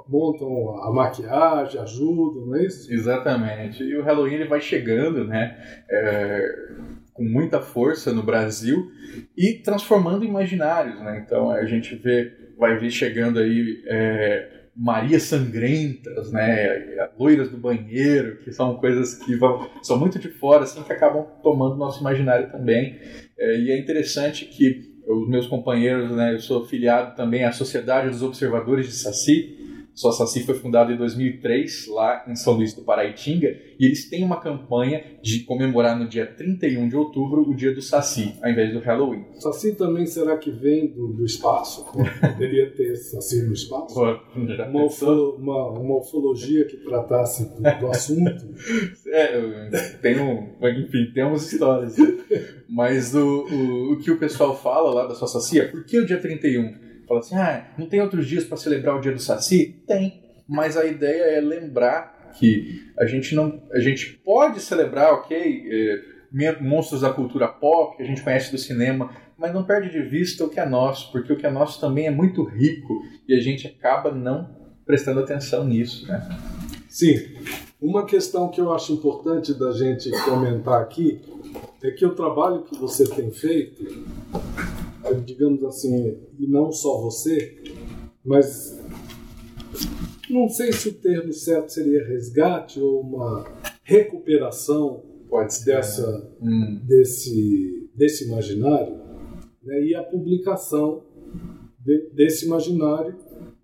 Montam 0.08 0.78
a 0.82 0.92
maquiagem, 0.92 1.80
ajudam, 1.80 2.46
não 2.46 2.56
é 2.56 2.64
isso? 2.64 2.92
Exatamente. 2.92 3.82
E 3.82 3.96
o 3.96 4.02
Halloween 4.02 4.34
ele 4.34 4.48
vai 4.48 4.60
chegando, 4.60 5.24
né? 5.24 5.84
é, 5.90 6.68
com 7.12 7.24
muita 7.24 7.60
força 7.60 8.12
no 8.12 8.22
Brasil 8.22 8.90
e 9.36 9.54
transformando 9.54 10.24
imaginários, 10.24 11.00
né? 11.00 11.22
Então 11.24 11.50
a 11.50 11.64
gente 11.64 11.94
vê, 11.94 12.32
vai 12.58 12.76
ver 12.78 12.90
chegando 12.90 13.38
aí 13.38 13.82
é, 13.86 14.48
Marias 14.76 15.22
Sangrentas, 15.22 16.32
né? 16.32 17.08
Loiras 17.16 17.48
do 17.48 17.56
banheiro, 17.56 18.38
que 18.38 18.52
são 18.52 18.74
coisas 18.76 19.14
que 19.14 19.36
vão, 19.36 19.70
são 19.82 19.98
muito 19.98 20.18
de 20.18 20.28
fora, 20.28 20.64
assim, 20.64 20.82
que 20.82 20.92
acabam 20.92 21.24
tomando 21.42 21.76
nosso 21.76 22.00
imaginário 22.00 22.50
também. 22.50 22.98
É, 23.38 23.58
e 23.58 23.70
é 23.70 23.78
interessante 23.78 24.46
que 24.46 24.93
os 25.06 25.28
meus 25.28 25.46
companheiros, 25.46 26.10
né? 26.10 26.34
Eu 26.34 26.40
sou 26.40 26.64
filiado 26.64 27.14
também 27.16 27.44
à 27.44 27.52
Sociedade 27.52 28.10
dos 28.10 28.22
Observadores 28.22 28.86
de 28.86 28.92
Saci. 28.92 29.63
Só 29.94 30.10
Saci 30.10 30.42
foi 30.44 30.54
fundada 30.56 30.92
em 30.92 30.96
2003, 30.96 31.86
lá 31.88 32.24
em 32.28 32.34
São 32.34 32.54
Luís 32.54 32.74
do 32.74 32.82
Paraitinga, 32.82 33.56
e 33.78 33.84
eles 33.86 34.08
têm 34.10 34.24
uma 34.24 34.40
campanha 34.40 35.04
de 35.22 35.40
comemorar 35.44 35.96
no 35.98 36.08
dia 36.08 36.26
31 36.26 36.88
de 36.88 36.96
outubro 36.96 37.42
o 37.48 37.54
dia 37.54 37.72
do 37.72 37.80
Saci, 37.80 38.34
ao 38.42 38.50
invés 38.50 38.72
do 38.72 38.80
Halloween. 38.80 39.24
Saci 39.38 39.74
também 39.76 40.04
será 40.04 40.36
que 40.36 40.50
vem 40.50 40.88
do, 40.88 41.08
do 41.12 41.24
espaço? 41.24 41.84
Poderia 41.84 42.70
ter 42.72 42.96
Saci 42.96 43.42
no 43.42 43.52
espaço? 43.52 43.94
Uma, 44.68 44.84
ufolo- 44.86 45.36
uma, 45.36 45.68
uma 45.70 45.96
ufologia 45.98 46.64
que 46.64 46.76
tratasse 46.78 47.44
do, 47.54 47.62
do 47.62 47.86
assunto. 47.88 48.44
É, 49.06 49.36
eu 49.36 49.70
tenho, 50.02 50.48
enfim, 50.60 51.12
temos 51.14 51.52
histórias. 51.52 51.96
né? 51.96 52.18
Mas 52.68 53.14
o, 53.14 53.20
o, 53.44 53.92
o 53.92 53.98
que 54.00 54.10
o 54.10 54.18
pessoal 54.18 54.56
fala 54.60 54.92
lá 54.92 55.06
da 55.06 55.14
sua 55.14 55.28
Saci 55.28 55.60
é 55.60 55.68
por 55.68 55.84
que 55.84 56.00
o 56.00 56.04
dia 56.06 56.18
31? 56.18 56.74
Fala 57.20 57.20
assim, 57.20 57.36
ah, 57.36 57.66
não 57.78 57.86
tem 57.86 58.00
outros 58.00 58.26
dias 58.26 58.44
para 58.44 58.56
celebrar 58.56 58.96
o 58.96 59.00
dia 59.00 59.12
do 59.12 59.20
Saci? 59.20 59.82
Tem. 59.86 60.22
Mas 60.48 60.76
a 60.76 60.84
ideia 60.84 61.38
é 61.38 61.40
lembrar 61.40 62.32
que 62.38 62.92
a 62.98 63.06
gente 63.06 63.34
não. 63.34 63.62
A 63.72 63.80
gente 63.80 64.12
pode 64.24 64.60
celebrar, 64.60 65.12
ok, 65.12 65.64
é, 65.70 66.60
monstros 66.60 67.02
da 67.02 67.12
cultura 67.12 67.48
pop, 67.48 67.96
que 67.96 68.02
a 68.02 68.06
gente 68.06 68.22
conhece 68.22 68.50
do 68.50 68.58
cinema, 68.58 69.10
mas 69.38 69.52
não 69.52 69.64
perde 69.64 69.90
de 69.90 70.02
vista 70.02 70.44
o 70.44 70.48
que 70.48 70.60
é 70.60 70.66
nosso, 70.66 71.10
porque 71.12 71.32
o 71.32 71.36
que 71.36 71.46
é 71.46 71.50
nosso 71.50 71.80
também 71.80 72.06
é 72.06 72.10
muito 72.10 72.44
rico 72.44 73.02
e 73.28 73.34
a 73.34 73.40
gente 73.40 73.66
acaba 73.66 74.10
não 74.10 74.50
prestando 74.84 75.20
atenção 75.20 75.64
nisso, 75.64 76.06
né? 76.06 76.28
Sim. 76.88 77.34
Uma 77.80 78.06
questão 78.06 78.48
que 78.48 78.60
eu 78.60 78.72
acho 78.72 78.92
importante 78.92 79.52
da 79.54 79.72
gente 79.72 80.10
comentar 80.24 80.80
aqui 80.80 81.20
é 81.82 81.90
que 81.90 82.06
o 82.06 82.14
trabalho 82.14 82.62
que 82.62 82.78
você 82.78 83.06
tem 83.06 83.30
feito, 83.30 83.84
digamos 85.20 85.62
assim, 85.64 86.16
e 86.38 86.46
não 86.46 86.70
só 86.72 87.00
você, 87.02 87.56
mas 88.24 88.78
não 90.30 90.48
sei 90.48 90.72
se 90.72 90.88
o 90.88 90.94
termo 90.94 91.32
certo 91.32 91.70
seria 91.70 92.06
resgate 92.06 92.80
ou 92.80 93.00
uma 93.00 93.44
recuperação 93.82 95.02
dessa, 95.64 96.30
Hum. 96.40 96.80
desse, 96.86 97.90
desse 97.94 98.24
imaginário 98.24 98.96
né, 99.64 99.84
e 99.84 99.94
a 99.94 100.02
publicação 100.02 101.02
de- 101.84 102.10
desse 102.14 102.46
imaginário 102.46 103.16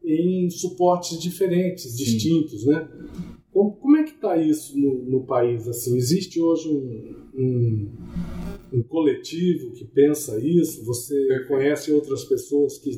em 0.05 0.51
suportes 0.51 1.21
diferentes, 1.21 1.97
distintos, 1.97 2.67
né? 2.67 2.89
Como, 3.53 3.73
como 3.77 3.97
é 3.97 4.05
que 4.05 4.11
está 4.15 4.37
isso 4.37 4.79
no, 4.79 5.05
no, 5.05 5.25
país? 5.25 5.69
Assim, 5.69 5.97
existe 5.97 6.41
hoje 6.41 6.69
um, 6.69 7.15
um, 7.35 7.93
um, 8.73 8.83
coletivo 8.83 9.73
que 9.73 9.85
pensa 9.85 10.39
isso? 10.39 10.85
Você 10.85 11.45
conhece 11.47 11.93
outras 11.93 12.25
pessoas 12.25 12.79
que, 12.79 12.91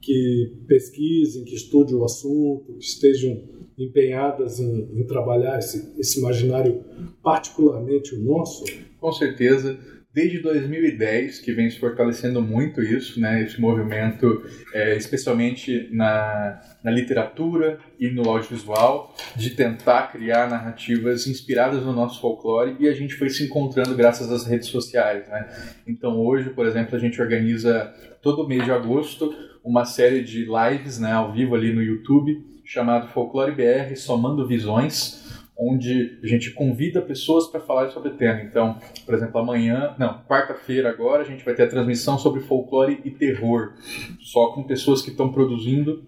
que 0.00 0.52
pesquisem, 0.66 1.44
que 1.44 1.54
estudem 1.54 1.94
o 1.94 2.04
assunto, 2.04 2.74
que 2.74 2.84
estejam 2.84 3.42
empenhadas 3.78 4.58
em, 4.58 4.88
em 4.94 5.06
trabalhar 5.06 5.58
esse, 5.58 5.92
esse 5.98 6.18
imaginário, 6.18 6.84
particularmente 7.22 8.14
o 8.14 8.18
nosso? 8.18 8.64
Com 8.98 9.12
certeza 9.12 9.78
desde 10.16 10.38
2010 10.38 11.40
que 11.40 11.52
vem 11.52 11.68
se 11.68 11.78
fortalecendo 11.78 12.40
muito 12.40 12.82
isso, 12.82 13.20
né, 13.20 13.42
esse 13.42 13.60
movimento, 13.60 14.42
é, 14.72 14.96
especialmente 14.96 15.90
na, 15.92 16.58
na 16.82 16.90
literatura 16.90 17.78
e 18.00 18.08
no 18.08 18.26
audiovisual, 18.26 19.14
de 19.36 19.50
tentar 19.50 20.10
criar 20.10 20.48
narrativas 20.48 21.26
inspiradas 21.26 21.84
no 21.84 21.92
nosso 21.92 22.18
folclore 22.18 22.76
e 22.80 22.88
a 22.88 22.94
gente 22.94 23.12
foi 23.14 23.28
se 23.28 23.44
encontrando 23.44 23.94
graças 23.94 24.32
às 24.32 24.46
redes 24.46 24.68
sociais. 24.68 25.28
Né? 25.28 25.50
Então 25.86 26.18
hoje, 26.18 26.48
por 26.48 26.66
exemplo, 26.66 26.96
a 26.96 26.98
gente 26.98 27.20
organiza 27.20 27.92
todo 28.22 28.48
mês 28.48 28.64
de 28.64 28.72
agosto 28.72 29.34
uma 29.62 29.84
série 29.84 30.24
de 30.24 30.46
lives 30.46 30.98
né, 30.98 31.12
ao 31.12 31.30
vivo 31.30 31.54
ali 31.54 31.74
no 31.74 31.82
YouTube 31.82 32.42
chamado 32.64 33.08
Folclore 33.08 33.52
BR 33.52 33.94
Somando 33.96 34.48
Visões 34.48 35.26
onde 35.58 36.18
a 36.22 36.26
gente 36.26 36.50
convida 36.50 37.00
pessoas 37.00 37.46
para 37.46 37.60
falar 37.60 37.88
sobre 37.88 38.10
tema. 38.10 38.42
Então, 38.42 38.78
por 39.04 39.14
exemplo, 39.14 39.40
amanhã, 39.40 39.94
não, 39.98 40.22
quarta-feira 40.24 40.90
agora, 40.90 41.22
a 41.22 41.24
gente 41.24 41.44
vai 41.44 41.54
ter 41.54 41.62
a 41.62 41.68
transmissão 41.68 42.18
sobre 42.18 42.40
folclore 42.40 43.00
e 43.04 43.10
terror, 43.10 43.72
só 44.20 44.52
com 44.52 44.62
pessoas 44.64 45.00
que 45.00 45.10
estão 45.10 45.32
produzindo 45.32 46.04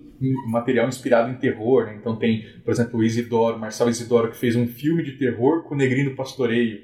material 0.47 0.89
inspirado 0.89 1.31
em 1.31 1.35
terror. 1.35 1.87
Né? 1.87 1.97
Então 2.01 2.17
tem, 2.17 2.45
por 2.65 2.71
exemplo, 2.73 3.01
o 3.01 3.05
Isidoro, 3.05 3.59
Marcelo 3.59 3.91
Isidoro, 3.91 4.31
que 4.31 4.37
fez 4.37 4.57
um 4.57 4.67
filme 4.67 5.03
de 5.03 5.13
terror 5.13 5.63
com 5.63 5.75
o 5.75 5.79
Negrino 5.79 6.15
Pastoreio. 6.15 6.81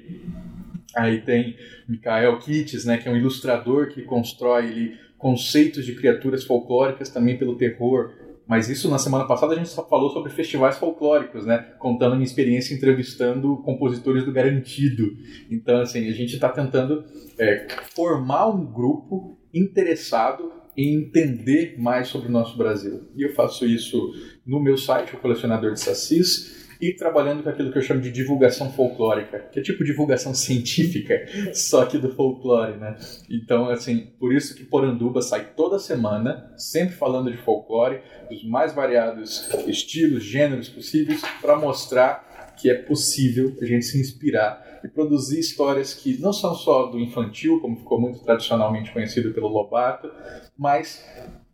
Aí 0.95 1.21
tem 1.21 1.57
Mikael 1.87 2.39
Kitts, 2.39 2.85
né, 2.85 2.97
que 2.97 3.07
é 3.07 3.11
um 3.11 3.17
ilustrador 3.17 3.89
que 3.89 4.01
constrói 4.03 4.67
ele, 4.67 4.97
conceitos 5.17 5.85
de 5.85 5.95
criaturas 5.95 6.43
folclóricas 6.43 7.09
também 7.09 7.37
pelo 7.37 7.57
terror. 7.57 8.13
Mas 8.47 8.69
isso 8.69 8.89
na 8.89 8.97
semana 8.99 9.25
passada 9.25 9.53
a 9.53 9.55
gente 9.55 9.69
só 9.69 9.87
falou 9.87 10.11
sobre 10.11 10.31
festivais 10.31 10.77
folclóricos, 10.77 11.45
né? 11.45 11.73
Contando 11.79 12.13
a 12.13 12.15
minha 12.15 12.25
experiência 12.25 12.75
entrevistando 12.75 13.57
compositores 13.57 14.23
do 14.23 14.31
Garantido. 14.31 15.17
Então, 15.49 15.81
assim, 15.81 16.07
a 16.07 16.13
gente 16.13 16.35
está 16.35 16.49
tentando 16.49 17.03
é, 17.39 17.67
formar 17.95 18.47
um 18.47 18.65
grupo 18.65 19.37
interessado 19.53 20.51
em 20.77 20.93
entender 20.95 21.75
mais 21.79 22.07
sobre 22.09 22.27
o 22.27 22.31
nosso 22.31 22.57
Brasil. 22.57 23.09
E 23.15 23.23
eu 23.23 23.33
faço 23.33 23.65
isso 23.65 24.13
no 24.45 24.59
meu 24.59 24.77
site, 24.77 25.15
o 25.15 25.19
Colecionador 25.19 25.73
de 25.73 25.79
Sassis, 25.79 26.64
e 26.89 26.95
trabalhando 26.95 27.41
com 27.41 27.49
aquilo 27.49 27.71
que 27.71 27.77
eu 27.77 27.81
chamo 27.81 28.01
de 28.01 28.11
divulgação 28.11 28.71
folclórica, 28.71 29.39
que 29.51 29.59
é 29.59 29.63
tipo 29.63 29.83
divulgação 29.83 30.33
científica, 30.33 31.25
só 31.53 31.85
que 31.85 31.97
do 31.97 32.13
folclore, 32.13 32.77
né? 32.77 32.95
Então, 33.29 33.69
assim, 33.69 34.11
por 34.19 34.33
isso 34.33 34.55
que 34.55 34.63
Poranduba 34.63 35.21
sai 35.21 35.53
toda 35.55 35.79
semana, 35.79 36.53
sempre 36.57 36.95
falando 36.95 37.31
de 37.31 37.37
folclore, 37.37 38.01
dos 38.29 38.43
mais 38.43 38.73
variados 38.73 39.49
estilos, 39.67 40.23
gêneros 40.23 40.69
possíveis, 40.69 41.21
para 41.41 41.55
mostrar 41.57 42.53
que 42.55 42.69
é 42.69 42.75
possível 42.75 43.55
a 43.61 43.65
gente 43.65 43.85
se 43.85 43.99
inspirar 43.99 44.79
e 44.83 44.87
produzir 44.87 45.39
histórias 45.39 45.93
que 45.93 46.19
não 46.21 46.31
são 46.31 46.53
só 46.53 46.85
do 46.85 46.99
infantil, 46.99 47.59
como 47.59 47.77
ficou 47.77 47.99
muito 47.99 48.19
tradicionalmente 48.19 48.91
conhecido 48.91 49.33
pelo 49.33 49.47
Lobato, 49.47 50.09
mas 50.57 51.03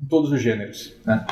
em 0.02 0.06
todos 0.06 0.32
os 0.32 0.42
gêneros, 0.42 0.96
né? 1.06 1.26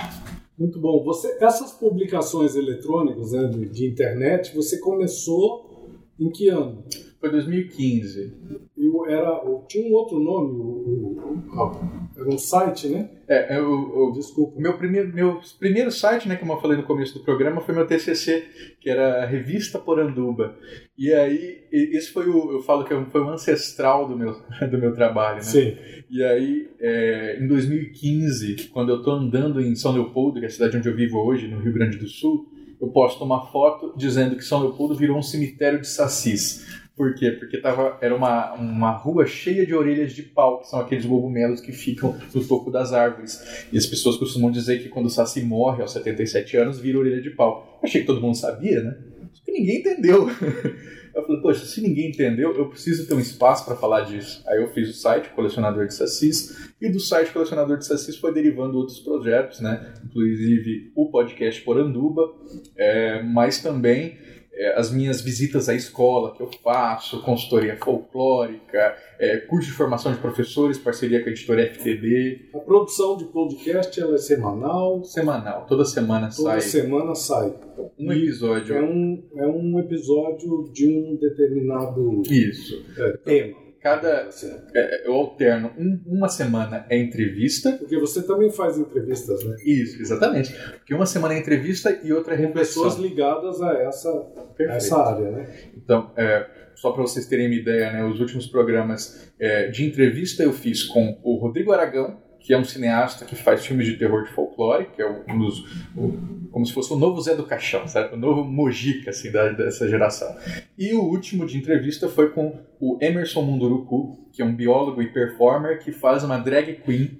Muito 0.59 0.77
bom. 0.77 1.01
Você, 1.05 1.37
essas 1.39 1.71
publicações 1.71 2.53
eletrônicas 2.53 3.31
né, 3.31 3.47
de, 3.47 3.69
de 3.69 3.87
internet, 3.87 4.53
você 4.53 4.77
começou 4.77 5.89
em 6.19 6.29
que 6.29 6.49
ano? 6.49 6.83
Foi 7.19 7.29
2015. 7.29 8.33
E 8.77 9.11
era, 9.11 9.41
tinha 9.67 9.89
um 9.89 9.93
outro 9.93 10.19
nome, 10.19 10.51
o, 10.51 10.63
o, 10.63 12.09
era 12.15 12.29
um 12.29 12.37
site, 12.37 12.87
né? 12.87 13.09
É, 13.27 13.57
eu, 13.57 14.11
Desculpa. 14.13 14.59
Meu 14.59 14.77
primeiro, 14.77 15.13
meu 15.13 15.39
primeiro 15.59 15.91
site, 15.91 16.27
né, 16.27 16.35
como 16.35 16.53
eu 16.53 16.61
falei 16.61 16.77
no 16.77 16.83
começo 16.83 17.13
do 17.13 17.23
programa, 17.23 17.61
foi 17.61 17.75
meu 17.75 17.85
TCC, 17.85 18.45
que 18.79 18.89
era 18.89 19.23
a 19.23 19.25
Revista 19.25 19.79
Poranduba. 19.79 20.55
E 20.97 21.11
aí, 21.13 21.63
isso 21.71 22.13
foi 22.13 22.27
o, 22.29 22.53
eu 22.53 22.61
falo 22.61 22.85
que 22.85 22.93
foi 23.11 23.21
o 23.21 23.29
ancestral 23.29 24.07
do 24.07 24.17
meu, 24.17 24.35
do 24.69 24.77
meu 24.77 24.93
trabalho, 24.93 25.37
né? 25.37 25.41
Sim. 25.41 25.77
E 26.09 26.23
aí, 26.23 26.69
é, 26.79 27.39
em 27.41 27.47
2015, 27.47 28.69
quando 28.73 28.89
eu 28.89 28.97
estou 28.97 29.13
andando 29.13 29.61
em 29.61 29.75
São 29.75 29.91
Leopoldo, 29.91 30.39
que 30.39 30.45
é 30.45 30.47
a 30.47 30.51
cidade 30.51 30.77
onde 30.77 30.87
eu 30.87 30.95
vivo 30.95 31.17
hoje, 31.17 31.47
no 31.47 31.59
Rio 31.59 31.73
Grande 31.73 31.97
do 31.97 32.07
Sul, 32.07 32.47
eu 32.81 32.87
posto 32.87 33.23
uma 33.23 33.45
foto 33.47 33.93
dizendo 33.97 34.35
que 34.35 34.43
São 34.43 34.61
Leopoldo 34.61 34.95
virou 34.95 35.17
um 35.17 35.21
cemitério 35.21 35.81
de 35.81 35.87
sacis. 35.87 36.65
Por 36.99 37.15
quê? 37.15 37.31
Porque 37.31 37.57
tava, 37.57 37.97
era 38.01 38.13
uma, 38.13 38.51
uma 38.55 38.91
rua 38.91 39.25
cheia 39.25 39.65
de 39.65 39.73
orelhas 39.73 40.11
de 40.11 40.21
pau, 40.21 40.59
que 40.59 40.67
são 40.67 40.81
aqueles 40.81 41.05
cogumelos 41.05 41.61
que 41.61 41.71
ficam 41.71 42.19
no 42.35 42.45
topo 42.45 42.69
das 42.69 42.91
árvores. 42.91 43.65
E 43.71 43.77
as 43.77 43.85
pessoas 43.85 44.17
costumam 44.17 44.51
dizer 44.51 44.83
que 44.83 44.89
quando 44.89 45.05
o 45.05 45.09
Saci 45.09 45.41
morre 45.41 45.81
aos 45.81 45.93
77 45.93 46.57
anos, 46.57 46.77
vira 46.77 46.99
orelha 46.99 47.21
de 47.21 47.29
pau. 47.29 47.79
achei 47.81 48.01
que 48.01 48.07
todo 48.07 48.19
mundo 48.19 48.35
sabia, 48.35 48.83
né? 48.83 48.97
Só 49.31 49.45
que 49.45 49.51
ninguém 49.53 49.79
entendeu. 49.79 50.27
Eu 51.15 51.25
falei, 51.25 51.41
poxa, 51.41 51.65
se 51.65 51.81
ninguém 51.81 52.09
entendeu, 52.09 52.55
eu 52.55 52.69
preciso 52.69 53.07
ter 53.07 53.13
um 53.15 53.19
espaço 53.19 53.65
para 53.65 53.75
falar 53.75 54.01
disso. 54.01 54.43
Aí 54.47 54.61
eu 54.61 54.69
fiz 54.69 54.89
o 54.89 54.93
site 54.93 55.29
Colecionador 55.29 55.87
de 55.87 55.93
Sacis, 55.93 56.71
e 56.79 56.87
do 56.87 56.99
site 56.99 57.33
Colecionador 57.33 57.77
de 57.77 57.85
Sacis 57.85 58.15
foi 58.15 58.31
derivando 58.31 58.77
outros 58.77 58.99
projetos, 58.99 59.59
né? 59.59 59.91
Inclusive 60.05 60.91
o 60.95 61.09
podcast 61.09 61.61
Poranduba, 61.63 62.31
é, 62.77 63.23
mas 63.23 63.59
também 63.59 64.17
é, 64.59 64.77
as 64.77 64.91
minhas 64.91 65.21
visitas 65.21 65.69
à 65.69 65.73
escola 65.73 66.35
que 66.35 66.43
eu 66.43 66.49
faço, 66.61 67.21
consultoria 67.23 67.77
folclórica, 67.77 68.93
é, 69.17 69.37
curso 69.37 69.69
de 69.69 69.73
formação 69.73 70.11
de 70.11 70.19
professores, 70.19 70.77
parceria 70.77 71.23
com 71.23 71.29
a 71.29 71.31
editora 71.31 71.65
FTD. 71.73 72.49
A 72.53 72.59
produção 72.59 73.15
de 73.15 73.23
podcast 73.25 73.97
ela 73.99 74.15
é 74.15 74.17
semanal? 74.17 75.01
Semanal, 75.05 75.65
toda 75.65 75.85
semana 75.85 76.29
toda 76.29 76.31
sai. 76.31 76.59
Toda 76.59 76.61
semana 76.61 77.15
sai. 77.15 77.53
Um 77.97 78.11
e 78.11 78.23
episódio. 78.23 78.75
É 78.75 78.81
um, 78.81 79.23
é 79.37 79.47
um 79.47 79.79
episódio 79.79 80.69
de 80.73 80.89
um 80.89 81.15
determinado 81.15 82.21
Isso. 82.29 82.85
É, 82.97 83.11
tema 83.17 83.68
cada 83.81 84.29
é, 84.73 85.07
eu 85.07 85.13
alterno 85.13 85.71
um, 85.77 86.01
uma 86.05 86.27
semana 86.29 86.85
é 86.89 86.97
entrevista. 86.97 87.71
Porque 87.73 87.97
você 87.97 88.21
também 88.23 88.51
faz 88.51 88.77
entrevistas 88.77 89.43
né? 89.43 89.55
Isso 89.63 90.01
exatamente. 90.01 90.53
Porque 90.77 90.93
uma 90.93 91.05
semana 91.05 91.33
é 91.33 91.39
entrevista 91.39 91.99
e 92.03 92.11
outra 92.11 92.33
é 92.33 92.37
reflexão 92.37 92.83
pessoas 92.83 92.95
ligadas 92.97 93.61
a 93.61 93.73
essa 93.73 94.27
essa 94.59 94.97
área 94.97 95.31
né? 95.31 95.47
Então 95.75 96.11
é, 96.15 96.47
só 96.75 96.91
para 96.91 97.01
vocês 97.01 97.25
terem 97.25 97.47
uma 97.47 97.55
ideia 97.55 97.91
né 97.91 98.03
os 98.03 98.19
últimos 98.19 98.47
programas 98.47 99.31
é, 99.39 99.67
de 99.67 99.85
entrevista 99.85 100.43
eu 100.43 100.53
fiz 100.53 100.83
com 100.83 101.19
o 101.23 101.35
Rodrigo 101.35 101.71
Aragão 101.71 102.28
que 102.39 102.53
é 102.53 102.57
um 102.57 102.63
cineasta 102.63 103.25
que 103.25 103.35
faz 103.35 103.65
filmes 103.65 103.85
de 103.85 103.97
terror 103.97 104.23
de 104.23 104.31
folclore, 104.31 104.87
que 104.95 105.01
é 105.01 105.23
um 105.27 105.37
dos, 105.37 105.87
um, 105.95 106.47
como 106.51 106.65
se 106.65 106.73
fosse 106.73 106.91
o 106.93 106.95
novo 106.95 107.21
Zé 107.21 107.35
do 107.35 107.45
Caixão, 107.45 107.87
sabe? 107.87 108.15
o 108.15 108.17
novo 108.17 108.43
Mojica 108.43 109.09
assim, 109.09 109.31
da, 109.31 109.49
dessa 109.49 109.87
geração. 109.87 110.35
E 110.77 110.93
o 110.93 111.01
último 111.01 111.45
de 111.45 111.57
entrevista 111.57 112.07
foi 112.07 112.29
com 112.29 112.59
o 112.79 112.97
Emerson 113.01 113.41
Munduruku, 113.41 114.29
que 114.31 114.41
é 114.41 114.45
um 114.45 114.55
biólogo 114.55 115.01
e 115.01 115.11
performer 115.11 115.79
que 115.79 115.91
faz 115.91 116.23
uma 116.23 116.37
drag 116.37 116.75
queen 116.83 117.19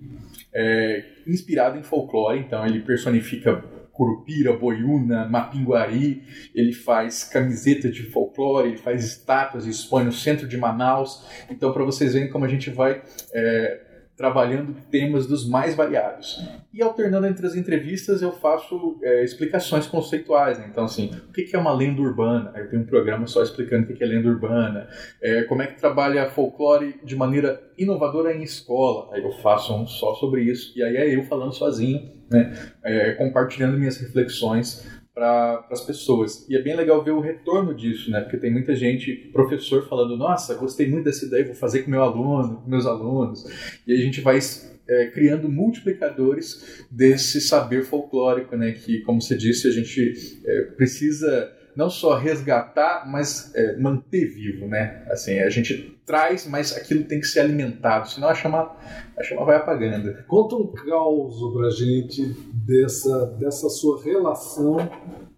é, 0.53 1.03
inspirada 1.27 1.77
em 1.77 1.83
folclore, 1.83 2.39
então 2.39 2.65
ele 2.65 2.79
personifica 2.79 3.63
Curupira, 3.99 4.53
Boiúna, 4.53 5.27
Mapinguari, 5.27 6.23
ele 6.55 6.71
faz 6.71 7.25
camiseta 7.25 7.91
de 7.91 8.03
folclore, 8.03 8.69
ele 8.69 8.77
faz 8.77 9.03
estátuas 9.03 9.67
e 9.67 9.69
expõe 9.69 10.05
no 10.05 10.11
centro 10.13 10.47
de 10.47 10.55
Manaus. 10.55 11.27
Então, 11.49 11.73
para 11.73 11.83
vocês 11.83 12.13
verem 12.13 12.29
como 12.29 12.45
a 12.45 12.47
gente 12.47 12.69
vai 12.69 13.01
é, 13.33 13.81
trabalhando 14.19 14.75
temas 14.91 15.25
dos 15.25 15.47
mais 15.47 15.75
variados. 15.75 16.45
E 16.73 16.83
alternando 16.83 17.25
entre 17.25 17.47
as 17.47 17.55
entrevistas, 17.55 18.21
eu 18.21 18.33
faço 18.33 18.99
é, 19.01 19.23
explicações 19.23 19.87
conceituais. 19.87 20.59
Né? 20.59 20.67
Então, 20.69 20.83
assim, 20.83 21.09
o 21.29 21.31
que 21.31 21.55
é 21.55 21.57
uma 21.57 21.71
lenda 21.71 22.01
urbana? 22.01 22.51
Eu 22.53 22.69
tenho 22.69 22.81
um 22.81 22.85
programa 22.85 23.25
só 23.27 23.41
explicando 23.41 23.89
o 23.89 23.95
que 23.95 24.03
é 24.03 24.07
lenda 24.07 24.27
urbana. 24.27 24.89
É, 25.23 25.43
como 25.43 25.61
é 25.61 25.67
que 25.67 25.79
trabalha 25.79 26.29
folclore 26.29 26.99
de 27.01 27.15
maneira 27.15 27.63
inovadora 27.77 28.35
em 28.35 28.43
escola? 28.43 29.07
Aí 29.15 29.23
eu 29.23 29.31
faço 29.31 29.73
um 29.73 29.87
só 29.87 30.13
sobre 30.15 30.41
isso. 30.41 30.77
E 30.77 30.83
aí 30.83 30.97
é 30.97 31.15
eu 31.15 31.23
falando 31.23 31.53
sozinho, 31.53 32.11
né? 32.29 32.53
É, 32.83 33.13
compartilhando 33.13 33.77
minhas 33.77 33.95
reflexões 34.01 34.98
para 35.19 35.67
as 35.69 35.81
pessoas. 35.81 36.47
E 36.49 36.55
é 36.55 36.61
bem 36.61 36.75
legal 36.75 37.03
ver 37.03 37.11
o 37.11 37.19
retorno 37.19 37.75
disso, 37.75 38.09
né? 38.09 38.21
Porque 38.21 38.37
tem 38.37 38.49
muita 38.49 38.73
gente, 38.73 39.13
professor, 39.33 39.85
falando: 39.87 40.15
Nossa, 40.15 40.55
gostei 40.55 40.89
muito 40.89 41.03
dessa 41.03 41.25
ideia, 41.25 41.45
vou 41.45 41.55
fazer 41.55 41.83
com 41.83 41.91
meu 41.91 42.01
aluno, 42.01 42.61
com 42.61 42.69
meus 42.69 42.85
alunos. 42.85 43.43
E 43.85 43.93
a 43.93 43.97
gente 43.97 44.21
vai 44.21 44.39
é, 44.87 45.07
criando 45.07 45.49
multiplicadores 45.49 46.85
desse 46.89 47.41
saber 47.41 47.83
folclórico, 47.83 48.55
né? 48.55 48.71
Que, 48.71 49.01
como 49.01 49.21
você 49.21 49.35
disse, 49.35 49.67
a 49.67 49.71
gente 49.71 50.41
é, 50.45 50.61
precisa 50.77 51.51
não 51.79 51.89
só 51.89 52.17
resgatar, 52.17 53.09
mas 53.09 53.55
é, 53.55 53.77
manter 53.77 54.25
vivo, 54.25 54.67
né? 54.67 55.01
Assim, 55.09 55.39
a 55.39 55.49
gente 55.49 55.97
traz, 56.05 56.45
mas 56.45 56.75
aquilo 56.75 57.05
tem 57.05 57.21
que 57.21 57.25
ser 57.25 57.39
alimentado, 57.39 58.09
senão 58.09 58.27
a 58.27 58.35
chama, 58.35 58.75
a 59.17 59.23
chama 59.23 59.45
vai 59.45 59.55
apagando. 59.55 60.13
Conta 60.27 60.57
um 60.57 60.67
caos 60.73 61.37
pra 61.53 61.69
gente 61.69 62.35
dessa, 62.53 63.27
dessa 63.39 63.69
sua 63.69 64.03
relação 64.03 64.77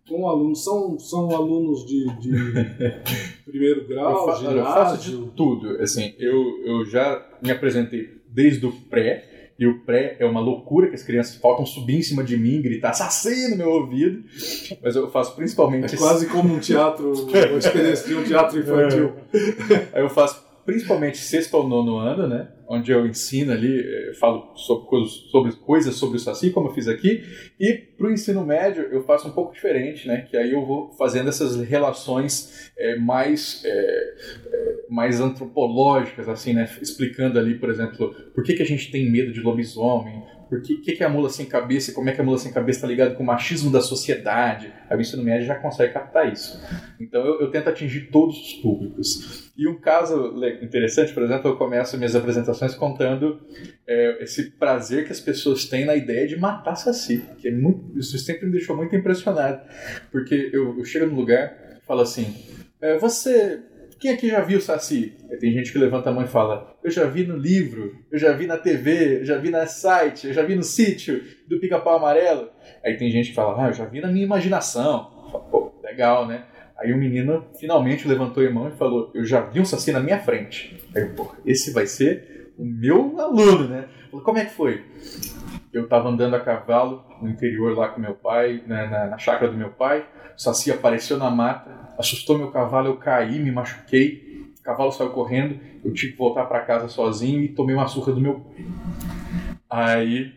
com 0.09 0.27
alunos. 0.27 0.63
São, 0.63 0.97
são 0.97 1.29
alunos 1.29 1.85
de, 1.85 2.07
de 2.19 2.31
primeiro 3.45 3.87
grau, 3.87 4.11
eu, 4.11 4.25
fa 4.25 4.47
olha, 4.47 4.57
eu 4.57 4.65
faço 4.65 5.11
de 5.11 5.31
tudo. 5.33 5.79
Assim, 5.79 6.15
eu, 6.17 6.41
eu 6.65 6.85
já 6.87 7.23
me 7.39 7.51
apresentei 7.51 8.19
desde 8.27 8.65
o 8.65 8.71
pré, 8.71 9.29
e 9.61 9.67
o 9.67 9.79
pré 9.81 10.15
é 10.17 10.25
uma 10.25 10.39
loucura 10.39 10.87
que 10.87 10.95
as 10.95 11.03
crianças 11.03 11.35
faltam 11.35 11.63
subir 11.67 11.99
em 11.99 12.01
cima 12.01 12.23
de 12.23 12.35
mim, 12.35 12.63
gritar 12.63 12.89
assassino 12.89 13.51
no 13.51 13.57
meu 13.57 13.69
ouvido. 13.69 14.23
Mas 14.81 14.95
eu 14.95 15.07
faço 15.11 15.35
principalmente. 15.35 15.93
É 15.93 15.97
quase 15.99 16.25
como 16.25 16.51
um 16.51 16.59
teatro, 16.59 17.13
uma 17.13 17.59
experiência 17.59 18.07
de 18.07 18.15
um 18.15 18.23
teatro 18.23 18.59
infantil. 18.59 19.13
É. 19.71 19.99
Aí 19.99 20.03
eu 20.03 20.09
faço 20.09 20.43
principalmente 20.65 21.17
sexto 21.17 21.55
ou 21.55 21.67
nono 21.67 21.97
ano, 21.97 22.27
né? 22.27 22.47
Onde 22.67 22.91
eu 22.91 23.05
ensino 23.05 23.51
ali, 23.51 24.07
eu 24.07 24.15
falo 24.15 24.55
sobre 24.55 24.87
coisas, 24.87 25.11
sobre 25.29 25.51
coisas 25.53 25.95
sobre 25.95 26.17
o 26.17 26.19
Saci, 26.19 26.51
como 26.51 26.69
eu 26.69 26.73
fiz 26.73 26.87
aqui. 26.87 27.23
E 27.59 27.73
para 27.73 28.07
o 28.07 28.11
ensino 28.11 28.45
médio 28.45 28.83
eu 28.91 29.03
faço 29.03 29.27
um 29.27 29.31
pouco 29.31 29.53
diferente, 29.53 30.07
né? 30.07 30.21
Que 30.21 30.37
aí 30.37 30.51
eu 30.51 30.65
vou 30.65 30.91
fazendo 30.97 31.29
essas 31.29 31.59
relações 31.61 32.71
é, 32.77 32.95
mais, 32.95 33.63
é, 33.65 34.15
mais 34.89 35.19
antropológicas, 35.19 36.29
assim, 36.29 36.53
né? 36.53 36.69
Explicando 36.81 37.37
ali, 37.37 37.55
por 37.55 37.69
exemplo, 37.69 38.13
por 38.33 38.43
que, 38.43 38.53
que 38.53 38.63
a 38.63 38.67
gente 38.67 38.91
tem 38.91 39.11
medo 39.11 39.33
de 39.33 39.41
lobisomem, 39.41 40.23
por 40.51 40.61
que, 40.61 40.75
que, 40.75 41.01
é 41.01 41.05
a 41.05 41.09
mula 41.09 41.29
sem 41.29 41.45
cabeça 41.45 41.91
e 41.91 41.93
como 41.93 42.09
é 42.09 42.11
que 42.11 42.19
a 42.19 42.23
mula 42.25 42.37
sem 42.37 42.51
cabeça 42.51 42.79
está 42.79 42.87
ligada 42.87 43.15
com 43.15 43.23
o 43.23 43.25
machismo 43.25 43.71
da 43.71 43.79
sociedade. 43.79 44.69
A 44.89 44.97
ensino 44.97 45.23
médio 45.23 45.47
já 45.47 45.55
consegue 45.55 45.93
captar 45.93 46.29
isso. 46.29 46.61
Então 46.99 47.25
eu, 47.25 47.39
eu, 47.39 47.49
tento 47.49 47.69
atingir 47.69 48.09
todos 48.11 48.35
os 48.35 48.53
públicos. 48.55 49.49
E 49.57 49.65
um 49.65 49.79
caso 49.79 50.35
interessante, 50.61 51.13
por 51.13 51.23
exemplo, 51.23 51.51
eu 51.51 51.55
começo 51.55 51.97
minhas 51.97 52.17
apresentações 52.17 52.75
contando 52.75 53.39
é, 53.87 54.21
esse 54.25 54.51
prazer 54.51 55.05
que 55.05 55.13
as 55.13 55.21
pessoas 55.21 55.63
têm 55.63 55.85
na 55.85 55.95
ideia 55.95 56.27
de 56.27 56.37
matar 56.37 56.75
Saci, 56.75 57.23
que 57.37 57.47
é 57.47 57.51
muito, 57.51 57.97
isso 57.97 58.19
sempre 58.19 58.45
me 58.45 58.51
deixou 58.51 58.75
muito 58.75 58.93
impressionado. 58.93 59.61
Porque 60.11 60.49
eu, 60.51 60.77
eu 60.77 60.83
chego 60.83 61.05
no 61.05 61.15
lugar 61.15 61.79
e 61.81 61.85
falo 61.85 62.01
assim, 62.01 62.35
é, 62.81 62.97
você 62.97 63.61
quem 64.01 64.11
aqui 64.11 64.27
já 64.27 64.41
viu 64.41 64.59
Saci? 64.59 65.13
Aí 65.29 65.37
tem 65.37 65.53
gente 65.53 65.71
que 65.71 65.77
levanta 65.77 66.09
a 66.09 66.13
mão 66.13 66.23
e 66.23 66.27
fala: 66.27 66.75
Eu 66.83 66.89
já 66.89 67.05
vi 67.05 67.23
no 67.23 67.37
livro, 67.37 67.95
eu 68.11 68.17
já 68.17 68.33
vi 68.33 68.47
na 68.47 68.57
TV, 68.57 69.19
eu 69.19 69.25
já 69.25 69.37
vi 69.37 69.51
no 69.51 69.65
site, 69.67 70.27
eu 70.27 70.33
já 70.33 70.41
vi 70.41 70.55
no 70.55 70.63
sítio 70.63 71.23
do 71.47 71.59
Pica-Pau 71.59 71.97
Amarelo. 71.97 72.49
Aí 72.83 72.97
tem 72.97 73.11
gente 73.11 73.29
que 73.29 73.35
fala: 73.35 73.63
Ah, 73.63 73.69
eu 73.69 73.73
já 73.73 73.85
vi 73.85 74.01
na 74.01 74.07
minha 74.07 74.25
imaginação. 74.25 75.11
Falo, 75.31 75.43
Pô, 75.51 75.71
legal, 75.83 76.27
né? 76.27 76.45
Aí 76.75 76.91
o 76.91 76.97
menino 76.97 77.45
finalmente 77.59 78.07
levantou 78.07 78.45
a 78.45 78.49
mão 78.49 78.69
e 78.69 78.71
falou: 78.71 79.11
Eu 79.13 79.23
já 79.23 79.41
vi 79.41 79.59
um 79.59 79.65
Saci 79.65 79.91
na 79.91 79.99
minha 79.99 80.17
frente. 80.17 80.75
Aí, 80.95 81.05
pô, 81.05 81.31
esse 81.45 81.71
vai 81.71 81.85
ser 81.85 82.51
o 82.57 82.65
meu 82.65 83.19
aluno, 83.21 83.67
né? 83.67 83.87
Falei, 84.09 84.25
Como 84.25 84.37
é 84.39 84.45
que 84.45 84.51
foi? 84.51 84.83
Eu 85.73 85.85
estava 85.85 86.09
andando 86.09 86.35
a 86.35 86.39
cavalo 86.39 87.03
no 87.21 87.29
interior 87.29 87.77
lá 87.77 87.87
com 87.87 88.01
meu 88.01 88.13
pai, 88.13 88.61
né, 88.67 88.87
na, 88.87 89.07
na 89.07 89.17
chácara 89.17 89.51
do 89.51 89.57
meu 89.57 89.69
pai. 89.69 90.05
O 90.35 90.41
Saci 90.41 90.71
apareceu 90.71 91.17
na 91.17 91.29
mata, 91.29 91.71
assustou 91.97 92.37
meu 92.37 92.51
cavalo, 92.51 92.87
eu 92.87 92.97
caí, 92.97 93.39
me 93.39 93.51
machuquei. 93.51 94.51
O 94.59 94.63
cavalo 94.63 94.91
saiu 94.91 95.09
correndo, 95.11 95.59
eu 95.83 95.93
tive 95.93 96.11
que 96.11 96.17
voltar 96.17 96.45
para 96.45 96.59
casa 96.61 96.87
sozinho 96.87 97.41
e 97.41 97.47
tomei 97.47 97.73
uma 97.73 97.87
surra 97.87 98.13
do 98.13 98.21
meu 98.21 98.41
pai. 98.41 98.65
Aí, 99.69 100.33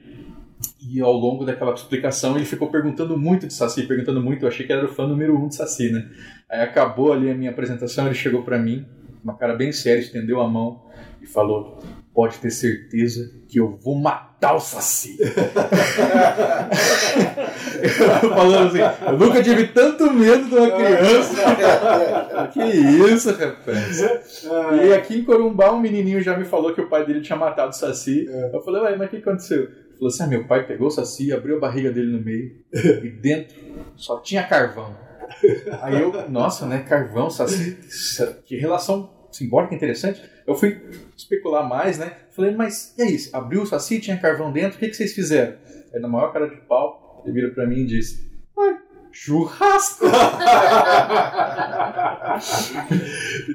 e 0.81 1.01
ao 1.01 1.13
longo 1.13 1.45
daquela 1.45 1.75
explicação, 1.75 2.37
ele 2.37 2.45
ficou 2.45 2.69
perguntando 2.69 3.19
muito 3.19 3.47
de 3.47 3.55
Saci, 3.55 3.83
perguntando 3.83 4.23
muito. 4.23 4.45
Eu 4.45 4.49
achei 4.49 4.67
que 4.67 4.73
era 4.73 4.85
o 4.85 4.89
fã 4.89 5.07
número 5.07 5.37
um 5.37 5.49
de 5.49 5.57
Saci, 5.57 5.91
né? 5.91 6.09
Aí 6.49 6.61
acabou 6.61 7.13
ali 7.13 7.31
a 7.31 7.35
minha 7.35 7.51
apresentação, 7.51 8.07
ele 8.07 8.15
chegou 8.15 8.43
para 8.43 8.59
mim, 8.59 8.87
uma 9.23 9.35
cara 9.35 9.55
bem 9.55 9.73
séria, 9.73 10.01
estendeu 10.01 10.41
a 10.41 10.49
mão 10.49 10.83
e 11.21 11.27
falou: 11.27 11.79
Pode 12.15 12.39
ter 12.39 12.51
certeza 12.51 13.31
que 13.49 13.59
eu 13.59 13.77
vou 13.83 13.97
matar 13.97 14.55
o 14.55 14.61
Saci. 14.61 15.19
Falando 18.23 18.69
assim, 18.69 18.79
eu 19.05 19.19
nunca 19.19 19.43
tive 19.43 19.67
tanto 19.69 20.13
medo 20.13 20.45
de 20.49 20.55
uma 20.55 20.71
criança. 20.71 21.43
que 22.55 22.63
isso, 22.63 23.33
rapaz. 23.33 24.01
E 24.85 24.93
aqui 24.93 25.19
em 25.19 25.25
Corumbá, 25.25 25.73
um 25.73 25.81
menininho 25.81 26.23
já 26.23 26.37
me 26.37 26.45
falou 26.45 26.73
que 26.73 26.81
o 26.81 26.89
pai 26.89 27.05
dele 27.05 27.21
tinha 27.21 27.37
matado 27.37 27.71
o 27.71 27.75
Saci. 27.75 28.27
Eu 28.53 28.63
falei, 28.63 28.83
ué, 28.83 28.97
mas 28.97 29.09
o 29.09 29.11
que 29.11 29.17
aconteceu? 29.17 29.63
Ele 29.63 29.99
falou 29.99 30.09
assim: 30.09 30.23
ah, 30.23 30.27
meu 30.27 30.47
pai 30.47 30.67
pegou 30.67 30.87
o 30.89 30.91
Saci, 30.91 31.33
abriu 31.33 31.57
a 31.57 31.61
barriga 31.61 31.91
dele 31.91 32.13
no 32.13 32.23
meio 32.23 32.53
e 32.73 33.09
dentro 33.11 33.57
só 33.97 34.21
tinha 34.21 34.43
carvão. 34.43 34.95
Aí 35.81 36.01
eu, 36.01 36.31
nossa, 36.31 36.67
né, 36.67 36.85
carvão, 36.89 37.31
Saci, 37.31 37.79
que 38.45 38.57
relação 38.57 39.14
simbólica 39.35 39.75
interessante. 39.75 40.23
Eu 40.47 40.55
fui 40.55 40.81
especular 41.17 41.69
mais, 41.69 41.99
né? 41.99 42.13
Falei, 42.31 42.55
mas 42.55 42.95
e 42.99 43.03
aí? 43.03 43.17
Abriu 43.33 43.63
o 43.63 43.67
Saci, 43.67 44.01
tinha 44.01 44.17
carvão 44.17 44.53
dentro, 44.53 44.77
o 44.77 44.81
que, 44.81 44.89
que 44.89 44.97
vocês 44.97 45.13
fizeram? 45.13 45.57
Aí, 45.93 46.01
na 46.01 46.09
maior 46.09 46.33
cara 46.33 46.49
de 46.49 46.57
pau, 46.57 47.23
ele 47.25 47.35
vira 47.35 47.51
pra 47.51 47.67
mim 47.67 47.81
e 47.81 47.87
diz: 47.87 48.25
churrasco! 49.13 50.07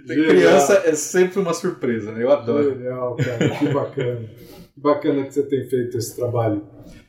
criança 0.06 0.84
é 0.86 0.96
sempre 0.96 1.40
uma 1.40 1.54
surpresa, 1.54 2.12
né? 2.12 2.24
Eu 2.24 2.32
adoro. 2.32 2.76
Legal, 2.76 3.16
cara, 3.18 3.50
que 3.58 3.74
bacana. 3.74 4.30
que 4.74 4.80
bacana 4.80 5.24
que 5.26 5.34
você 5.34 5.44
tem 5.44 5.68
feito 5.68 5.98
esse 5.98 6.16
trabalho. 6.16 6.66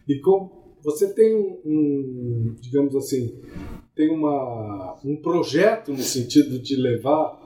E 0.09 0.19
como 0.21 0.61
você 0.83 1.13
tem 1.13 1.37
um, 1.65 2.57
digamos 2.61 2.97
assim, 2.97 3.41
tem 3.95 4.11
uma, 4.11 4.99
um 5.05 5.17
projeto 5.17 5.93
no 5.93 6.03
sentido 6.03 6.59
de 6.59 6.75
levar 6.75 7.40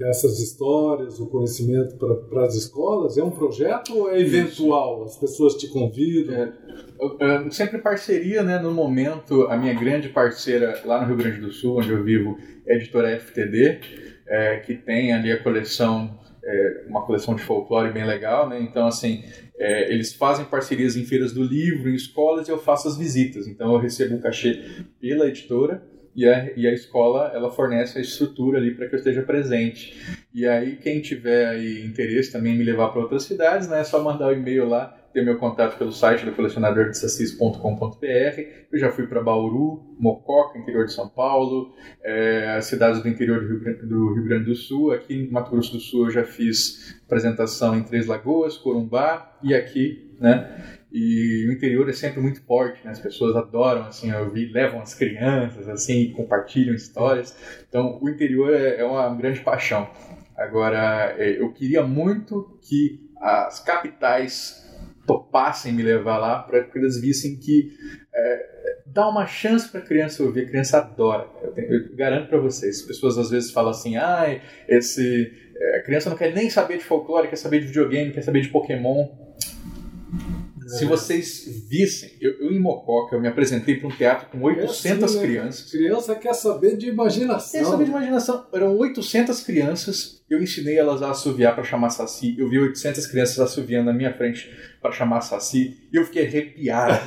essas 0.00 0.38
histórias, 0.40 1.18
o 1.18 1.26
conhecimento 1.26 1.96
para 2.28 2.44
as 2.44 2.54
escolas? 2.54 3.16
É 3.16 3.22
um 3.22 3.30
projeto 3.30 3.96
ou 3.96 4.10
é 4.10 4.20
eventual? 4.20 5.04
As 5.04 5.16
pessoas 5.16 5.54
te 5.54 5.68
convidam? 5.68 6.34
É, 6.34 6.52
eu, 7.00 7.18
eu, 7.18 7.50
sempre 7.50 7.78
parceria, 7.78 8.42
né? 8.42 8.58
No 8.58 8.72
momento, 8.72 9.46
a 9.48 9.56
minha 9.56 9.74
grande 9.74 10.08
parceira 10.08 10.80
lá 10.84 11.00
no 11.00 11.06
Rio 11.06 11.16
Grande 11.16 11.40
do 11.40 11.52
Sul, 11.52 11.78
onde 11.78 11.90
eu 11.90 12.02
vivo, 12.02 12.38
é 12.66 12.74
a 12.74 12.76
editora 12.76 13.18
FTD, 13.18 13.80
é, 14.28 14.56
que 14.58 14.74
tem 14.74 15.12
ali 15.12 15.32
a 15.32 15.42
coleção, 15.42 16.18
é, 16.44 16.84
uma 16.88 17.04
coleção 17.06 17.34
de 17.34 17.42
folclore 17.42 17.92
bem 17.92 18.04
legal, 18.04 18.48
né? 18.48 18.60
Então, 18.60 18.86
assim, 18.86 19.24
é, 19.58 19.92
eles 19.92 20.12
fazem 20.12 20.44
parcerias 20.44 20.96
em 20.96 21.04
feiras 21.04 21.32
do 21.32 21.42
livro, 21.42 21.88
em 21.88 21.94
escolas, 21.94 22.48
e 22.48 22.50
eu 22.50 22.58
faço 22.58 22.86
as 22.86 22.98
visitas. 22.98 23.46
Então, 23.46 23.72
eu 23.72 23.78
recebo 23.78 24.14
um 24.14 24.20
cachê 24.20 24.62
pela 25.00 25.26
editora 25.26 25.95
e 26.16 26.26
a, 26.26 26.50
e 26.56 26.66
a 26.66 26.72
escola 26.72 27.30
ela 27.34 27.50
fornece 27.50 27.98
a 27.98 28.00
estrutura 28.00 28.56
ali 28.58 28.74
para 28.74 28.88
que 28.88 28.94
eu 28.94 28.98
esteja 28.98 29.20
presente. 29.22 29.94
E 30.34 30.46
aí 30.46 30.76
quem 30.76 31.02
tiver 31.02 31.46
aí 31.46 31.84
interesse 31.84 32.32
também 32.32 32.54
em 32.54 32.58
me 32.58 32.64
levar 32.64 32.88
para 32.88 33.02
outras 33.02 33.24
cidades, 33.24 33.68
né, 33.68 33.80
é 33.80 33.84
só 33.84 34.02
mandar 34.02 34.28
o 34.28 34.30
um 34.30 34.32
e-mail 34.32 34.66
lá, 34.66 34.96
ter 35.12 35.22
meu 35.22 35.36
contato 35.38 35.76
pelo 35.78 35.92
site 35.92 36.24
do 36.24 36.32
colecionadordesassis.com.br. 36.32 38.40
Eu 38.72 38.78
já 38.78 38.90
fui 38.90 39.06
para 39.06 39.22
Bauru, 39.22 39.94
Mococa, 39.98 40.58
interior 40.58 40.84
de 40.84 40.92
São 40.92 41.08
Paulo, 41.08 41.74
é, 42.02 42.60
cidades 42.60 43.02
do 43.02 43.08
interior 43.08 43.40
do 43.40 43.46
Rio, 43.46 43.60
do 43.86 44.12
Rio 44.14 44.24
Grande 44.24 44.44
do 44.46 44.54
Sul. 44.54 44.92
Aqui 44.92 45.14
em 45.14 45.30
Mato 45.30 45.50
Grosso 45.50 45.72
do 45.72 45.80
Sul 45.80 46.06
eu 46.06 46.10
já 46.10 46.24
fiz 46.24 46.98
apresentação 47.06 47.76
em 47.76 47.82
Três 47.82 48.06
Lagoas, 48.06 48.58
Corumbá 48.58 49.38
e 49.42 49.54
aqui, 49.54 50.14
né? 50.20 50.75
E 50.98 51.46
o 51.46 51.52
interior 51.52 51.86
é 51.90 51.92
sempre 51.92 52.22
muito 52.22 52.42
forte, 52.46 52.82
né? 52.82 52.90
As 52.90 52.98
pessoas 52.98 53.36
adoram, 53.36 53.82
assim, 53.82 54.10
ouvir, 54.14 54.50
levam 54.50 54.80
as 54.80 54.94
crianças, 54.94 55.68
assim, 55.68 56.10
compartilham 56.12 56.74
histórias. 56.74 57.36
Então, 57.68 57.98
o 58.00 58.08
interior 58.08 58.50
é, 58.50 58.80
é 58.80 58.84
uma 58.84 59.14
grande 59.14 59.40
paixão. 59.40 59.90
Agora, 60.34 61.14
é, 61.18 61.38
eu 61.38 61.52
queria 61.52 61.82
muito 61.82 62.58
que 62.62 62.98
as 63.20 63.60
capitais 63.60 64.64
topassem 65.06 65.70
me 65.74 65.82
levar 65.82 66.16
lá 66.16 66.38
para 66.38 66.64
que 66.64 66.78
eles 66.78 66.98
vissem 66.98 67.38
que 67.38 67.76
é, 68.14 68.46
dá 68.86 69.06
uma 69.06 69.26
chance 69.26 69.68
para 69.68 69.80
a 69.80 69.84
criança 69.84 70.22
ouvir, 70.22 70.44
a 70.44 70.48
criança 70.48 70.78
adora. 70.78 71.28
Eu, 71.42 71.52
tenho, 71.52 71.74
eu 71.74 71.94
garanto 71.94 72.30
para 72.30 72.38
vocês. 72.38 72.80
As 72.80 72.86
pessoas 72.86 73.18
às 73.18 73.28
vezes 73.28 73.50
falam 73.50 73.70
assim, 73.70 73.98
ah, 73.98 74.40
esse, 74.66 75.30
é, 75.58 75.76
a 75.76 75.82
criança 75.82 76.08
não 76.08 76.16
quer 76.16 76.32
nem 76.32 76.48
saber 76.48 76.78
de 76.78 76.84
folclore, 76.84 77.28
quer 77.28 77.36
saber 77.36 77.60
de 77.60 77.66
videogame, 77.66 78.12
quer 78.12 78.22
saber 78.22 78.40
de 78.40 78.48
Pokémon. 78.48 79.25
Se 80.66 80.84
vocês 80.84 81.64
vissem, 81.68 82.10
eu, 82.20 82.32
eu 82.40 82.52
em 82.52 82.58
Mococa, 82.58 83.14
eu 83.14 83.20
me 83.20 83.28
apresentei 83.28 83.76
para 83.76 83.88
um 83.88 83.96
teatro 83.96 84.28
com 84.30 84.42
800 84.42 84.84
é 84.84 85.04
assim, 85.04 85.16
né? 85.16 85.22
crianças. 85.22 85.70
Criança 85.70 86.14
quer 86.16 86.34
saber 86.34 86.76
de 86.76 86.88
imaginação. 86.88 87.60
Quer 87.60 87.66
saber 87.66 87.84
de 87.84 87.90
imaginação. 87.90 88.46
Eram 88.52 88.76
800 88.76 89.40
crianças, 89.42 90.22
eu 90.28 90.42
ensinei 90.42 90.76
elas 90.76 91.02
a 91.02 91.12
assoviar 91.12 91.54
para 91.54 91.62
chamar 91.62 91.90
Saci. 91.90 92.34
Eu 92.36 92.48
vi 92.48 92.58
800 92.58 93.06
crianças 93.06 93.38
assoviando 93.38 93.86
na 93.86 93.92
minha 93.92 94.12
frente 94.12 94.50
para 94.82 94.90
chamar 94.90 95.20
Saci. 95.20 95.78
E 95.92 95.96
eu 95.96 96.04
fiquei 96.04 96.26
arrepiado. 96.26 97.00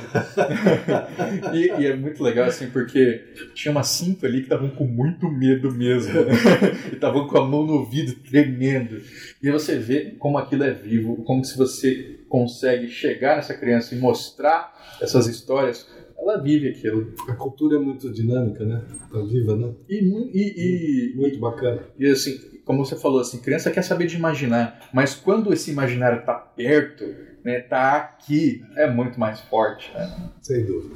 e, 1.52 1.82
e, 1.82 1.86
é 1.86 1.94
muito 1.94 2.22
legal, 2.22 2.46
assim, 2.46 2.70
porque 2.70 3.22
tinha 3.52 3.72
umas 3.72 3.88
cinco 3.88 4.24
ali 4.24 4.38
que 4.38 4.44
estavam 4.44 4.70
com 4.70 4.86
muito 4.86 5.30
medo 5.30 5.70
mesmo. 5.70 6.14
Né? 6.14 6.32
e 6.92 6.94
estavam 6.94 7.28
com 7.28 7.36
a 7.36 7.46
mão 7.46 7.66
no 7.66 7.74
ouvido, 7.74 8.14
tremendo. 8.22 9.02
E 9.42 9.50
você 9.50 9.78
vê 9.78 10.14
como 10.18 10.38
aquilo 10.38 10.64
é 10.64 10.72
vivo, 10.72 11.22
como 11.24 11.44
se 11.44 11.58
você 11.58 12.20
consegue 12.26 12.88
chegar 12.88 13.36
nessa 13.36 13.52
criança 13.52 13.94
e 13.94 13.98
mostrar 13.98 14.96
essas 14.98 15.26
histórias, 15.26 15.86
ela 16.16 16.38
vive 16.38 16.68
aquilo. 16.68 17.12
A 17.28 17.34
cultura 17.34 17.76
é 17.76 17.78
muito 17.78 18.10
dinâmica, 18.10 18.64
né? 18.64 18.82
Tá 19.12 19.20
viva, 19.22 19.56
né? 19.56 19.74
E, 19.88 19.96
e, 19.96 21.12
e 21.12 21.16
muito 21.16 21.38
bacana. 21.38 21.82
E 21.98 22.06
assim, 22.06 22.38
como 22.70 22.86
você 22.86 22.94
falou, 22.94 23.20
assim, 23.20 23.38
criança 23.38 23.68
quer 23.68 23.82
saber 23.82 24.06
de 24.06 24.16
imaginar, 24.16 24.88
mas 24.94 25.12
quando 25.12 25.52
esse 25.52 25.72
imaginário 25.72 26.20
está 26.20 26.34
perto, 26.34 27.04
né, 27.44 27.58
tá 27.62 27.96
aqui, 27.96 28.62
é 28.76 28.88
muito 28.88 29.18
mais 29.18 29.40
forte. 29.40 29.92
Né? 29.92 30.30
Sem 30.40 30.64
dúvida. 30.64 30.94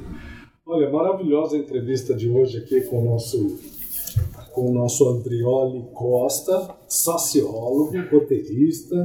Olha, 0.65 0.89
maravilhosa 0.89 1.57
a 1.57 1.59
entrevista 1.59 2.13
de 2.13 2.29
hoje 2.29 2.59
aqui 2.59 2.79
com 2.79 3.01
o 3.01 3.05
nosso, 3.05 3.59
com 4.53 4.71
o 4.71 4.73
nosso 4.73 5.05
Andrioli 5.09 5.85
Costa, 5.93 6.77
sociólogo, 6.87 7.91
roteirista, 8.09 8.95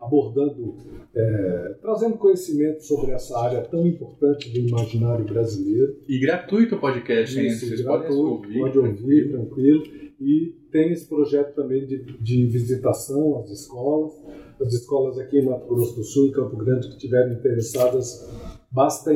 abordando, 0.00 0.76
é, 1.12 1.76
trazendo 1.80 2.16
conhecimento 2.16 2.84
sobre 2.84 3.10
essa 3.10 3.36
área 3.36 3.62
tão 3.62 3.84
importante 3.84 4.48
do 4.48 4.68
imaginário 4.68 5.24
brasileiro. 5.24 5.96
E 6.08 6.20
gratuito 6.20 6.76
o 6.76 6.80
podcast, 6.80 7.36
hein? 7.36 7.50
Vocês 7.50 7.82
podem 7.82 8.12
ouvir. 8.12 8.60
pode 8.60 8.78
ouvir 8.78 9.32
tranquilo. 9.32 9.82
E 10.20 10.54
tem 10.70 10.92
esse 10.92 11.08
projeto 11.08 11.52
também 11.56 11.84
de, 11.84 12.04
de 12.20 12.46
visitação 12.46 13.40
às 13.40 13.50
escolas. 13.50 14.12
As 14.60 14.72
escolas 14.72 15.18
aqui 15.18 15.38
em 15.38 15.44
Mato 15.44 15.66
Grosso 15.66 15.96
do 15.96 16.04
Sul 16.04 16.28
e 16.28 16.30
Campo 16.32 16.56
Grande 16.56 16.86
que 16.86 16.94
estiverem 16.94 17.32
interessadas, 17.32 18.30
basta 18.70 19.12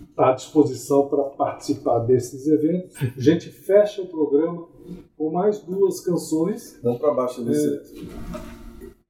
está 0.09 0.31
à 0.31 0.35
disposição 0.35 1.09
para 1.09 1.25
participar 1.25 1.99
desses 2.01 2.47
eventos. 2.47 2.95
A 3.17 3.21
gente 3.21 3.51
fecha 3.51 4.03
o 4.03 4.07
programa 4.07 4.69
com 5.17 5.31
mais 5.31 5.61
duas 5.61 6.01
canções. 6.01 6.79
Vamos 6.83 7.01
para 7.01 7.15
baixo 7.15 7.43
desse. 7.45 7.69
É, 7.69 7.81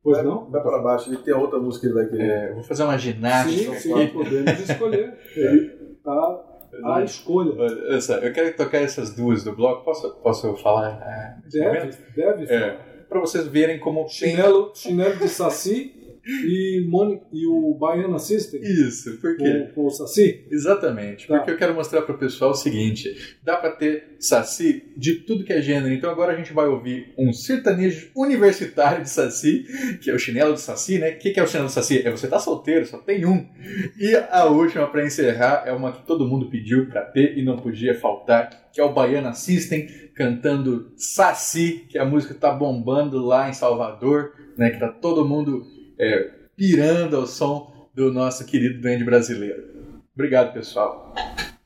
Pois 0.03 0.17
vai, 0.17 0.27
não? 0.27 0.51
Vai 0.51 0.61
para 0.61 0.79
baixo, 0.79 1.11
ele 1.11 1.19
tem 1.19 1.33
outra 1.33 1.61
música 1.61 1.87
que 1.87 1.93
ele 1.93 1.95
vai 1.95 2.09
querer. 2.09 2.29
É, 2.29 2.53
vou 2.55 2.65
fazer 2.65 2.83
uma 2.83 2.99
ginástica. 2.99 3.75
Sim, 3.75 3.95
sim, 3.95 4.07
podemos 4.09 4.69
escolher. 4.69 5.17
Ele 5.37 5.69
tá 6.03 6.52
à 6.85 7.03
escolha. 7.03 7.53
Olha 7.59 8.01
só, 8.01 8.15
Eu 8.15 8.33
quero 8.33 8.57
tocar 8.57 8.79
essas 8.79 9.15
duas 9.15 9.45
do 9.45 9.55
bloco. 9.55 9.85
Posso, 9.85 10.11
posso 10.23 10.55
falar? 10.57 11.01
é, 11.03 11.49
Deve, 11.51 11.79
momento? 11.79 11.99
deve. 12.17 12.45
É, 12.53 12.79
para 13.09 13.21
vocês 13.21 13.47
verem 13.47 13.79
como 13.79 14.09
Chinelo, 14.09 14.73
chinelo 14.75 15.17
de 15.17 15.29
Saci 15.29 15.95
e, 16.27 16.85
e 17.33 17.47
o 17.47 17.75
Baiana 17.75 18.19
System 18.19 18.61
Isso, 18.63 19.19
por 19.21 19.37
quê? 19.37 19.69
com, 19.75 19.83
com 19.83 19.87
o 19.87 19.91
Saci. 19.91 20.45
Exatamente, 20.51 21.27
Tá. 21.27 21.37
porque 21.37 21.51
eu 21.53 21.57
quero 21.57 21.75
mostrar 21.75 22.03
para 22.03 22.15
o 22.15 22.19
pessoal 22.19 22.53
o 22.53 22.55
seguinte: 22.55 23.37
dá 23.43 23.57
para 23.57 23.71
ter 23.73 24.17
saci 24.19 24.85
de 24.97 25.15
tudo 25.17 25.45
que 25.45 25.53
é 25.53 25.61
gênero. 25.61 25.93
Então 25.93 26.11
agora 26.11 26.33
a 26.33 26.37
gente 26.37 26.53
vai 26.53 26.67
ouvir 26.67 27.13
um 27.19 27.33
sertanejo 27.33 28.11
universitário 28.17 29.03
de 29.03 29.11
saci, 29.11 29.65
que 30.01 30.11
é 30.11 30.15
o 30.15 30.19
chinelo 30.19 30.55
de 30.55 30.61
saci, 30.61 30.99
né? 30.99 31.11
O 31.11 31.19
que, 31.19 31.31
que 31.31 31.41
é 31.41 31.43
o 31.43 31.47
chinelo 31.47 31.67
de 31.69 31.75
saci? 31.75 32.07
É 32.07 32.11
você 32.11 32.29
tá 32.29 32.39
solteiro, 32.39 32.87
só 32.87 32.99
tem 32.99 33.27
um. 33.27 33.47
E 33.99 34.15
a 34.31 34.45
última 34.47 34.87
para 34.87 35.05
encerrar 35.05 35.65
é 35.67 35.73
uma 35.73 35.93
que 35.93 36.07
todo 36.07 36.27
mundo 36.27 36.49
pediu 36.51 36.87
para 36.87 37.03
ter 37.03 37.37
e 37.37 37.45
não 37.45 37.57
podia 37.57 37.95
faltar, 37.99 38.71
que 38.73 38.81
é 38.81 38.85
o 38.85 38.93
Baiana 38.93 39.33
System 39.33 39.89
cantando 40.15 40.93
Saci, 40.97 41.87
que 41.89 41.99
a 41.99 42.05
música 42.05 42.35
tá 42.35 42.53
bombando 42.53 43.25
lá 43.25 43.49
em 43.49 43.53
Salvador, 43.53 44.33
né? 44.57 44.71
Que 44.71 44.79
tá 44.79 44.89
todo 44.89 45.27
mundo 45.27 45.65
é, 46.03 46.31
pirando 46.57 47.17
ao 47.17 47.27
som 47.27 47.89
do 47.95 48.13
nosso 48.13 48.45
querido 48.45 48.81
duende 48.81 49.05
brasileiro. 49.05 49.63
Obrigado, 50.15 50.53
pessoal. 50.53 51.15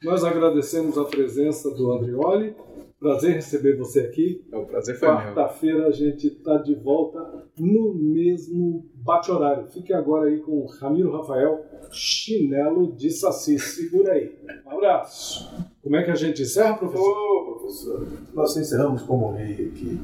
Nós 0.02 0.22
agradecemos 0.22 0.98
a 0.98 1.04
presença 1.04 1.70
do 1.70 1.90
Andrioli. 1.90 2.54
Prazer 3.00 3.34
receber 3.34 3.76
você 3.76 4.00
aqui. 4.00 4.44
O 4.52 4.66
prazer 4.66 4.98
foi 4.98 5.08
meu. 5.08 5.16
Quarta-feira 5.16 5.86
a 5.86 5.90
gente 5.90 6.26
está 6.26 6.58
de 6.58 6.74
volta 6.74 7.46
no 7.58 7.94
mesmo 7.94 8.86
bate-horário. 8.94 9.66
Fique 9.68 9.92
agora 9.92 10.28
aí 10.28 10.38
com 10.40 10.62
o 10.62 10.66
Ramiro 10.66 11.12
Rafael, 11.12 11.64
chinelo 11.90 12.92
de 12.94 13.10
saci. 13.10 13.58
Segura 13.58 14.12
aí. 14.12 14.36
Um 14.66 14.70
abraço. 14.70 15.50
Como 15.82 15.96
é 15.96 16.02
que 16.02 16.10
a 16.10 16.14
gente 16.14 16.42
encerra, 16.42 16.76
professor? 16.76 17.06
Ô, 17.06 17.54
professor, 17.54 18.06
nós 18.34 18.56
encerramos 18.56 19.02
como 19.02 19.32
rei 19.32 19.70
aqui. 19.72 19.98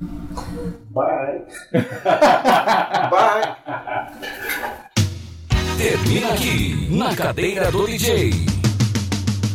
Bye. 0.00 1.44
Bye. 3.10 3.56
Termina 5.76 6.32
aqui, 6.32 6.88
na 6.90 7.14
cadeira 7.14 7.70
do 7.72 7.86
DJ. 7.86 8.32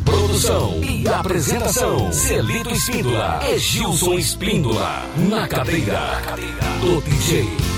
Produção 0.04 0.82
e 0.84 1.08
apresentação: 1.08 2.12
Celito 2.12 2.72
Espíndola 2.72 3.40
e 3.50 3.58
Gilson 3.58 4.14
Espíndola. 4.16 5.04
Na 5.30 5.48
cadeira 5.48 6.22
do 6.82 7.02
DJ. 7.02 7.73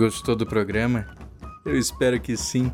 Gostou 0.00 0.34
do 0.34 0.46
programa? 0.46 1.06
Eu 1.62 1.76
espero 1.76 2.18
que 2.18 2.34
sim. 2.34 2.72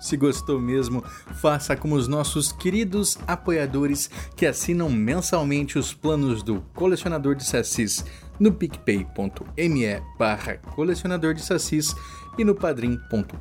Se 0.00 0.16
gostou 0.16 0.60
mesmo, 0.60 1.04
faça 1.40 1.76
como 1.76 1.94
os 1.94 2.08
nossos 2.08 2.50
queridos 2.50 3.16
apoiadores 3.28 4.10
que 4.34 4.44
assinam 4.44 4.90
mensalmente 4.90 5.78
os 5.78 5.94
planos 5.94 6.42
do 6.42 6.62
Colecionador 6.74 7.36
de 7.36 7.44
Sassis 7.44 8.04
no 8.38 8.52
picpay.me 8.52 10.02
barra 10.18 10.56
colecionador 10.74 11.34
de 11.34 11.42
sassis 11.42 11.94
e 12.36 12.44
no 12.44 12.54
padrim.com.br 12.54 13.38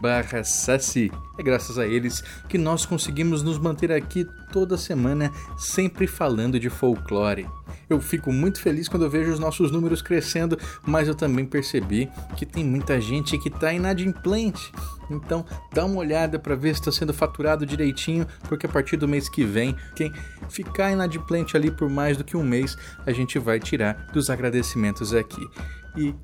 barra 0.00 0.44
saci. 0.44 1.10
É 1.38 1.42
graças 1.42 1.78
a 1.78 1.86
eles 1.86 2.22
que 2.48 2.58
nós 2.58 2.84
conseguimos 2.84 3.42
nos 3.42 3.58
manter 3.58 3.92
aqui 3.92 4.26
toda 4.52 4.76
semana 4.76 5.32
sempre 5.56 6.06
falando 6.06 6.58
de 6.58 6.68
folclore. 6.68 7.46
Eu 7.88 8.00
fico 8.00 8.32
muito 8.32 8.60
feliz 8.60 8.88
quando 8.88 9.04
eu 9.04 9.10
vejo 9.10 9.32
os 9.32 9.38
nossos 9.38 9.70
números 9.70 10.02
crescendo, 10.02 10.58
mas 10.84 11.08
eu 11.08 11.14
também 11.14 11.44
percebi 11.44 12.08
que 12.36 12.46
tem 12.46 12.64
muita 12.64 13.00
gente 13.00 13.38
que 13.38 13.48
está 13.48 13.72
inadimplente. 13.72 14.72
Então, 15.10 15.44
dá 15.72 15.84
uma 15.84 15.96
olhada 15.96 16.38
para 16.38 16.54
ver 16.54 16.74
se 16.74 16.80
está 16.80 16.92
sendo 16.92 17.12
faturado 17.12 17.66
direitinho, 17.66 18.26
porque 18.48 18.66
a 18.66 18.68
partir 18.68 18.96
do 18.96 19.08
mês 19.08 19.28
que 19.28 19.44
vem, 19.44 19.74
quem 19.96 20.12
ficar 20.48 20.92
inadimplente 20.92 21.56
ali 21.56 21.70
por 21.70 21.90
mais 21.90 22.16
do 22.16 22.22
que 22.22 22.36
um 22.36 22.44
mês, 22.44 22.76
a 23.04 23.10
gente 23.10 23.38
vai 23.38 23.58
tirar 23.58 24.06
dos 24.12 24.30
agradecimentos 24.30 25.12
aqui. 25.12 25.48
E 25.96 26.14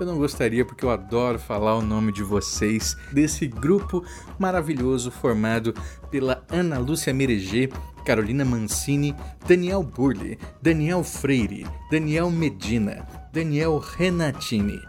eu 0.00 0.06
não 0.06 0.16
gostaria, 0.16 0.64
porque 0.64 0.84
eu 0.84 0.90
adoro 0.90 1.38
falar 1.38 1.76
o 1.76 1.82
nome 1.82 2.12
de 2.12 2.22
vocês, 2.22 2.96
desse 3.12 3.48
grupo 3.48 4.04
maravilhoso 4.38 5.10
formado 5.10 5.74
pela 6.10 6.44
Ana 6.48 6.78
Lúcia 6.78 7.12
Mereger, 7.12 7.70
Carolina 8.04 8.44
Mancini, 8.44 9.14
Daniel 9.46 9.82
Burle, 9.82 10.38
Daniel 10.62 11.02
Freire, 11.02 11.66
Daniel 11.90 12.30
Medina, 12.30 13.06
Daniel 13.32 13.78
Renatini, 13.78 14.80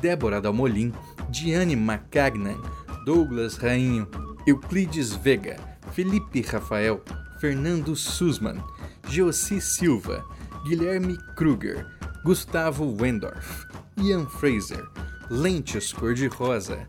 Débora 0.00 0.40
Dalmolin, 0.40 0.92
Diane 1.30 1.74
Macagnan, 1.74 2.60
Douglas 3.06 3.56
Rainho, 3.56 4.06
Euclides 4.46 5.14
Vega, 5.14 5.56
Felipe 5.92 6.42
Rafael, 6.42 7.02
Fernando 7.40 7.96
Sussman, 7.96 8.62
Geossi 9.08 9.60
Silva, 9.60 10.22
Guilherme 10.66 11.16
Kruger, 11.34 11.86
Gustavo 12.22 12.94
Wendorf, 13.00 13.66
Ian 14.00 14.26
Fraser, 14.26 14.88
Lentes 15.28 15.92
Cor-de-Rosa, 15.92 16.88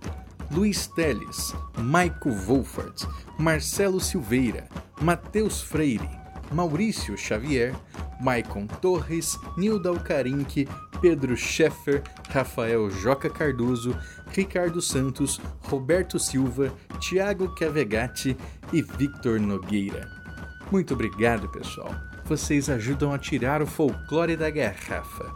Luiz 0.49 0.87
Teles, 0.87 1.53
Maico 1.77 2.31
Wolfert, 2.31 3.05
Marcelo 3.37 3.99
Silveira, 3.99 4.65
Matheus 5.01 5.61
Freire, 5.61 6.09
Maurício 6.53 7.17
Xavier, 7.17 7.75
Maicon 8.21 8.65
Torres, 8.65 9.37
Nilda 9.57 9.89
Alcarinque, 9.89 10.69
Pedro 11.01 11.35
Scheffer, 11.35 12.01
Rafael 12.29 12.89
Joca 12.89 13.29
Cardoso, 13.29 13.93
Ricardo 14.33 14.81
Santos, 14.81 15.41
Roberto 15.63 16.17
Silva, 16.17 16.71
Tiago 16.99 17.53
Cavegatti 17.55 18.37
e 18.71 18.81
Victor 18.81 19.37
Nogueira. 19.37 20.07
Muito 20.71 20.93
obrigado, 20.93 21.49
pessoal. 21.49 22.10
Vocês 22.25 22.69
ajudam 22.69 23.11
a 23.11 23.17
tirar 23.17 23.61
o 23.61 23.67
folclore 23.67 24.35
da 24.35 24.49
garrafa. 24.49 25.33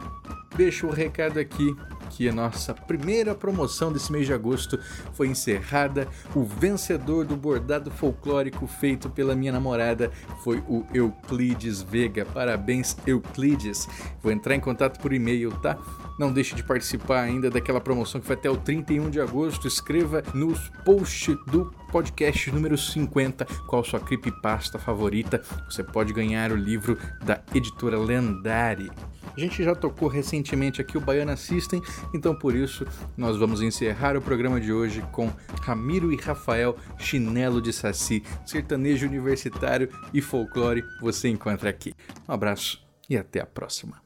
Deixo 0.56 0.88
o 0.88 0.92
recado 0.92 1.38
aqui 1.38 1.76
que 2.10 2.30
a 2.30 2.34
nossa 2.34 2.74
primeira 2.74 3.36
promoção 3.36 3.92
desse 3.92 4.10
mês 4.10 4.26
de 4.26 4.34
agosto 4.34 4.80
foi 5.14 5.28
encerrada. 5.28 6.08
O 6.34 6.44
vencedor 6.44 7.26
do 7.26 7.36
bordado 7.36 7.92
folclórico 7.92 8.66
feito 8.66 9.10
pela 9.10 9.36
minha 9.36 9.52
namorada 9.52 10.10
foi 10.44 10.64
o 10.68 10.86
Euclides 10.94 11.82
Vega. 11.82 12.26
Parabéns, 12.26 12.96
Euclides. 13.06 13.86
Vou 14.24 14.32
entrar 14.32 14.56
em 14.56 14.62
contato 14.62 15.00
por 15.02 15.12
e-mail, 15.12 15.52
tá? 15.60 15.78
Não 16.18 16.32
deixe 16.32 16.56
de 16.56 16.64
participar 16.64 17.22
ainda 17.22 17.50
daquela 17.50 17.82
promoção 17.82 18.22
que 18.22 18.28
vai 18.28 18.38
até 18.38 18.50
o 18.50 18.56
31 18.56 19.10
de 19.10 19.20
agosto. 19.20 19.68
Escreva 19.68 20.24
nos 20.34 20.70
posts 20.86 21.36
do 21.48 21.74
podcast 21.96 22.52
número 22.52 22.78
50 22.78 23.46
qual 23.66 23.82
sua 23.82 24.02
creepypasta 24.02 24.78
favorita. 24.78 25.42
Você 25.64 25.82
pode 25.82 26.12
ganhar 26.12 26.52
o 26.52 26.56
livro 26.58 26.98
da 27.24 27.42
editora 27.54 27.98
Lendari. 27.98 28.92
A 29.34 29.40
gente 29.40 29.64
já 29.64 29.74
tocou 29.74 30.10
recentemente 30.10 30.82
aqui 30.82 30.98
o 30.98 31.00
Baiana 31.00 31.38
System, 31.38 31.82
então 32.14 32.36
por 32.36 32.54
isso 32.54 32.86
nós 33.16 33.38
vamos 33.38 33.62
encerrar 33.62 34.18
o 34.18 34.22
programa 34.22 34.60
de 34.60 34.74
hoje 34.74 35.02
com 35.14 35.32
Ramiro 35.62 36.12
e 36.12 36.18
Rafael 36.18 36.76
Chinelo 36.98 37.62
de 37.62 37.72
Saci, 37.72 38.22
sertanejo 38.46 39.08
universitário 39.08 39.90
e 40.14 40.22
folclore 40.22 40.84
você 41.00 41.30
encontra 41.30 41.70
aqui. 41.70 41.94
Um 42.28 42.34
abraço 42.34 42.86
e 43.10 43.16
até 43.16 43.40
a 43.40 43.46
próxima. 43.46 44.02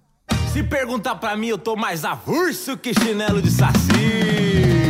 Se 0.53 0.61
perguntar 0.61 1.15
pra 1.15 1.35
mim, 1.35 1.47
eu 1.47 1.57
tô 1.57 1.75
mais 1.75 2.05
avulso 2.05 2.77
que 2.77 2.93
chinelo 2.93 3.41
de 3.41 3.49
saci. 3.49 4.88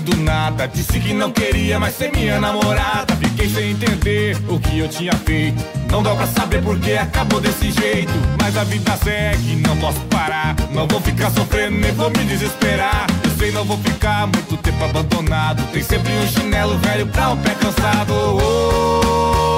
Do 0.00 0.16
nada. 0.16 0.66
Disse 0.68 0.98
que 1.00 1.12
não 1.12 1.30
queria 1.30 1.78
mais 1.78 1.96
ser 1.96 2.10
minha 2.12 2.40
namorada. 2.40 3.16
Fiquei 3.16 3.48
sem 3.48 3.70
entender 3.70 4.36
o 4.48 4.58
que 4.58 4.78
eu 4.78 4.88
tinha 4.88 5.12
feito. 5.12 5.64
Não 5.90 6.02
dá 6.02 6.14
pra 6.14 6.26
saber 6.26 6.62
porque 6.62 6.92
acabou 6.92 7.40
desse 7.40 7.70
jeito. 7.70 8.12
Mas 8.40 8.56
a 8.56 8.64
vida 8.64 8.96
segue, 9.02 9.56
não 9.56 9.76
posso 9.78 10.00
parar. 10.10 10.54
Não 10.72 10.86
vou 10.86 11.00
ficar 11.00 11.30
sofrendo, 11.30 11.78
nem 11.78 11.92
vou 11.92 12.10
me 12.10 12.24
desesperar. 12.24 13.06
Eu 13.24 13.30
sei, 13.38 13.50
não 13.52 13.64
vou 13.64 13.78
ficar 13.78 14.26
muito 14.26 14.56
tempo 14.58 14.84
abandonado. 14.84 15.62
Tem 15.72 15.82
sempre 15.82 16.12
um 16.12 16.26
chinelo 16.28 16.76
velho 16.78 17.06
pra 17.06 17.30
um 17.30 17.36
pé 17.36 17.54
cansado. 17.54 18.12
Oh, 18.14 19.18
Ei, 19.28 19.57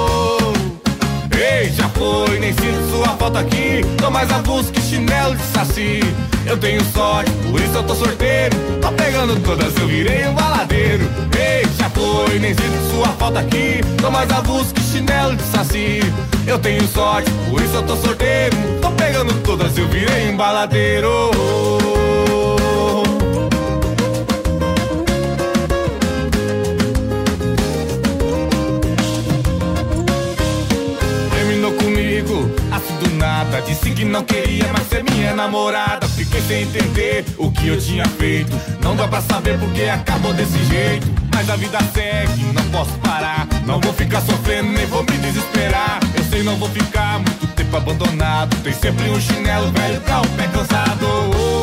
foi, 2.01 2.39
nem 2.39 2.51
sinto 2.53 2.89
sua 2.89 3.09
falta 3.09 3.39
aqui. 3.39 3.81
Tô 3.97 4.09
mais 4.09 4.31
avulso 4.31 4.71
que 4.71 4.81
chinelo 4.81 5.35
de 5.35 5.43
saci. 5.43 5.99
Eu 6.47 6.57
tenho 6.57 6.83
sorte, 6.85 7.29
por 7.51 7.61
isso 7.61 7.75
eu 7.75 7.83
tô 7.83 7.93
sorteiro. 7.93 8.57
Tô 8.81 8.91
pegando 8.93 9.39
todas, 9.41 9.77
eu 9.77 9.87
virei 9.87 10.27
um 10.27 10.33
baladeiro. 10.33 11.07
Ei, 11.37 11.63
já 11.77 11.89
foi, 11.91 12.39
nem 12.39 12.55
sinto 12.55 12.91
sua 12.91 13.09
falta 13.09 13.39
aqui. 13.39 13.81
Tô 14.01 14.09
mais 14.09 14.31
avulso 14.31 14.73
que 14.73 14.81
chinelo 14.81 15.35
de 15.35 15.43
saci. 15.43 15.99
Eu 16.47 16.57
tenho 16.57 16.87
sorte, 16.87 17.29
por 17.47 17.61
isso 17.61 17.75
eu 17.75 17.83
tô 17.83 17.95
sorteiro. 17.97 18.57
Tô 18.81 18.89
pegando 18.91 19.33
todas, 19.43 19.77
eu 19.77 19.87
virei 19.87 20.31
um 20.31 20.37
baladeiro. 20.37 21.80
Nada. 33.21 33.61
Disse 33.61 33.91
que 33.91 34.03
não 34.03 34.23
queria 34.23 34.67
mais 34.73 34.87
ser 34.89 35.03
minha 35.03 35.33
namorada. 35.33 36.07
Fiquei 36.09 36.41
sem 36.41 36.63
entender 36.63 37.23
o 37.37 37.51
que 37.51 37.67
eu 37.67 37.79
tinha 37.79 38.05
feito. 38.05 38.51
Não 38.83 38.95
dá 38.95 39.07
pra 39.07 39.21
saber 39.21 39.57
porque 39.59 39.83
acabou 39.83 40.33
desse 40.33 40.57
jeito. 40.65 41.07
Mas 41.33 41.49
a 41.49 41.55
vida 41.55 41.77
segue, 41.93 42.43
não 42.53 42.63
posso 42.71 42.91
parar. 42.99 43.47
Não 43.65 43.79
vou 43.79 43.93
ficar 43.93 44.21
sofrendo, 44.21 44.71
nem 44.71 44.85
vou 44.87 45.03
me 45.03 45.17
desesperar. 45.17 45.99
Eu 46.15 46.23
sei, 46.25 46.43
não 46.43 46.57
vou 46.57 46.69
ficar 46.69 47.19
muito 47.19 47.47
tempo 47.55 47.77
abandonado. 47.77 48.55
Tem 48.63 48.73
sempre 48.73 49.09
um 49.09 49.21
chinelo 49.21 49.71
velho 49.71 50.01
pra 50.01 50.21
o 50.21 50.27
pé 50.29 50.47
cansado. 50.47 51.60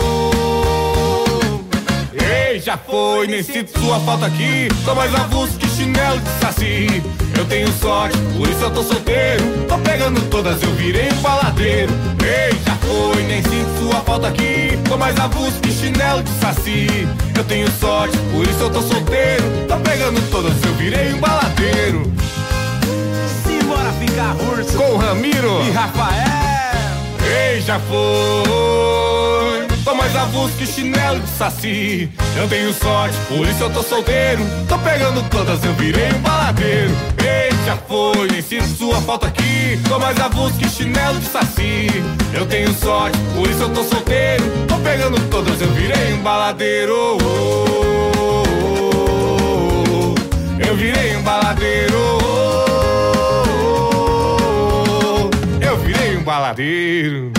Ei, 2.59 2.61
já 2.61 2.77
foi, 2.77 3.29
nem 3.29 3.41
sinto 3.41 3.79
sua 3.79 4.01
falta 4.01 4.27
aqui. 4.27 4.69
Tô 4.85 4.93
mais 4.93 5.15
avulso 5.15 5.57
que 5.59 5.69
chinelo 5.69 6.19
de 6.19 6.31
saci. 6.41 7.03
Eu 7.39 7.45
tenho 7.45 7.73
sorte, 7.75 8.19
por 8.37 8.49
isso 8.49 8.61
eu 8.61 8.71
tô 8.73 8.83
solteiro. 8.83 9.45
Tô 9.69 9.79
pegando 9.79 10.21
todas, 10.29 10.61
eu 10.61 10.73
virei 10.73 11.09
um 11.13 11.23
baladeiro. 11.23 11.93
Ei, 12.21 12.59
já 12.67 12.75
foi, 12.79 13.23
nem 13.23 13.41
sinto 13.45 13.79
sua 13.79 14.01
falta 14.01 14.27
aqui. 14.27 14.77
Tô 14.89 14.99
mais 14.99 15.17
avulso 15.21 15.61
que 15.61 15.71
chinelo 15.71 16.21
de 16.21 16.31
saci. 16.41 16.89
Eu 17.37 17.45
tenho 17.45 17.71
sorte, 17.79 18.19
por 18.33 18.45
isso 18.45 18.61
eu 18.61 18.71
tô 18.71 18.83
solteiro. 18.83 19.45
Tô 19.69 19.77
pegando 19.77 20.21
todas, 20.29 20.53
eu 20.65 20.75
virei 20.75 21.13
um 21.13 21.21
baladeiro. 21.21 22.13
Simbora 23.47 23.93
ficar 23.93 24.35
urso 24.51 24.77
com 24.77 24.97
Ramiro 24.97 25.63
e 25.65 25.71
Rafael. 25.71 26.25
Ei, 27.23 27.61
já 27.61 27.79
foi. 27.79 29.18
Tô 29.89 29.95
mais 29.95 30.15
avulso 30.15 30.55
que 30.59 30.67
chinelo 30.67 31.19
de 31.19 31.29
saci. 31.31 32.11
Eu 32.37 32.47
tenho 32.47 32.75
sorte, 32.75 33.17
por 33.27 33.49
isso 33.49 33.63
eu 33.63 33.71
tô 33.71 33.83
solteiro. 33.83 34.43
Tô 34.69 34.79
pegando 34.81 35.23
todas, 35.31 35.65
eu 35.65 35.73
virei 35.73 36.13
um 36.13 36.19
baladeiro. 36.19 36.91
Ei, 37.25 37.51
já 37.65 37.75
foi, 37.75 38.31
nem 38.31 38.43
sinto 38.43 38.69
sua 38.77 39.01
falta 39.01 39.29
aqui. 39.29 39.81
Tô 39.89 39.99
mais 39.99 40.21
avulso 40.21 40.59
que 40.59 40.69
chinelo 40.69 41.19
de 41.19 41.25
saci. 41.25 41.87
Eu 42.35 42.45
tenho 42.45 42.71
sorte, 42.75 43.17
por 43.35 43.49
isso 43.49 43.63
eu 43.63 43.71
tô 43.71 43.83
solteiro. 43.83 44.45
Tô 44.69 44.77
pegando 44.81 45.19
todas, 45.31 45.59
eu 45.59 45.69
virei 45.69 46.13
um 46.13 46.21
baladeiro. 46.21 47.17
Eu 50.67 50.77
virei 50.77 51.17
um 51.17 51.23
baladeiro. 51.23 51.97
Eu 55.63 55.79
virei 55.79 56.19
um 56.19 56.23
baladeiro. 56.23 57.38